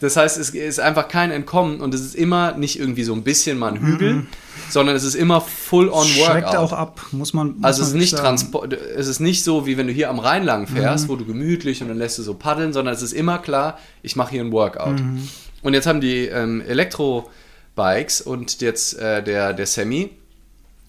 [0.00, 3.24] Das heißt, es ist einfach kein Entkommen und es ist immer nicht irgendwie so ein
[3.24, 4.26] bisschen mal ein Hügel, mhm.
[4.68, 6.26] sondern es ist immer full on workout.
[6.26, 7.54] Schreckt auch ab, muss man.
[7.54, 10.18] Muss also es, ist nicht Transport, es ist nicht so, wie wenn du hier am
[10.18, 11.08] Rhein lang fährst, mhm.
[11.08, 14.14] wo du gemütlich und dann lässt du so paddeln, sondern es ist immer klar, ich
[14.14, 15.00] mache hier ein Workout.
[15.00, 15.26] Mhm.
[15.62, 20.10] Und jetzt haben die ähm, Elektro-Bikes und jetzt äh, der, der Sammy,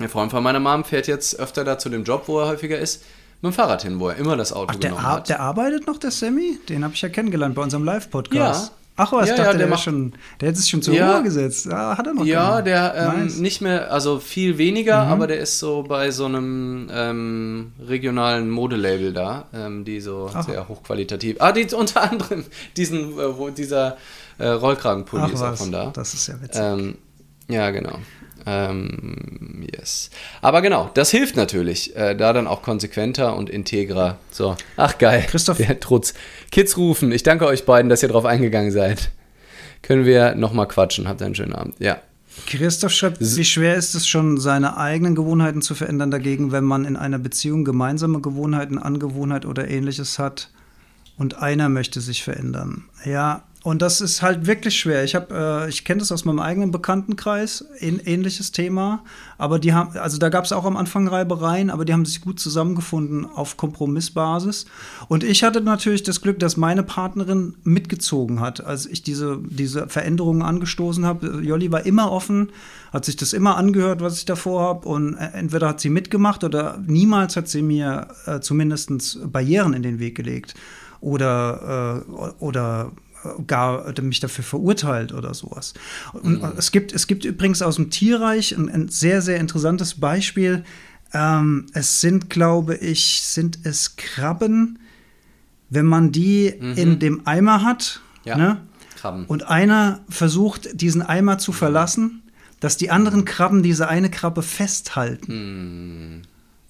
[0.02, 2.78] der Freund von meiner Mom, fährt jetzt öfter da zu dem Job, wo er häufiger
[2.78, 3.02] ist
[3.42, 5.30] mit dem Fahrrad hin, wo er immer das Auto Ach, der genommen hat.
[5.30, 6.60] Der arbeitet noch, der Sammy?
[6.70, 8.68] Den habe ich ja kennengelernt bei unserem Live-Podcast.
[8.68, 8.78] Ja.
[9.00, 11.24] Ach was, ja, dachte, ja, der, der, schon, der hat sich schon zur ja, Ruhe
[11.24, 11.72] gesetzt.
[11.72, 13.38] Ah, hat er noch Ja, der ähm, nice.
[13.38, 15.12] nicht mehr, also viel weniger, mhm.
[15.12, 20.44] aber der ist so bei so einem ähm, regionalen Modelabel da, ähm, die so Ach.
[20.44, 21.38] sehr hochqualitativ.
[21.40, 22.44] Ah, die unter anderem
[22.76, 23.98] diesen, äh, dieser
[24.40, 25.92] äh, Rollkragenpulli ist auch von da.
[25.94, 26.60] Das ist ja witzig.
[26.64, 26.96] Ähm,
[27.50, 28.00] ja, genau.
[28.50, 30.10] Ähm, yes.
[30.42, 34.18] Aber genau, das hilft natürlich, äh, da dann auch konsequenter und integrer.
[34.32, 35.26] So, ach geil.
[35.30, 35.58] Christoph.
[35.58, 36.14] Der Trutz.
[36.50, 37.12] Kids rufen.
[37.12, 39.12] Ich danke euch beiden, dass ihr drauf eingegangen seid.
[39.82, 41.10] Können wir nochmal quatschen.
[41.10, 41.76] Habt einen schönen Abend.
[41.80, 42.00] Ja.
[42.46, 46.86] Christoph schreibt, wie schwer ist es schon, seine eigenen Gewohnheiten zu verändern dagegen, wenn man
[46.86, 50.52] in einer Beziehung gemeinsame Gewohnheiten, Angewohnheit oder ähnliches hat
[51.18, 52.86] und einer möchte sich verändern?
[53.04, 55.04] Ja, und das ist halt wirklich schwer.
[55.04, 59.04] Ich habe, äh, ich kenne das aus meinem eigenen Bekanntenkreis, ein ähnliches Thema.
[59.38, 62.22] Aber die haben, also da gab es auch am Anfang Reibereien, aber die haben sich
[62.22, 64.68] gut zusammengefunden auf Kompromissbasis.
[65.10, 69.90] Und ich hatte natürlich das Glück, dass meine Partnerin mitgezogen hat, als ich diese, diese
[69.90, 71.42] Veränderungen angestoßen habe.
[71.44, 72.54] Jolli war immer offen,
[72.94, 74.88] hat sich das immer angehört, was ich davor habe.
[74.88, 79.84] Und äh, entweder hat sie mitgemacht oder niemals hat sie mir äh, zumindest Barrieren in
[79.84, 80.54] den Weg gelegt.
[81.02, 82.94] Oder, äh, oder
[83.46, 85.74] gar mich dafür verurteilt oder sowas.
[86.14, 86.54] Und mhm.
[86.58, 90.64] es, gibt, es gibt übrigens aus dem Tierreich ein, ein sehr, sehr interessantes Beispiel.
[91.14, 94.80] Ähm, es sind, glaube ich, sind es Krabben,
[95.70, 96.74] wenn man die mhm.
[96.74, 98.02] in dem Eimer hat.
[98.24, 98.62] Ja, ne?
[98.98, 99.26] Krabben.
[99.26, 102.24] Und einer versucht, diesen Eimer zu verlassen,
[102.60, 105.34] dass die anderen Krabben diese eine Krabbe festhalten.
[105.34, 106.22] Mhm.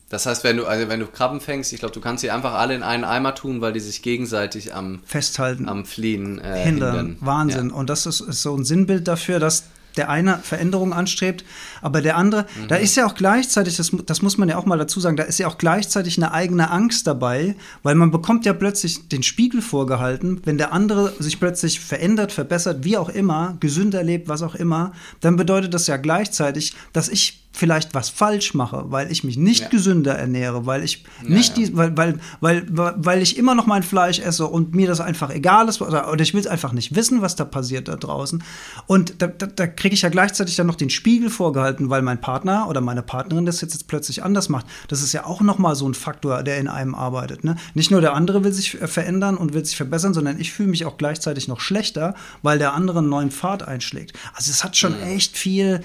[0.09, 2.53] Das heißt, wenn du, also wenn du Krabben fängst, ich glaube, du kannst sie einfach
[2.53, 6.95] alle in einen Eimer tun, weil die sich gegenseitig am Festhalten, am Fliehen äh, hindern.
[6.95, 7.17] hindern.
[7.19, 7.69] Wahnsinn.
[7.69, 7.75] Ja.
[7.75, 9.65] Und das ist, ist, so ein Sinnbild dafür, dass
[9.97, 11.43] der eine Veränderungen anstrebt,
[11.81, 12.67] aber der andere, mhm.
[12.67, 15.23] da ist ja auch gleichzeitig, das, das muss man ja auch mal dazu sagen, da
[15.23, 19.61] ist ja auch gleichzeitig eine eigene Angst dabei, weil man bekommt ja plötzlich den Spiegel
[19.61, 24.55] vorgehalten, wenn der andere sich plötzlich verändert, verbessert, wie auch immer, gesünder lebt, was auch
[24.55, 29.35] immer, dann bedeutet das ja gleichzeitig, dass ich vielleicht was falsch mache, weil ich mich
[29.37, 29.69] nicht Ja.
[29.69, 33.83] gesünder ernähre, weil ich Ja, nicht die, weil, weil, weil, weil ich immer noch mein
[33.83, 36.95] Fleisch esse und mir das einfach egal ist oder, oder ich will es einfach nicht
[36.95, 38.43] wissen, was da passiert da draußen.
[38.85, 42.21] Und da, da, da kriege ich ja gleichzeitig dann noch den Spiegel vorgehalten, weil mein
[42.21, 44.65] Partner oder meine Partnerin das jetzt, jetzt plötzlich anders macht.
[44.87, 47.43] Das ist ja auch noch mal so ein Faktor, der in einem arbeitet.
[47.43, 47.55] Ne?
[47.73, 50.69] Nicht nur der andere will sich äh, verändern und will sich verbessern, sondern ich fühle
[50.69, 52.13] mich auch gleichzeitig noch schlechter,
[52.43, 54.13] weil der andere einen neuen Pfad einschlägt.
[54.35, 55.81] Also es hat schon echt viel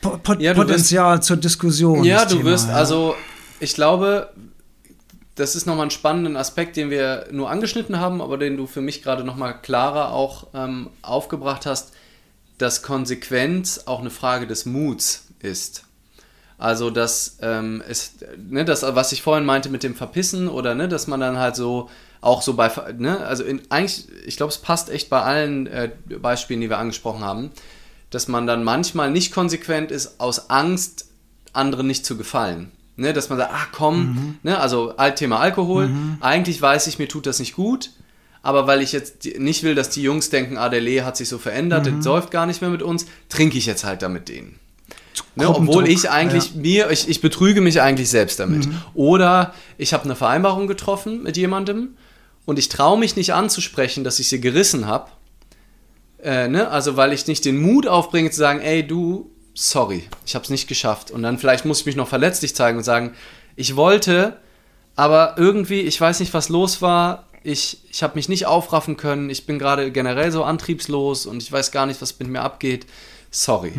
[0.00, 2.04] Po- Po- Ja, du wirst- Potenzial zur Diskussion.
[2.04, 2.74] Ja, du Thema, wirst, ja.
[2.74, 3.14] also
[3.60, 4.30] ich glaube,
[5.34, 8.80] das ist nochmal ein spannender Aspekt, den wir nur angeschnitten haben, aber den du für
[8.80, 11.92] mich gerade nochmal klarer auch ähm, aufgebracht hast,
[12.58, 15.82] dass Konsequenz auch eine Frage des Muts ist.
[16.58, 18.12] Also, dass ähm, es,
[18.48, 21.54] ne, das, was ich vorhin meinte mit dem Verpissen oder ne, dass man dann halt
[21.54, 21.90] so
[22.22, 25.90] auch so bei, ne, also in, eigentlich, ich glaube, es passt echt bei allen äh,
[26.18, 27.50] Beispielen, die wir angesprochen haben,
[28.10, 31.06] dass man dann manchmal nicht konsequent ist aus Angst,
[31.52, 32.72] anderen nicht zu gefallen.
[32.98, 37.26] Ne, dass man sagt, ach komm, ne, also Thema Alkohol, eigentlich weiß ich, mir tut
[37.26, 37.90] das nicht gut,
[38.40, 41.28] aber weil ich jetzt nicht will, dass die Jungs denken, ah, der Lee hat sich
[41.28, 44.30] so verändert, der säuft gar nicht mehr mit uns, trinke ich jetzt halt da mit
[44.30, 44.58] denen.
[45.34, 48.66] Ne, obwohl ich eigentlich mir, ich, ich betrüge mich eigentlich selbst damit.
[48.94, 51.96] Oder ich habe eine Vereinbarung getroffen mit jemandem
[52.46, 55.10] und ich traue mich nicht anzusprechen, dass ich sie gerissen habe.
[56.26, 56.68] Äh, ne?
[56.68, 60.50] Also weil ich nicht den Mut aufbringe zu sagen, ey du, sorry, ich habe es
[60.50, 61.12] nicht geschafft.
[61.12, 63.14] Und dann vielleicht muss ich mich noch verletzlich zeigen und sagen,
[63.54, 64.36] ich wollte,
[64.96, 67.28] aber irgendwie, ich weiß nicht, was los war.
[67.44, 69.30] Ich, ich habe mich nicht aufraffen können.
[69.30, 72.86] Ich bin gerade generell so antriebslos und ich weiß gar nicht, was mit mir abgeht.
[73.30, 73.72] Sorry.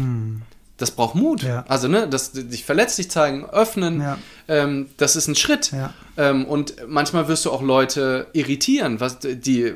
[0.77, 1.43] Das braucht Mut.
[1.43, 1.65] Ja.
[1.67, 4.17] Also, ne, das, sich verletzlich zeigen, öffnen, Ja.
[4.47, 5.71] ähm, das ist ein Schritt.
[5.73, 5.93] Ja.
[6.15, 8.99] Ähm, und manchmal wirst du auch Leute irritieren.
[9.01, 9.73] Was, die,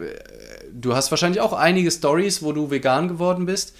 [0.74, 3.76] du hast wahrscheinlich auch einige Stories, wo du vegan geworden bist,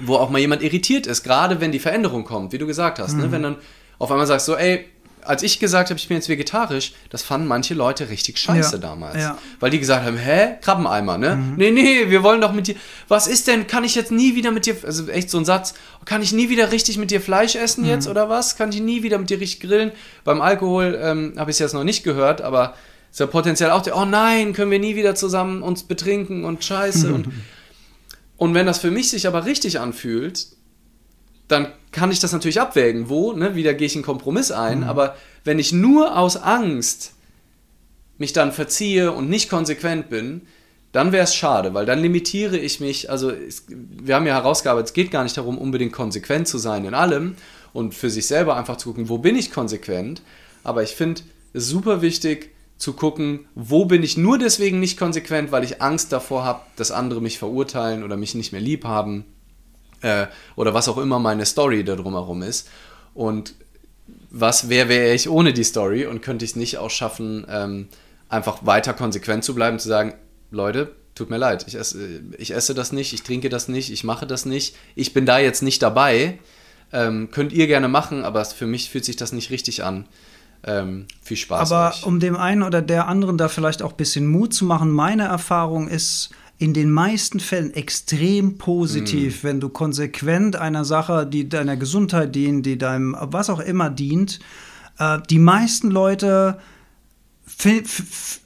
[0.00, 3.14] wo auch mal jemand irritiert ist, gerade wenn die Veränderung kommt, wie du gesagt hast.
[3.14, 3.20] Mhm.
[3.22, 3.32] Ne?
[3.32, 3.56] Wenn dann
[3.98, 4.86] auf einmal sagst, so, ey,
[5.26, 8.78] als ich gesagt habe, ich bin jetzt vegetarisch, das fanden manche Leute richtig scheiße Ja.
[8.78, 9.16] damals.
[9.22, 9.32] Ja.
[9.32, 9.36] Mhm.
[9.60, 11.36] Weil die gesagt haben, hä, Krabbeneimer, ne?
[11.56, 12.74] Nee, nee, wir wollen doch mit dir,
[13.08, 15.72] was ist denn, kann ich jetzt nie wieder mit dir, also echt so ein Satz,
[16.04, 17.90] kann ich nie wieder richtig mit dir Fleisch essen Mhm.
[17.90, 18.56] jetzt oder was?
[18.56, 19.92] Kann ich nie wieder mit dir richtig grillen?
[20.24, 22.74] Beim Alkohol ähm, habe ich es jetzt noch nicht gehört, aber
[23.14, 26.64] ist ja potenziell auch der, oh nein, können wir nie wieder zusammen uns betrinken und
[26.64, 27.28] scheiße und
[28.36, 30.48] und wenn das für mich sich aber richtig anfühlt,
[31.46, 35.14] dann kann ich das natürlich abwägen, wo, ne, wieder gehe ich einen Kompromiss ein, aber
[35.44, 37.12] wenn ich nur aus Angst
[38.18, 40.48] mich dann verziehe und nicht konsequent bin,
[40.90, 44.88] dann wäre es schade, weil dann limitiere ich mich, also es, wir haben ja herausgearbeitet,
[44.88, 47.36] es geht gar nicht darum, unbedingt konsequent zu sein in allem
[47.72, 50.20] und für sich selber einfach zu gucken, wo bin ich konsequent,
[50.64, 51.22] aber ich finde
[51.52, 56.12] es super wichtig zu gucken, wo bin ich nur deswegen nicht konsequent, weil ich Angst
[56.12, 59.24] davor habe, dass andere mich verurteilen oder mich nicht mehr lieb haben
[60.02, 60.26] äh,
[60.56, 62.68] oder was auch immer meine Story da drumherum ist.
[63.14, 63.54] Und
[64.30, 67.88] was, wer wäre ich ohne die Story und könnte ich es nicht auch schaffen, ähm,
[68.28, 70.14] einfach weiter konsequent zu bleiben, zu sagen,
[70.50, 74.02] Leute, tut mir leid, ich esse, ich esse das nicht, ich trinke das nicht, ich
[74.04, 76.38] mache das nicht, ich bin da jetzt nicht dabei,
[76.92, 80.06] ähm, könnt ihr gerne machen, aber für mich fühlt sich das nicht richtig an.
[80.66, 82.06] Ähm, viel Spaß Aber euch.
[82.06, 85.24] um dem einen oder der anderen da vielleicht auch ein bisschen Mut zu machen, meine
[85.24, 89.48] Erfahrung ist in den meisten Fällen extrem positiv, Mhm.
[89.48, 94.38] wenn du konsequent einer Sache, die deiner Gesundheit dient, die deinem was auch immer dient,
[94.98, 96.58] äh, die meisten Leute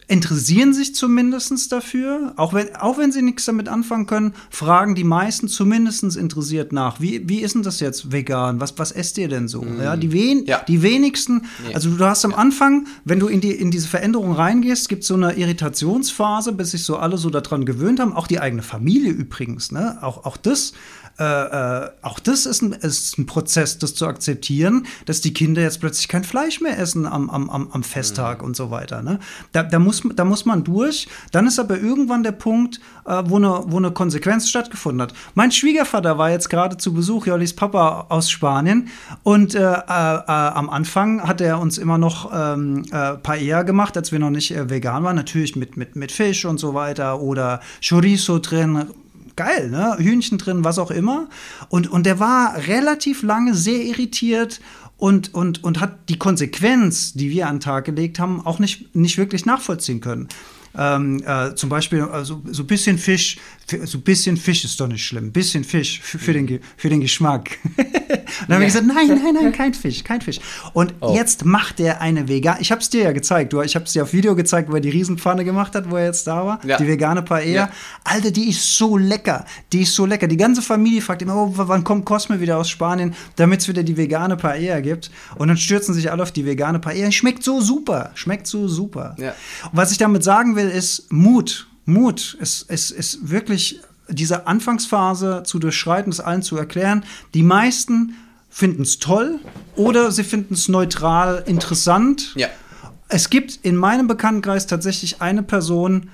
[0.08, 5.04] interessieren sich zumindest dafür, auch wenn, auch wenn sie nichts damit anfangen können, fragen die
[5.04, 6.98] meisten zumindest interessiert nach.
[7.00, 8.58] Wie, wie ist denn das jetzt vegan?
[8.60, 9.64] Was, was esst ihr denn so?
[9.80, 10.62] Ja, die, wen, Ja.
[10.66, 11.74] die wenigsten, Nee.
[11.74, 15.08] also du hast am Anfang, wenn du in, die, in diese Veränderung reingehst, gibt es
[15.08, 18.14] so eine Irritationsphase, bis sich so alle so daran gewöhnt haben.
[18.14, 19.98] Auch die eigene Familie übrigens, ne?
[20.00, 20.72] Auch, auch das.
[21.18, 25.60] Äh, äh, auch das ist ein, ist ein Prozess, das zu akzeptieren, dass die Kinder
[25.62, 29.02] jetzt plötzlich kein Fleisch mehr essen am, am, am, Festtag und so weiter.
[29.02, 29.18] Ne?
[29.50, 31.08] Da, da, muss, da muss man durch.
[31.32, 35.14] Dann ist aber irgendwann der Punkt, äh, wo, eine, wo eine Konsequenz stattgefunden hat.
[35.34, 38.88] Mein Schwiegervater war jetzt gerade zu Besuch, Jollis Papa aus Spanien.
[39.22, 43.96] Und äh, äh, äh, am Anfang hat er uns immer noch ähm, äh, Paella gemacht,
[43.96, 45.16] als wir noch nicht äh, vegan waren.
[45.16, 48.86] Natürlich mit, mit, mit Fisch und so weiter oder Chorizo drin
[49.38, 49.96] geil, ne?
[49.98, 51.28] Hühnchen drin, was auch immer.
[51.68, 54.60] Und, und der war relativ lange sehr irritiert
[54.98, 58.94] und, und, und hat die Konsequenz, die wir an den Tag gelegt haben, auch nicht,
[58.94, 60.28] nicht wirklich nachvollziehen können.
[60.76, 64.80] Ähm, äh, zum Beispiel also, so ein bisschen Fisch, fi- so ein bisschen Fisch ist
[64.80, 67.58] doch nicht schlimm, ein bisschen Fisch für, für, den, Ge- für den Geschmack.
[67.76, 70.40] dann haben wir gesagt, nein, nein, nein, kein Fisch, kein Fisch.
[70.74, 71.14] Und oh.
[71.14, 73.92] jetzt macht er eine vegane, ich habe es dir ja gezeigt, du, ich habe es
[73.92, 76.64] dir auf Video gezeigt, wo er die Riesenpfanne gemacht hat, wo er jetzt da war,
[76.64, 76.76] ja.
[76.76, 77.52] die vegane Paella.
[77.52, 77.70] Ja.
[78.04, 80.26] Alter, die ist so lecker, die ist so lecker.
[80.28, 83.82] Die ganze Familie fragt immer, oh, wann kommt Cosme wieder aus Spanien, damit es wieder
[83.82, 85.10] die vegane Paella gibt.
[85.36, 87.10] Und dann stürzen sich alle auf die vegane Paella.
[87.10, 89.16] Schmeckt so super, schmeckt so super.
[89.18, 89.34] Ja.
[89.70, 91.68] Und was ich damit sagen will, ist Mut.
[91.84, 92.36] Mut.
[92.40, 97.04] Es ist wirklich diese Anfangsphase zu durchschreiten, es allen zu erklären.
[97.34, 98.14] Die meisten
[98.50, 99.38] finden es toll
[99.76, 102.34] oder sie finden es neutral interessant.
[102.34, 102.48] Ja.
[103.08, 106.10] Es gibt in meinem Bekanntenkreis tatsächlich eine Person,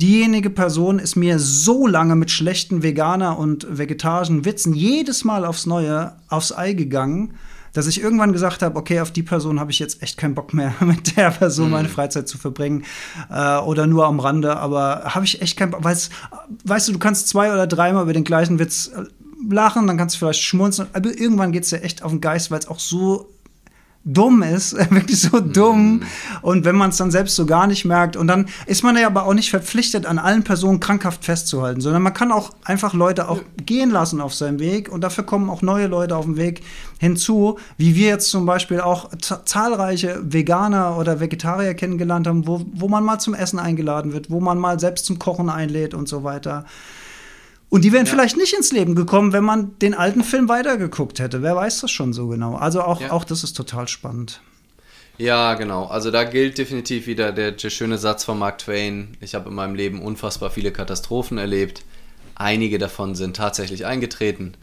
[0.00, 5.66] diejenige Person ist mir so lange mit schlechten Veganer und vegetarischen Witzen jedes Mal aufs
[5.66, 7.34] Neue aufs Ei gegangen,
[7.74, 10.54] dass ich irgendwann gesagt habe, okay, auf die Person habe ich jetzt echt keinen Bock
[10.54, 11.92] mehr, mit der Person meine mhm.
[11.92, 12.84] Freizeit zu verbringen
[13.30, 15.96] äh, oder nur am Rande, aber habe ich echt keinen Bock, weil
[16.64, 19.04] weißt du, du kannst zwei oder dreimal über den gleichen Witz äh,
[19.52, 22.50] lachen, dann kannst du vielleicht schmunzeln, aber irgendwann geht es dir echt auf den Geist,
[22.50, 23.33] weil es auch so
[24.04, 25.94] dumm ist, wirklich so dumm.
[25.94, 26.02] Mhm.
[26.42, 29.06] Und wenn man es dann selbst so gar nicht merkt, und dann ist man ja
[29.06, 33.28] aber auch nicht verpflichtet, an allen Personen krankhaft festzuhalten, sondern man kann auch einfach Leute
[33.28, 36.62] auch gehen lassen auf seinem Weg und dafür kommen auch neue Leute auf dem Weg
[36.98, 42.88] hinzu, wie wir jetzt zum Beispiel auch zahlreiche Veganer oder Vegetarier kennengelernt haben, wo, wo
[42.88, 46.24] man mal zum Essen eingeladen wird, wo man mal selbst zum Kochen einlädt und so
[46.24, 46.64] weiter.
[47.74, 48.12] Und die wären ja.
[48.12, 51.42] vielleicht nicht ins Leben gekommen, wenn man den alten Film weitergeguckt hätte.
[51.42, 52.54] Wer weiß das schon so genau.
[52.54, 53.10] Also auch, ja.
[53.10, 54.40] auch das ist total spannend.
[55.18, 55.86] Ja, genau.
[55.86, 59.16] Also da gilt definitiv wieder der, der schöne Satz von Mark Twain.
[59.20, 61.82] Ich habe in meinem Leben unfassbar viele Katastrophen erlebt.
[62.36, 64.54] Einige davon sind tatsächlich eingetreten.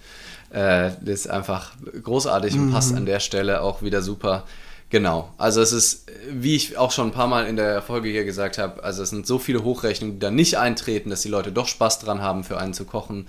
[0.51, 2.61] Äh, das ist einfach großartig mhm.
[2.61, 4.45] und passt an der Stelle auch wieder super
[4.91, 8.25] Genau, also es ist, wie ich auch schon ein paar Mal in der Folge hier
[8.25, 11.53] gesagt habe, also es sind so viele Hochrechnungen, die da nicht eintreten, dass die Leute
[11.53, 13.27] doch Spaß dran haben, für einen zu kochen,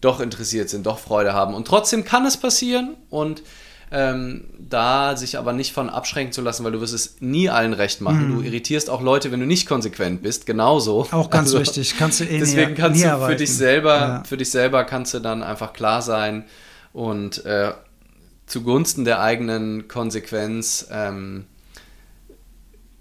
[0.00, 1.54] doch interessiert sind, doch Freude haben.
[1.54, 3.42] Und trotzdem kann es passieren und
[3.90, 7.72] ähm, da sich aber nicht von abschränken zu lassen, weil du wirst es nie allen
[7.72, 8.28] recht machen.
[8.28, 8.36] Mhm.
[8.36, 11.08] Du irritierst auch Leute, wenn du nicht konsequent bist, genauso.
[11.10, 14.22] Auch ganz also, wichtig, kannst du eh Deswegen kannst nie du für dich selber, ja.
[14.24, 16.44] für dich selber kannst du dann einfach klar sein
[16.92, 17.72] und äh,
[18.50, 21.46] zugunsten der eigenen Konsequenz ähm,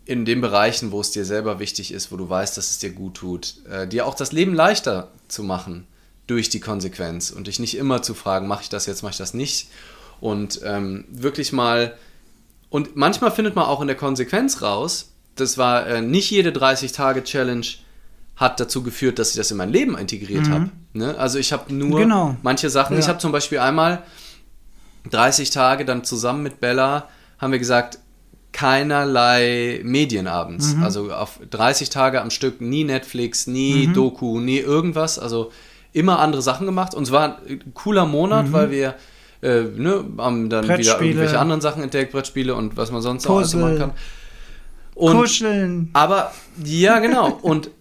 [0.05, 2.91] in den Bereichen, wo es dir selber wichtig ist, wo du weißt, dass es dir
[2.91, 5.87] gut tut, äh, dir auch das Leben leichter zu machen
[6.27, 9.17] durch die Konsequenz und dich nicht immer zu fragen, mache ich das jetzt, mache ich
[9.17, 9.69] das nicht
[10.19, 11.95] und ähm, wirklich mal
[12.69, 17.65] und manchmal findet man auch in der Konsequenz raus, das war äh, nicht jede 30-Tage-Challenge
[18.35, 20.53] hat dazu geführt, dass ich das in mein Leben integriert mhm.
[20.53, 20.69] habe.
[20.93, 21.17] Ne?
[21.17, 22.37] Also ich habe nur genau.
[22.41, 22.93] manche Sachen.
[22.93, 22.99] Ja.
[22.99, 24.03] Ich habe zum Beispiel einmal
[25.09, 27.07] 30 Tage dann zusammen mit Bella
[27.39, 27.99] haben wir gesagt,
[28.51, 30.75] keinerlei Medien abends.
[30.75, 30.83] Mhm.
[30.83, 33.93] Also auf 30 Tage am Stück nie Netflix, nie mhm.
[33.93, 35.19] Doku, nie irgendwas.
[35.19, 35.51] Also
[35.93, 36.93] immer andere Sachen gemacht.
[36.93, 38.53] Und es war ein cooler Monat, mhm.
[38.53, 38.95] weil wir
[39.41, 43.33] äh, ne, haben dann wieder irgendwelche anderen Sachen entdeckt, Brettspiele und was man sonst Puzzle.
[43.33, 43.91] auch alles machen kann.
[44.95, 45.89] Und, Kuscheln.
[45.93, 46.31] Aber,
[46.63, 47.39] ja, genau.
[47.41, 47.71] Und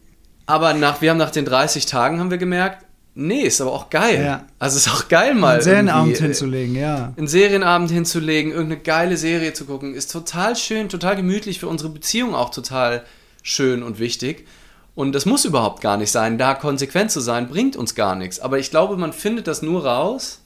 [0.47, 2.87] aber nach, wir haben nach den 30 Tagen haben wir gemerkt,
[3.21, 4.25] Nee, ist aber auch geil.
[4.25, 4.45] Ja.
[4.61, 5.55] Also ist auch geil mal.
[5.55, 7.13] Einen Serienabend hinzulegen, ja.
[7.17, 11.91] Einen Serienabend hinzulegen, irgendeine geile Serie zu gucken, ist total schön, total gemütlich, für unsere
[11.91, 13.03] Beziehung auch total
[13.43, 14.47] schön und wichtig.
[14.95, 16.39] Und das muss überhaupt gar nicht sein.
[16.39, 18.39] Da konsequent zu sein, bringt uns gar nichts.
[18.39, 20.41] Aber ich glaube, man findet das nur raus,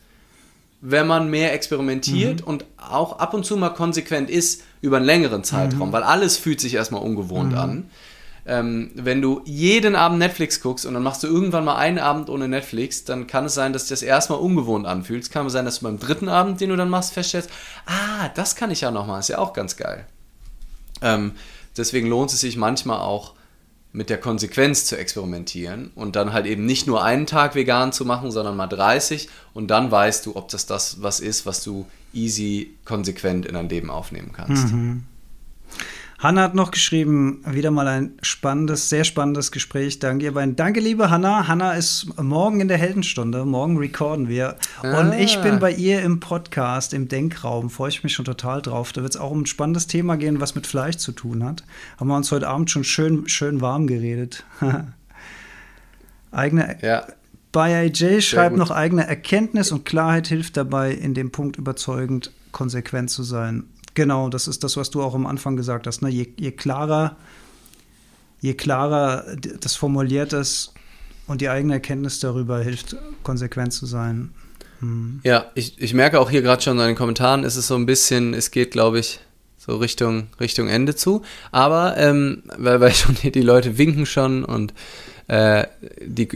[0.81, 2.47] wenn man mehr experimentiert mhm.
[2.47, 5.93] und auch ab und zu mal konsequent ist über einen längeren Zeitraum, mhm.
[5.93, 7.59] weil alles fühlt sich erstmal ungewohnt mhm.
[7.59, 7.91] an
[8.45, 12.29] ähm, wenn du jeden Abend Netflix guckst und dann machst du irgendwann mal einen Abend
[12.29, 15.23] ohne Netflix, dann kann es sein, dass dir das erstmal ungewohnt anfühlt.
[15.23, 17.51] Es kann sein, dass du beim dritten Abend, den du dann machst, feststellst,
[17.87, 20.07] ah, das kann ich ja nochmal, ist ja auch ganz geil.
[21.01, 21.33] Ähm,
[21.77, 23.35] deswegen lohnt es sich manchmal auch,
[23.93, 28.07] mit der Konsequenz zu experimentieren und dann halt eben nicht nur einen Tag vegan zu
[28.07, 31.87] machen, sondern mal 30 und dann weißt du, ob das das was ist, was du
[32.15, 34.73] easy konsequent in dein Leben aufnehmen kannst.
[34.73, 35.05] Mhm.
[36.23, 39.99] Hanna hat noch geschrieben, wieder mal ein spannendes, sehr spannendes Gespräch.
[39.99, 40.55] Danke ihr beiden.
[40.55, 41.49] Danke, liebe Hanna.
[41.49, 43.45] Hanna ist morgen in der Heldenstunde.
[43.45, 44.57] Morgen recorden wir.
[44.85, 45.01] Ah.
[45.01, 47.71] Und ich bin bei ihr im Podcast, im Denkraum.
[47.71, 48.93] Freue ich mich schon total drauf.
[48.93, 51.65] Da wird es auch um ein spannendes Thema gehen, was mit Fleisch zu tun hat.
[51.99, 54.45] Haben wir uns heute Abend schon schön, schön warm geredet.
[56.31, 56.79] eigene.
[56.83, 57.05] Ja.
[57.51, 63.11] Bei AJ schreibt noch eigene Erkenntnis und Klarheit hilft dabei, in dem Punkt überzeugend konsequent
[63.11, 63.65] zu sein.
[63.95, 66.03] Genau, das ist das, was du auch am Anfang gesagt hast.
[66.03, 66.09] Ne?
[66.09, 67.17] Je, je klarer,
[68.41, 69.25] je klarer
[69.61, 70.73] das formuliert ist
[71.27, 74.33] und die eigene Erkenntnis darüber hilft, konsequent zu sein.
[74.81, 75.21] Hm.
[75.25, 77.87] Ja, ich, ich merke auch hier gerade schon in den Kommentaren, ist es so ein
[77.87, 79.21] bisschen, es geht, glaube ich,
[79.59, 81.23] so Richtung, Richtung Ende zu.
[81.53, 84.75] Aber, ähm, weil, weil schon die Leute winken schon und
[85.29, 85.67] äh,
[86.01, 86.29] die,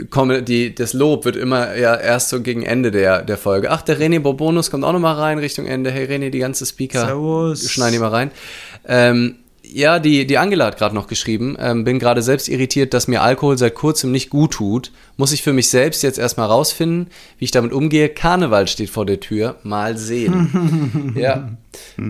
[0.42, 3.70] die, das Lob wird immer ja, erst so gegen Ende der, der Folge.
[3.70, 5.90] Ach, der René Bourbonus kommt auch noch mal rein Richtung Ende.
[5.90, 7.06] Hey René, die ganze Speaker.
[7.06, 7.70] Servus.
[7.70, 8.30] Schneiden die mal rein.
[8.86, 9.36] Ähm,
[9.68, 11.56] ja, die, die Angela hat gerade noch geschrieben.
[11.58, 14.92] Ähm, bin gerade selbst irritiert, dass mir Alkohol seit kurzem nicht gut tut.
[15.16, 17.08] Muss ich für mich selbst jetzt erstmal rausfinden,
[17.38, 18.08] wie ich damit umgehe.
[18.08, 19.56] Karneval steht vor der Tür.
[19.64, 21.14] Mal sehen.
[21.16, 21.50] ja,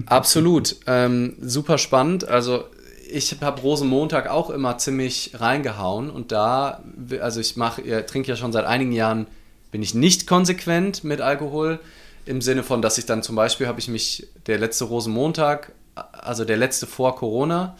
[0.06, 0.76] absolut.
[0.86, 2.28] Ähm, super spannend.
[2.28, 2.64] Also
[3.10, 6.82] ich habe Rosenmontag auch immer ziemlich reingehauen und da,
[7.20, 9.26] also ich mache, trinke ja schon seit einigen Jahren,
[9.70, 11.80] bin ich nicht konsequent mit Alkohol
[12.24, 16.44] im Sinne von, dass ich dann zum Beispiel habe ich mich der letzte Rosenmontag, also
[16.44, 17.76] der letzte vor Corona,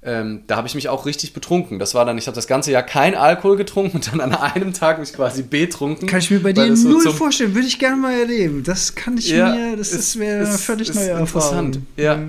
[0.00, 1.80] ähm, da habe ich mich auch richtig betrunken.
[1.80, 4.72] Das war dann, ich habe das ganze Jahr kein Alkohol getrunken und dann an einem
[4.72, 6.06] Tag mich quasi betrunken.
[6.06, 8.62] Kann ich mir bei dir null so vorstellen, würde ich gerne mal erleben.
[8.62, 11.66] Das kann ich ja, mir, das ist, ist mir völlig ist, neue Erfahrung.
[11.66, 12.20] Interessant, ja.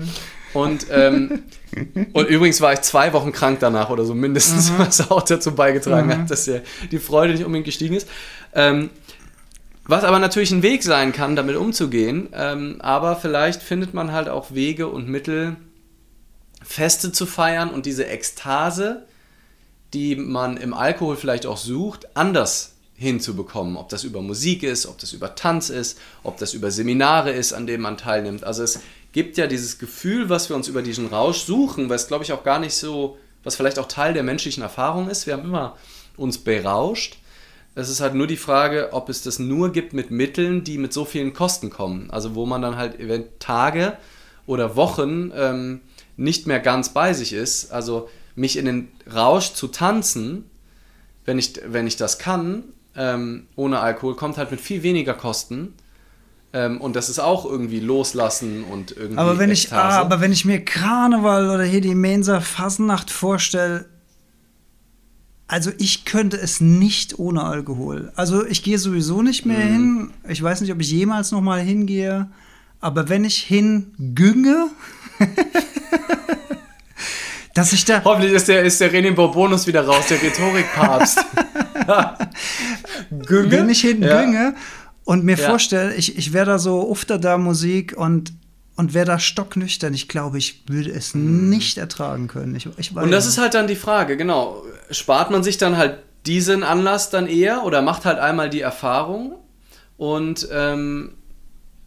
[0.52, 1.44] Und, ähm,
[2.12, 4.78] und übrigens war ich zwei Wochen krank danach oder so mindestens, mhm.
[4.78, 6.12] was auch dazu beigetragen mhm.
[6.12, 8.08] hat, dass der, die Freude nicht unbedingt gestiegen ist.
[8.54, 8.90] Ähm,
[9.84, 12.28] was aber natürlich ein Weg sein kann, damit umzugehen.
[12.32, 15.56] Ähm, aber vielleicht findet man halt auch Wege und Mittel,
[16.62, 19.06] Feste zu feiern und diese Ekstase,
[19.94, 23.76] die man im Alkohol vielleicht auch sucht, anders hinzubekommen.
[23.76, 27.54] Ob das über Musik ist, ob das über Tanz ist, ob das über Seminare ist,
[27.54, 28.44] an denen man teilnimmt.
[28.44, 28.80] Also es
[29.12, 32.44] gibt ja dieses Gefühl, was wir uns über diesen Rausch suchen, was glaube ich auch
[32.44, 35.26] gar nicht so, was vielleicht auch Teil der menschlichen Erfahrung ist.
[35.26, 35.76] Wir haben immer
[36.16, 37.18] uns berauscht.
[37.74, 40.92] Es ist halt nur die Frage, ob es das nur gibt mit Mitteln, die mit
[40.92, 42.10] so vielen Kosten kommen.
[42.10, 42.96] Also wo man dann halt
[43.38, 43.96] Tage
[44.46, 45.80] oder Wochen ähm,
[46.16, 47.72] nicht mehr ganz bei sich ist.
[47.72, 50.50] Also mich in den Rausch zu tanzen,
[51.24, 52.64] wenn ich, wenn ich das kann,
[52.96, 55.74] ähm, ohne Alkohol, kommt halt mit viel weniger Kosten
[56.52, 59.18] ähm, und das ist auch irgendwie loslassen und irgendwie.
[59.18, 63.86] Aber wenn, ich, ah, aber wenn ich mir Karneval oder hier die Mensa Fasnacht vorstelle,
[65.46, 68.12] also ich könnte es nicht ohne Alkohol.
[68.16, 69.72] Also ich gehe sowieso nicht mehr mhm.
[69.72, 70.10] hin.
[70.28, 72.28] Ich weiß nicht, ob ich jemals noch mal hingehe.
[72.80, 74.70] Aber wenn ich hingünge,
[77.54, 78.02] dass ich da.
[78.04, 81.20] Hoffentlich ist der, ist der René Bourbonus wieder raus, der Rhetorikpapst.
[83.10, 83.50] Günge?
[83.50, 84.54] Wenn ich hingünge ja
[85.04, 85.48] und mir ja.
[85.48, 88.32] vorstelle, ich, ich wäre da so ufter da Musik und
[88.76, 91.50] und wäre da stocknüchtern, ich glaube, ich würde es mhm.
[91.50, 92.54] nicht ertragen können.
[92.54, 94.62] Ich, ich und das ist halt dann die Frage, genau.
[94.90, 99.34] Spart man sich dann halt diesen Anlass dann eher oder macht halt einmal die Erfahrung
[99.98, 101.12] und ähm,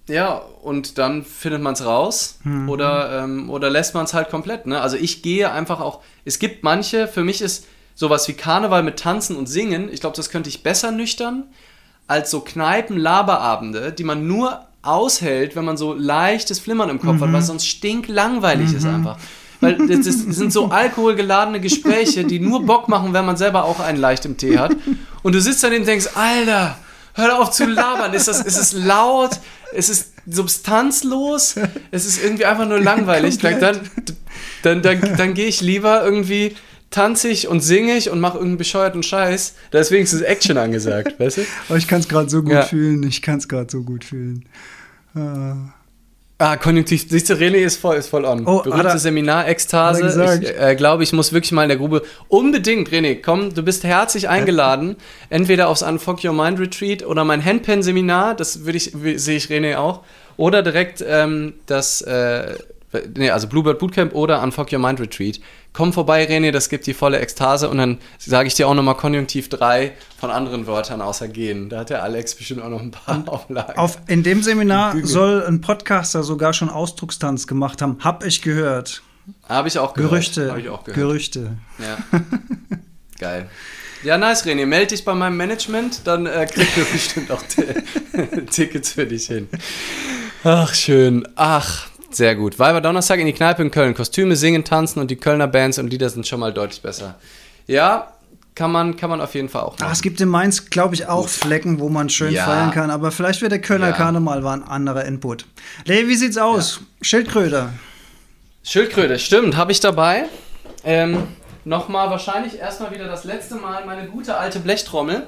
[0.08, 2.70] ja, und dann findet man es raus mhm.
[2.70, 4.68] oder, ähm, oder lässt man es halt komplett.
[4.68, 4.80] Ne?
[4.80, 7.66] Also ich gehe einfach auch, es gibt manche, für mich ist
[7.96, 11.46] sowas wie Karneval mit Tanzen und Singen, ich glaube, das könnte ich besser nüchtern
[12.08, 17.22] als so Kneipen-Laberabende, die man nur aushält, wenn man so leichtes Flimmern im Kopf mhm.
[17.22, 18.78] hat, weil sonst stinklangweilig mhm.
[18.78, 19.18] ist einfach.
[19.62, 23.80] Weil das, das, sind so alkoholgeladene Gespräche, die nur Bock machen, wenn man selber auch
[23.80, 24.76] einen leicht im Tee hat.
[25.24, 26.78] Und du sitzt daneben und denkst, Alter,
[27.14, 28.14] hör auf zu labern.
[28.14, 29.40] Ist, das, ist es laut?
[29.74, 31.56] Ist es substanzlos?
[31.92, 33.38] Es ist irgendwie einfach nur langweilig.
[33.38, 33.80] Dann, dann,
[34.64, 36.56] dann, dann, dann gehe ich lieber irgendwie
[36.94, 39.56] tanze ich und singe ich und mache irgendeinen bescheuerten Scheiß.
[39.72, 41.42] Da ist wenigstens Action angesagt, weißt du?
[41.68, 42.62] Aber ich kann es gerade so gut ja.
[42.64, 43.04] fühlen.
[43.04, 44.46] Ich kann es gerade so gut fühlen.
[45.16, 45.74] Ah.
[46.40, 47.06] Ah, Konjunktiv.
[47.08, 48.46] Siehst du, René ist voll, ist voll on.
[48.46, 50.42] Oh, Berühmte Seminar-Ekstase.
[50.42, 52.02] Ich äh, glaube, ich muss wirklich mal in der Grube.
[52.28, 54.98] Unbedingt, René, komm, du bist herzlich eingeladen.
[55.30, 60.02] Entweder aufs Unfuck Your Mind Retreat oder mein Handpen-Seminar, das ich, sehe ich René auch.
[60.36, 62.56] Oder direkt ähm, das, äh,
[63.16, 65.40] nee, also Bluebird Bootcamp oder Unfuck Your Mind Retreat
[65.74, 68.96] komm vorbei, René, das gibt die volle Ekstase und dann sage ich dir auch nochmal
[68.96, 71.70] Konjunktiv 3 von anderen Wörtern außer gehen.
[71.70, 73.78] Da hat der Alex bestimmt auch noch ein paar Auflagen.
[73.78, 77.98] Auf, in dem Seminar soll ein Podcaster sogar schon Ausdruckstanz gemacht haben.
[78.00, 79.02] Hab ich gehört.
[79.50, 80.12] Habe ich auch gehört.
[80.12, 80.52] Gerüchte.
[80.52, 80.96] Hab ich auch gehört.
[80.96, 81.58] Gerüchte.
[81.80, 82.20] Ja.
[83.20, 83.50] Geil.
[84.04, 84.66] Ja, nice, René.
[84.66, 87.42] Melde dich bei meinem Management, dann äh, kriegst du bestimmt auch
[88.52, 89.48] Tickets für dich hin.
[90.44, 91.26] Ach, schön.
[91.38, 92.60] Ach, sehr gut.
[92.60, 93.94] Weiber Donnerstag in die Kneipe in Köln.
[93.94, 97.16] Kostüme, Singen, Tanzen und die Kölner Bands und Lieder sind schon mal deutlich besser.
[97.68, 98.14] Ja,
[98.56, 99.86] kann man, kann man auf jeden Fall auch machen.
[99.86, 101.28] Ach, es gibt in Mainz, glaube ich, auch.
[101.28, 102.46] Flecken, wo man schön ja.
[102.46, 102.92] feiern kann.
[102.92, 103.94] Aber vielleicht wird der Kölner ja.
[103.94, 105.46] Karneval war ein anderer Input.
[105.86, 106.80] Lee, wie sieht's aus?
[106.80, 106.86] Ja.
[107.02, 107.70] Schildkröte.
[108.64, 110.26] Schildkröte, stimmt, habe ich dabei.
[110.84, 111.28] Ähm,
[111.66, 115.28] Nochmal wahrscheinlich erstmal wieder das letzte Mal meine gute alte Blechtrommel.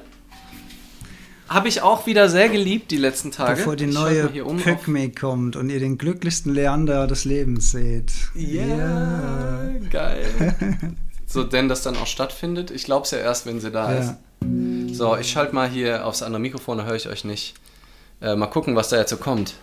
[1.48, 3.56] Habe ich auch wieder sehr geliebt die letzten Tage.
[3.56, 8.12] Bevor die neue um Pygmy kommt und ihr den glücklichsten Leander des Lebens seht.
[8.34, 9.88] Yeah, yeah.
[9.90, 10.56] geil.
[11.26, 12.72] so, denn das dann auch stattfindet.
[12.72, 13.98] Ich glaube es ja erst, wenn sie da ja.
[14.00, 14.14] ist.
[14.96, 17.54] So, ich schalte mal hier aufs andere Mikrofon, da höre ich euch nicht.
[18.20, 19.54] Äh, mal gucken, was da jetzt so kommt.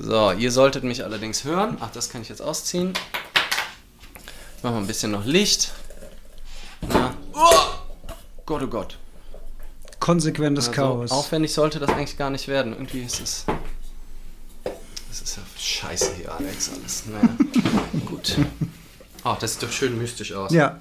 [0.00, 1.78] So, ihr solltet mich allerdings hören.
[1.80, 2.92] Ach, das kann ich jetzt ausziehen.
[4.62, 5.72] Machen wir ein bisschen noch Licht.
[7.40, 7.74] Oh!
[8.46, 8.98] Gott, oh Gott.
[10.00, 11.10] Konsequentes Also, Chaos.
[11.12, 12.72] Aufwendig sollte das eigentlich gar nicht werden.
[12.72, 13.44] Irgendwie ist es.
[15.08, 17.04] Das ist ja scheiße hier, Alex, alles.
[17.06, 17.28] Naja,
[18.06, 18.36] gut.
[19.24, 20.52] Oh, das sieht doch schön mystisch aus.
[20.52, 20.80] Ja.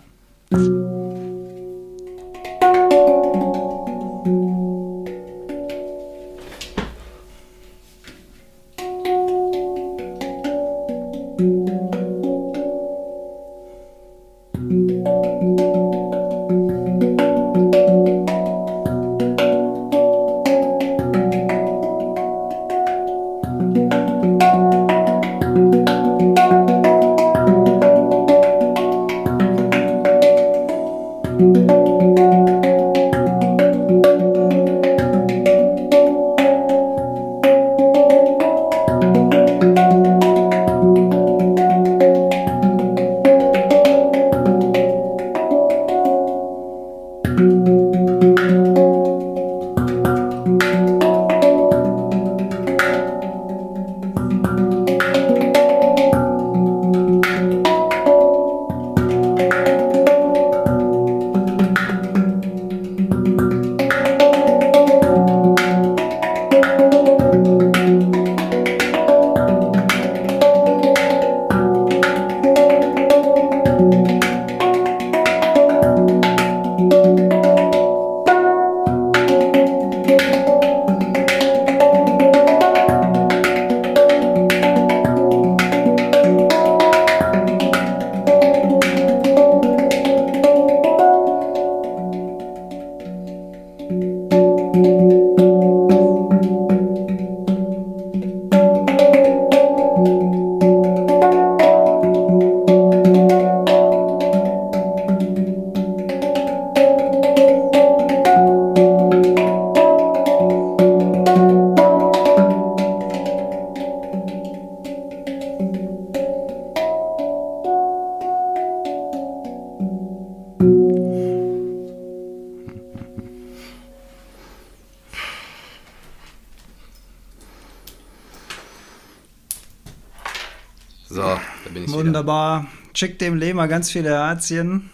[132.98, 133.10] Wunderbar.
[133.10, 134.90] Schick dem Lehmer ganz viele Herzchen.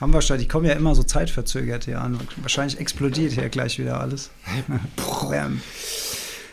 [0.00, 2.18] Haben wir schon, die kommen ja immer so zeitverzögert hier an.
[2.36, 4.30] Wahrscheinlich explodiert hier gleich wieder alles.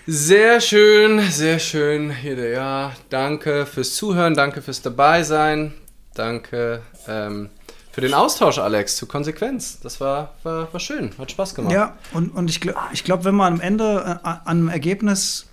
[0.07, 2.11] Sehr schön, sehr schön.
[2.11, 2.91] Hier der Ja.
[3.09, 5.73] Danke fürs Zuhören, danke fürs Dabeisein.
[6.13, 7.49] Danke ähm,
[7.91, 9.79] für den Austausch, Alex, zu Konsequenz.
[9.81, 11.73] Das war, war, war schön, hat Spaß gemacht.
[11.73, 15.47] Ja, und, und ich, gl- ich glaube, wenn man am Ende äh, an einem Ergebnis,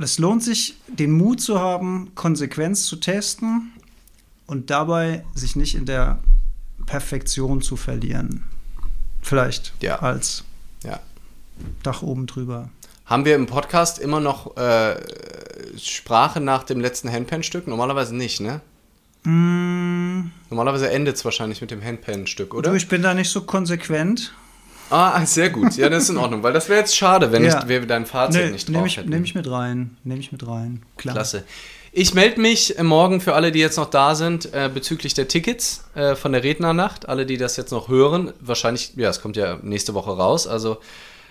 [0.00, 3.72] es lohnt sich, den Mut zu haben, Konsequenz zu testen
[4.46, 6.18] und dabei sich nicht in der
[6.86, 8.44] Perfektion zu verlieren.
[9.22, 10.00] Vielleicht Ja.
[10.00, 10.44] als
[10.84, 11.00] Ja.
[11.82, 12.68] Dach oben drüber.
[13.06, 14.96] Haben wir im Podcast immer noch äh,
[15.78, 17.66] Sprache nach dem letzten Handpan-Stück?
[17.66, 18.60] Normalerweise nicht, ne?
[19.24, 22.70] Mm, Normalerweise endet es wahrscheinlich mit dem Handpan-Stück, oder?
[22.70, 24.32] du, ich bin da nicht so konsequent.
[24.90, 25.76] Ah, sehr gut.
[25.76, 27.60] Ja, das ist in Ordnung, weil das wäre jetzt schade, wenn Ja.
[27.62, 29.08] ich, wir dein Fazit nicht drauf nehme ich, hätten.
[29.10, 29.96] nehm ich mit rein.
[30.04, 30.82] Nehme ich mit rein.
[30.96, 31.14] Klar.
[31.14, 31.44] Klasse.
[31.98, 35.28] Ich melde mich äh, morgen für alle, die jetzt noch da sind, äh, bezüglich der
[35.28, 37.08] Tickets äh, von der Rednernacht.
[37.08, 40.46] Alle, die das jetzt noch hören, wahrscheinlich, ja, es kommt ja nächste Woche raus.
[40.46, 40.76] Also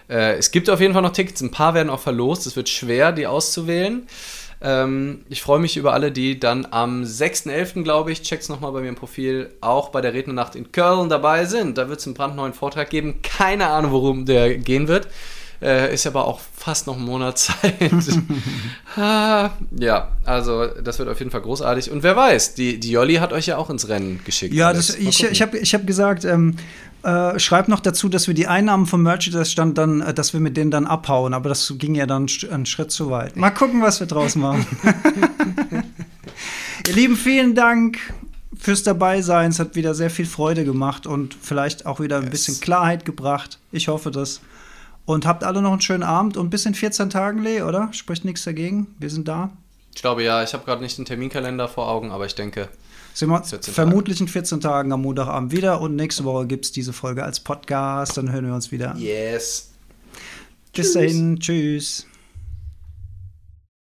[0.10, 1.40] äh, es gibt auf jeden Fall noch Tickets.
[1.42, 2.48] Ein paar werden auch verlost.
[2.48, 4.08] Es wird schwer, die auszuwählen.
[4.60, 8.82] Ähm, ich freue mich über alle, die dann am 6.11., glaube ich, check's nochmal bei
[8.82, 11.78] mir im Profil, auch bei der Rednernacht in Köln dabei sind.
[11.78, 13.22] Da wird es einen brandneuen Vortrag geben.
[13.22, 15.10] Keine Ahnung, worum der gehen wird.
[15.62, 17.76] Äh, ist aber auch fast noch ein Monat Zeit.
[18.98, 21.92] Ja, also das wird auf jeden Fall großartig.
[21.92, 24.54] Und wer weiß, die, die Jolli hat euch ja auch ins Rennen geschickt.
[24.54, 26.56] Ja, das, ich, ich habe ich hab gesagt, ähm,
[27.04, 30.56] äh, schreib noch dazu, dass wir die Einnahmen vom Merchandise-Stand dann, äh, dass wir mit
[30.58, 31.34] denen dann abhauen.
[31.34, 33.36] Aber das ging ja dann einen Schritt zu weit.
[33.36, 34.66] Mal gucken, was wir draus machen.
[36.88, 37.98] Ihr Lieben, vielen Dank
[38.58, 39.52] fürs Dabeisein.
[39.52, 42.32] Es hat wieder sehr viel Freude gemacht und vielleicht auch wieder ein Yes.
[42.32, 43.60] bisschen Klarheit gebracht.
[43.72, 44.42] Ich hoffe das.
[45.06, 47.94] Und habt alle noch einen schönen Abend und bis in 14 Tagen, Lee, oder?
[47.94, 48.88] Spricht nichts dagegen.
[49.00, 49.52] Wir sind da.
[49.94, 52.70] Ich glaube ja, ich habe gerade nicht den Terminkalender vor Augen, aber ich denke,
[53.14, 56.72] Sehen wir 14 vermutlich in 14 Tagen am Montagabend wieder und nächste Woche gibt es
[56.74, 58.18] diese Folge als Podcast.
[58.18, 58.96] Dann hören wir uns wieder.
[58.98, 59.72] yes.
[60.74, 62.06] Bis dahin, tschüss.